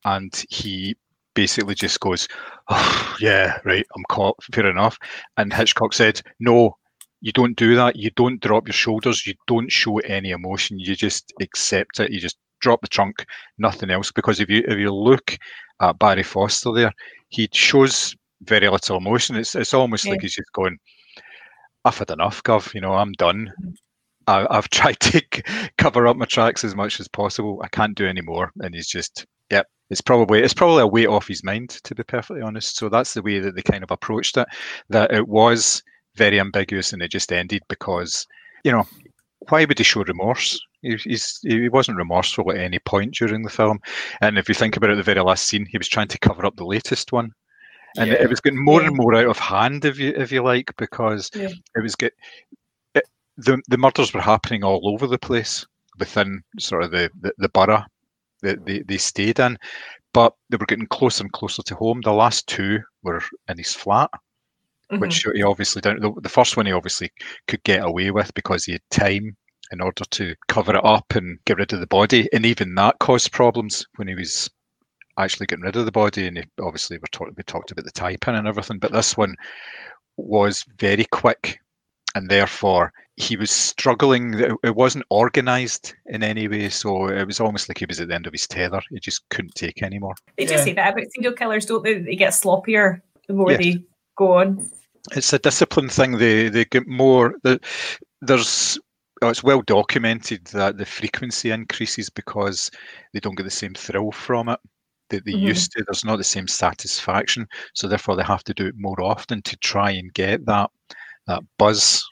[0.07, 0.97] and he
[1.35, 2.27] basically just goes,
[2.71, 4.43] oh, "Yeah, right, I'm caught.
[4.53, 4.99] Fair enough."
[5.37, 6.79] And Hitchcock said, "No,
[7.21, 7.97] you don't do that.
[7.97, 9.27] You don't drop your shoulders.
[9.27, 10.79] You don't show any emotion.
[10.79, 12.11] You just accept it.
[12.13, 13.25] You just drop the trunk,
[13.59, 14.11] nothing else.
[14.13, 15.37] Because if you if you look
[15.81, 16.93] at Barry Foster there,
[17.29, 19.37] he shows very little emotion.
[19.37, 20.13] It's it's almost Yeah.
[20.13, 20.79] like he's just going,
[21.85, 22.75] "I've had enough, Gov.
[22.75, 23.53] You know, I'm done.
[24.27, 25.23] I, I've tried to
[25.79, 27.61] cover up my tracks as much as possible.
[27.65, 29.67] I can't do any more." And he's just, yep.
[29.91, 32.77] It's probably it's probably a weight off his mind, to be perfectly honest.
[32.77, 34.47] So that's the way that they kind of approached it.
[34.89, 35.83] That it was
[36.21, 38.27] very ambiguous and it just ended because,
[38.65, 38.87] you know,
[39.49, 40.61] why would he show remorse?
[40.83, 43.81] He, he's, he wasn't remorseful at any point during the film.
[44.21, 46.45] And if you think about it, the very last scene, he was trying to cover
[46.45, 47.31] up the latest one.
[47.97, 48.25] And it, Yeah.
[48.25, 48.89] it was getting more Yeah.
[48.89, 51.49] and more out of hand, if you if you like, because Yeah.
[51.77, 52.13] it was get
[52.95, 53.05] it,
[53.37, 55.67] the the murders were happening all over the place
[55.99, 57.85] within sort of the the, the borough
[58.43, 59.59] that they, they stayed in,
[60.13, 62.01] but they were getting closer and closer to home.
[62.03, 64.11] The last two were in his flat
[64.91, 65.01] Mhm.
[65.01, 66.01] which he obviously didn't.
[66.01, 67.11] The, the first one he obviously
[67.47, 69.37] could get away with because he had time
[69.73, 72.99] in order to cover it up and get rid of the body, and even that
[72.99, 74.51] caused problems when he was
[75.19, 76.27] actually getting rid of the body.
[76.27, 79.17] And he, obviously, we talked we talked about the tie pin and everything, but this
[79.17, 79.37] one
[80.17, 81.59] was very quick,
[82.17, 84.35] and therefore he was struggling.
[84.35, 88.09] It it wasn't organised in any way, so it was almost like he was at
[88.09, 88.81] the end of his tether.
[88.91, 90.15] He just couldn't take anymore.
[90.37, 90.65] They do Yeah.
[90.65, 91.99] say that about serial killers, don't they?
[92.01, 93.61] They get sloppier the more Yes.
[93.61, 93.85] they
[94.17, 94.69] go on.
[95.13, 96.19] It's a discipline thing.
[96.19, 97.35] They they get more.
[97.43, 97.61] The,
[98.23, 98.79] there's
[99.23, 102.71] oh, it's well documented that the frequency increases because
[103.13, 104.61] they don't get the same thrill from it
[105.11, 105.41] that they Mhm.
[105.49, 105.85] used to.
[105.87, 109.57] There's not the same satisfaction, so therefore they have to do it more often to
[109.59, 110.71] try and get that
[111.27, 112.03] that buzz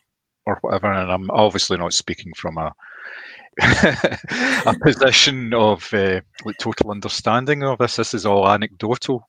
[0.46, 0.92] or whatever.
[0.92, 2.72] And I'm obviously not speaking from a
[4.66, 7.96] a position of uh, like total understanding of this.
[7.96, 9.28] This is all anecdotal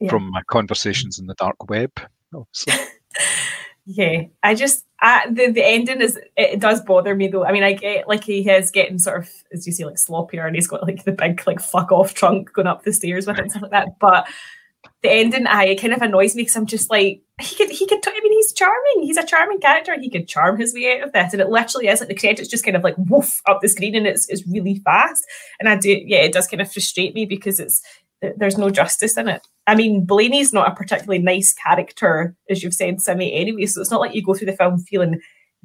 [0.00, 0.10] Yeah.
[0.10, 1.90] from my conversations in the dark web.
[2.34, 2.74] Obviously.
[3.86, 7.44] Yeah, I just I, the the ending is it does bother me though.
[7.44, 10.46] I mean, I get like he is getting sort of as you say like sloppier,
[10.46, 13.38] and he's got like the big like fuck off trunk going up the stairs with
[13.38, 13.98] it and stuff like that.
[13.98, 14.28] But
[15.02, 17.86] the ending, I it kind of annoys me because I'm just like he could he
[17.86, 18.06] could.
[18.06, 19.02] I mean, he's charming.
[19.02, 19.98] He's a charming character.
[19.98, 22.48] He could charm his way out of this, and it literally is like the credits
[22.48, 25.24] just kind of like woof up the screen, and it's it's really fast.
[25.58, 27.82] And I do yeah, it does kind of frustrate me because it's
[28.36, 29.46] there's no justice in it.
[29.66, 33.66] I mean, Blaney's not a particularly nice character, as you've said, Simi, anyway.
[33.66, 35.20] So it's not like you go through the film feeling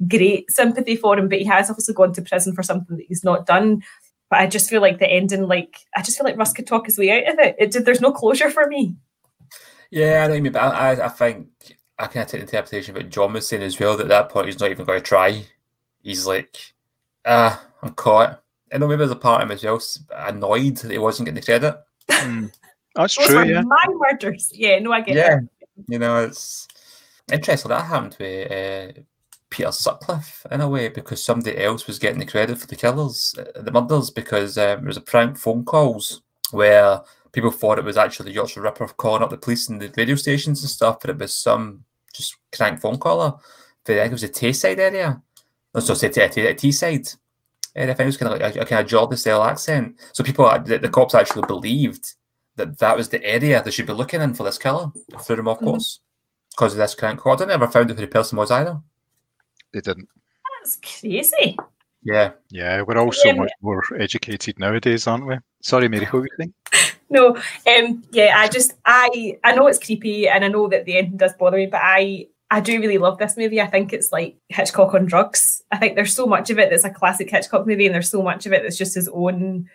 [0.08, 3.24] great sympathy for him, but he has obviously gone to prison for something that he's
[3.24, 3.82] not done.
[4.30, 6.86] But I just feel like the ending, like I just feel like Rusk could talk
[6.86, 7.56] his way out of it.
[7.58, 8.96] it there's no closure for me.
[9.90, 11.48] Yeah, I know you mean, but I, I, think
[11.98, 13.96] I can take the interpretation what John was saying as well.
[13.96, 15.44] That at that point, he's not even going to try.
[16.02, 16.56] He's like,
[17.24, 18.42] ah, I'm caught.
[18.72, 19.80] I know maybe there's a part of him as well,
[20.10, 21.76] annoyed that he wasn't getting the credit.
[22.10, 22.52] Mm.
[22.94, 23.60] That's true, yeah.
[23.62, 24.50] my murders.
[24.54, 25.36] Yeah, no, I get Yeah.
[25.36, 25.48] that.
[25.88, 26.66] You know, it's
[27.30, 29.00] interesting that happened with uh,
[29.50, 33.34] Peter Sutcliffe in a way because somebody else was getting the credit for the killers,
[33.38, 36.22] uh, the murders, because um, there was a prank phone calls
[36.52, 37.00] where
[37.32, 40.14] people thought it was actually the Yorkshire Ripper calling up the police and the radio
[40.16, 41.84] stations and stuff, but it was some
[42.14, 43.34] just crank phone caller.
[43.84, 45.20] For, I think it was the Tayside area.
[45.74, 46.22] No, so say T-
[47.76, 47.82] T- Teesside.
[47.82, 49.96] And I think it was kind of like a, a kind of Geordie style accent.
[50.12, 52.14] So people, the, the cops actually believed
[52.56, 54.90] that that was the area they should be looking in for this killer
[55.20, 55.64] through them off Mhm.
[55.64, 56.00] course
[56.50, 57.40] because of this crank call.
[57.42, 58.80] I never found out who the person was either.
[59.72, 60.08] They didn't.
[60.62, 61.56] That's crazy.
[62.02, 62.32] Yeah.
[62.50, 63.34] Yeah, we're all so Yeah.
[63.34, 65.36] much more educated nowadays, aren't we?
[65.62, 66.54] Sorry, Mary, what were you saying?
[67.08, 67.36] No,
[67.68, 71.16] um, yeah, I just I I know it's creepy and I know that the ending
[71.16, 73.60] does bother me, but I I do really love this movie.
[73.60, 75.62] I think it's like Hitchcock on drugs.
[75.72, 78.22] I think there's so much of it that's a classic Hitchcock movie, and there's so
[78.22, 79.68] much of it that's just his own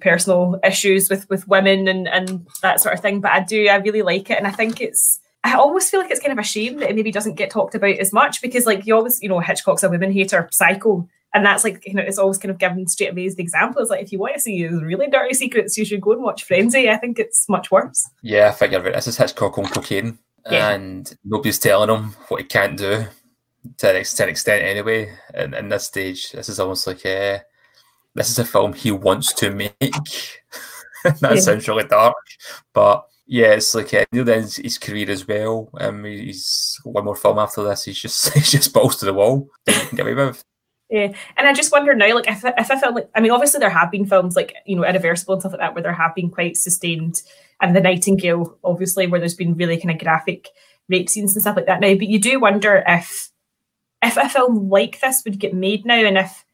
[0.00, 3.20] personal issues with with women and and that sort of thing.
[3.20, 5.20] But I do I really like it, and I think it's.
[5.42, 7.74] I almost feel like it's kind of a shame that it maybe doesn't get talked
[7.74, 11.46] about as much because, like, you always, you know, Hitchcock's a women hater, psycho, and
[11.46, 13.80] that's like, you know, it's always kind of given straight away as the example.
[13.80, 16.22] It's like, if you want to see his really dirty secrets, you should go and
[16.22, 16.90] watch Frenzy.
[16.90, 18.10] I think it's much worse.
[18.22, 18.92] Yeah, I think you're right.
[18.92, 20.18] This is Hitchcock on cocaine,
[20.50, 20.70] Yeah.
[20.70, 23.06] and nobody's telling him what he can't do
[23.78, 25.12] to an ex- to an extent anyway.
[25.34, 27.42] And in this stage, this is almost like a,
[28.14, 29.72] this is a film he wants to make.
[31.04, 31.36] that Yeah.
[31.40, 32.14] sounds really dark,
[32.72, 35.70] but yeah, it's like uh, near the end of his career as well.
[35.78, 37.84] Um, he's one more film after this.
[37.84, 39.48] He's just he's just balls to the wall.
[39.66, 40.44] That you can get away with.
[40.90, 43.60] Yeah, and I just wonder now, like if if I felt like, I mean, obviously
[43.60, 46.16] there have been films like you know Irreversible and stuff like that where there have
[46.16, 47.22] been quite sustained,
[47.60, 50.48] and The Nightingale, obviously, where there's been really kind of graphic
[50.88, 51.94] rape scenes and stuff like that now.
[51.94, 53.30] But you do wonder if
[54.02, 56.44] if a film like this would get made now, and if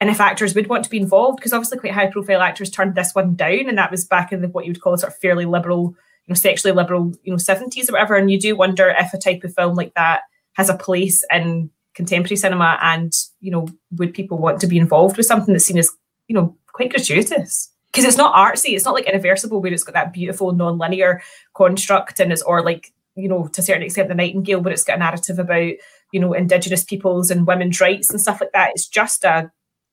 [0.00, 2.96] and if actors would want to be involved, because obviously quite high profile actors turned
[2.96, 5.12] this one down, and that was back in the, what you would call a sort
[5.12, 5.94] of fairly liberal,
[6.26, 8.16] you know, sexually liberal, you know, seventies or whatever.
[8.16, 10.22] And you do wonder if a type of film like that
[10.54, 15.16] has a place in contemporary cinema, and you know, would people want to be involved
[15.16, 15.90] with something that's seen as,
[16.28, 17.70] you know, quite gratuitous?
[17.92, 21.22] Because it's not artsy, it's not like irreversible where it's got that beautiful non-linear
[21.54, 24.84] construct and it's or like you know to a certain extent the Nightingale, where it's
[24.84, 25.72] got a narrative about
[26.12, 28.70] you know indigenous peoples and women's rights and stuff like that.
[28.74, 29.50] It's just a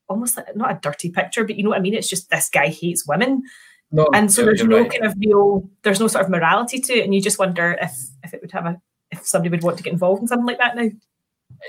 [0.10, 1.94] almost like not a dirty picture, but you know what I mean.
[1.94, 3.44] It's just this guy hates women,
[3.92, 4.92] No, and so there's no right.
[4.92, 7.98] kind of real, there's no sort of morality to it, and you just wonder if
[8.24, 10.60] if it would have a if somebody would want to get involved in something like
[10.60, 10.90] that now.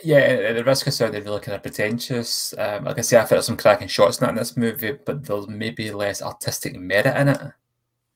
[0.04, 3.24] Yeah, at the risk of sounding really kind of pretentious, um, like I say, I
[3.24, 7.16] felt some cracking shots in that in this movie, but there's maybe less artistic merit
[7.16, 7.40] in it.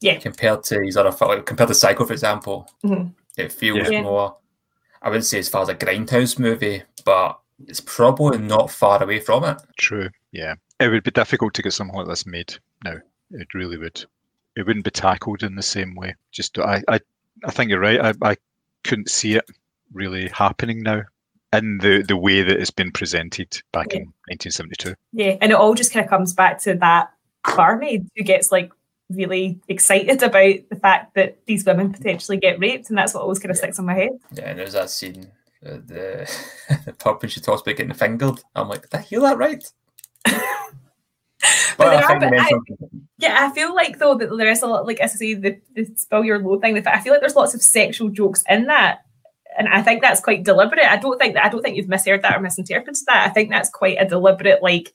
[0.01, 0.19] Yeah.
[0.19, 3.15] Compared to these other films, compared to Psycho, for example, Mhm.
[3.37, 4.03] it feels Yeah.
[4.03, 4.37] more.
[5.01, 9.21] I wouldn't say as far as a grindhouse movie, but it's probably not far away
[9.21, 9.59] from it.
[9.79, 10.11] True.
[10.33, 10.55] Yeah.
[10.79, 12.55] It would be difficult to get something like this made
[12.85, 12.99] now.
[13.31, 14.05] It really would.
[14.57, 16.15] It wouldn't be tackled in the same way.
[16.33, 17.01] Just I I,
[17.45, 18.01] I think you're right.
[18.01, 18.37] I, I
[18.85, 19.49] couldn't see it
[19.93, 21.03] really happening now
[21.53, 24.95] in the, the way that it's been presented back in 1972.
[25.13, 27.13] Yeah, and it all just kind of comes back to that
[27.57, 28.71] barmaid who gets like
[29.11, 33.39] really excited about the fact that these women potentially get raped, and that's what always
[33.39, 34.11] kind of sticks in my head.
[34.33, 35.27] Yeah, and there's that scene
[35.65, 36.31] at the,
[36.87, 38.41] the pub when she talks about getting fingered.
[38.55, 39.65] I'm like, did I hear that right?
[41.77, 44.63] But there I are- think but I- Yeah, I feel like though that there is
[44.63, 46.75] a lot, like as I say, the, the spell your load thing.
[46.75, 49.05] The fact I feel like there's lots of sexual jokes in that,
[49.59, 50.91] and I think that's quite deliberate.
[50.91, 53.29] I don't think that I don't think you've misheard that or misinterpreted that.
[53.29, 54.93] I think that's quite a deliberate like.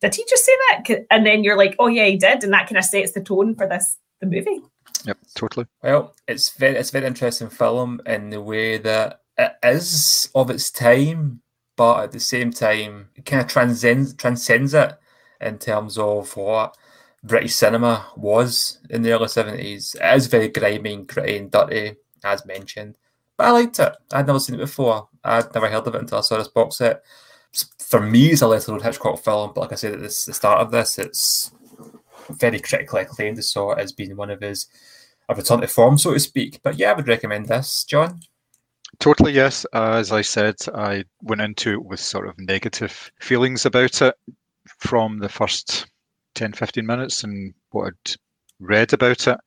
[0.00, 1.06] Did he just say that?
[1.10, 3.54] And then you're like, oh yeah, he did, and that kind of sets the tone
[3.54, 4.60] for this the movie.
[5.04, 5.66] Yep, totally.
[5.82, 10.50] Well, it's very it's a very interesting film in the way that it is of
[10.50, 11.42] its time,
[11.76, 14.98] but at the same time, it kind of transcends transcends it
[15.40, 16.76] in terms of what
[17.22, 19.96] British cinema was in the early seventies.
[20.00, 22.96] It is very grimy and gritty and dirty, as mentioned.
[23.40, 23.96] But I liked it.
[24.12, 25.08] I'd never seen it before.
[25.24, 27.02] I'd never heard of it until I saw this box set.
[27.78, 30.70] For me, it's a Road Hitchcock film, but like I said at the start of
[30.70, 31.50] this, it's
[32.28, 33.42] very critically acclaimed.
[33.42, 34.66] Saw it as being one of his
[35.30, 36.60] a return to form, so to speak.
[36.62, 38.20] But yeah, I would recommend this, John.
[38.98, 39.64] Totally, yes.
[39.72, 44.14] Uh, as I said, I went into it with sort of negative feelings about it
[44.80, 45.86] from the first
[46.34, 48.16] 10, 15 minutes and what I'd
[48.58, 49.38] read about it.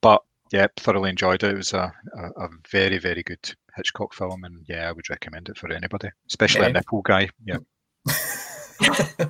[0.00, 0.22] But
[0.54, 1.50] yeah, thoroughly enjoyed it.
[1.50, 4.44] It was a, a, a very, very good Hitchcock film.
[4.44, 6.68] And yeah, I would recommend it for anybody, especially Yeah.
[6.68, 7.28] a nipple guy.
[7.44, 7.58] Yeah.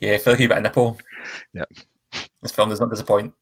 [0.00, 0.98] Yeah, I feel like you got a nipple.
[1.52, 1.64] Yeah.
[2.42, 3.32] This film does not disappoint.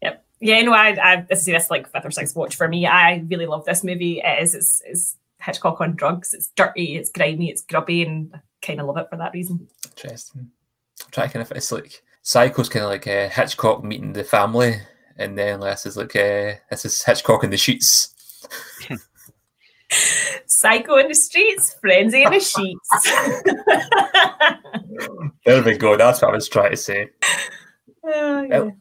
[0.00, 0.24] Yep.
[0.40, 2.86] Yeah, no, I, I this is this like fifth or sixth watch for me.
[2.86, 4.22] I really love this movie.
[4.24, 6.32] It is it's, it's Hitchcock on drugs.
[6.32, 9.68] It's dirty, it's grimy, it's grubby, and I kind of love it for that reason.
[9.84, 10.50] Interesting.
[11.04, 14.24] I'm trying to kind of it's like Psycho's kind of like uh, Hitchcock meeting the
[14.24, 14.80] family,
[15.16, 18.14] and then this is like uh, this is Hitchcock in the sheets.
[20.46, 22.90] Psycho in the streets, frenzy in the sheets.
[25.44, 25.96] There we go.
[25.96, 27.10] That's what I was trying to say.
[28.02, 28.58] Oh, yeah.
[28.60, 28.76] Well,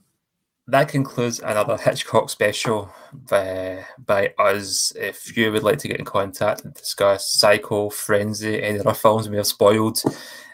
[0.68, 2.90] that concludes another Hitchcock special
[3.30, 4.94] by, by us.
[4.96, 9.28] If you would like to get in contact and discuss Psycho, Frenzy, any other films
[9.28, 10.02] we have spoiled,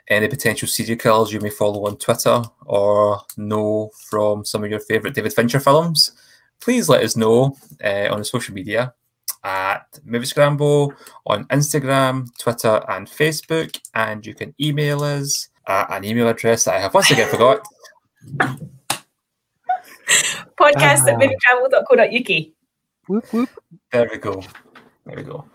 [0.09, 4.79] any potential serial killers you may follow on Twitter, or know from some of your
[4.79, 6.11] favourite David Fincher films,
[6.61, 8.93] please let us know uh, on the social media
[9.43, 10.93] at Movie Scramble
[11.25, 13.79] on Instagram, Twitter, and Facebook.
[13.93, 17.65] And you can email us at an email address that I have once again forgot.
[20.59, 21.09] Podcast Ah.
[21.09, 22.45] at movietravel.co.uk.
[23.07, 23.49] Whoop, whoop.
[23.91, 24.43] There we go.
[25.05, 25.45] There we go.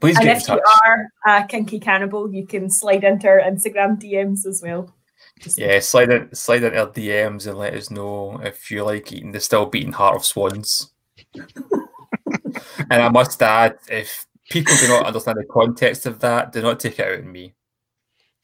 [0.00, 3.40] Please And get in if you are a kinky cannibal, you can slide into our
[3.40, 4.94] Instagram DMs as well.
[5.40, 9.10] Just Yeah, slide in, slide into our DMs and let us know if you like
[9.12, 10.92] eating the still beating heart of swans.
[11.34, 16.80] and I must add, if people do not understand the context of that, do not
[16.80, 17.54] take it out on me.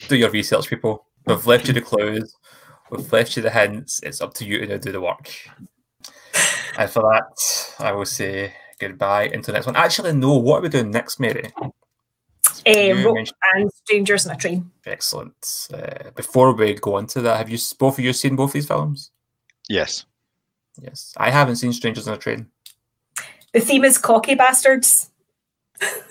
[0.09, 1.07] Do your research, people.
[1.27, 2.35] We've left you the clues.
[2.91, 4.01] We've left you the hints.
[4.03, 5.31] It's up to you to now do the work.
[6.79, 8.55] And for that, I will say
[8.87, 9.77] goodbye until next one.
[9.77, 10.35] Actually, no.
[10.37, 11.51] What are we doing next, Mary?
[11.63, 11.71] uh,
[13.05, 14.71] Rope mentioned- and Strangers in a Train.
[14.87, 15.69] Excellent.
[15.73, 18.67] Uh, before we go on to that, have you both of you seen both these
[18.67, 19.11] films?
[19.69, 20.05] Yes.
[20.81, 22.47] Yes, I haven't seen Strangers in a Train.
[23.53, 25.11] The theme is cocky bastards.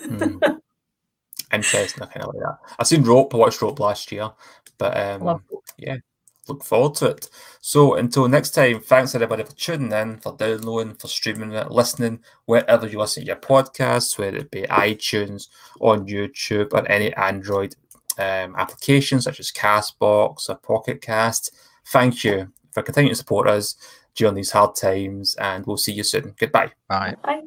[0.04, 0.38] Hmm.
[1.52, 2.02] Interesting.
[2.02, 2.58] I kind of like that.
[2.78, 3.34] I've seen Rope.
[3.34, 4.30] I watched Rope last year,
[4.78, 5.42] but um,
[5.76, 5.96] yeah,
[6.48, 7.28] look forward to it.
[7.60, 12.20] So until next time, thanks everybody for tuning in, for downloading, for streaming it, listening,
[12.46, 15.48] wherever you listen to your podcasts, whether it be iTunes,
[15.80, 17.76] on YouTube, or any Android
[18.18, 21.54] um, applications such as Castbox or Pocket Cast.
[21.86, 23.76] Thank you for continuing to support us
[24.14, 26.34] during these hard times, and we'll see you soon.
[26.38, 26.72] Goodbye.
[26.88, 27.16] Bye.
[27.22, 27.42] Bye.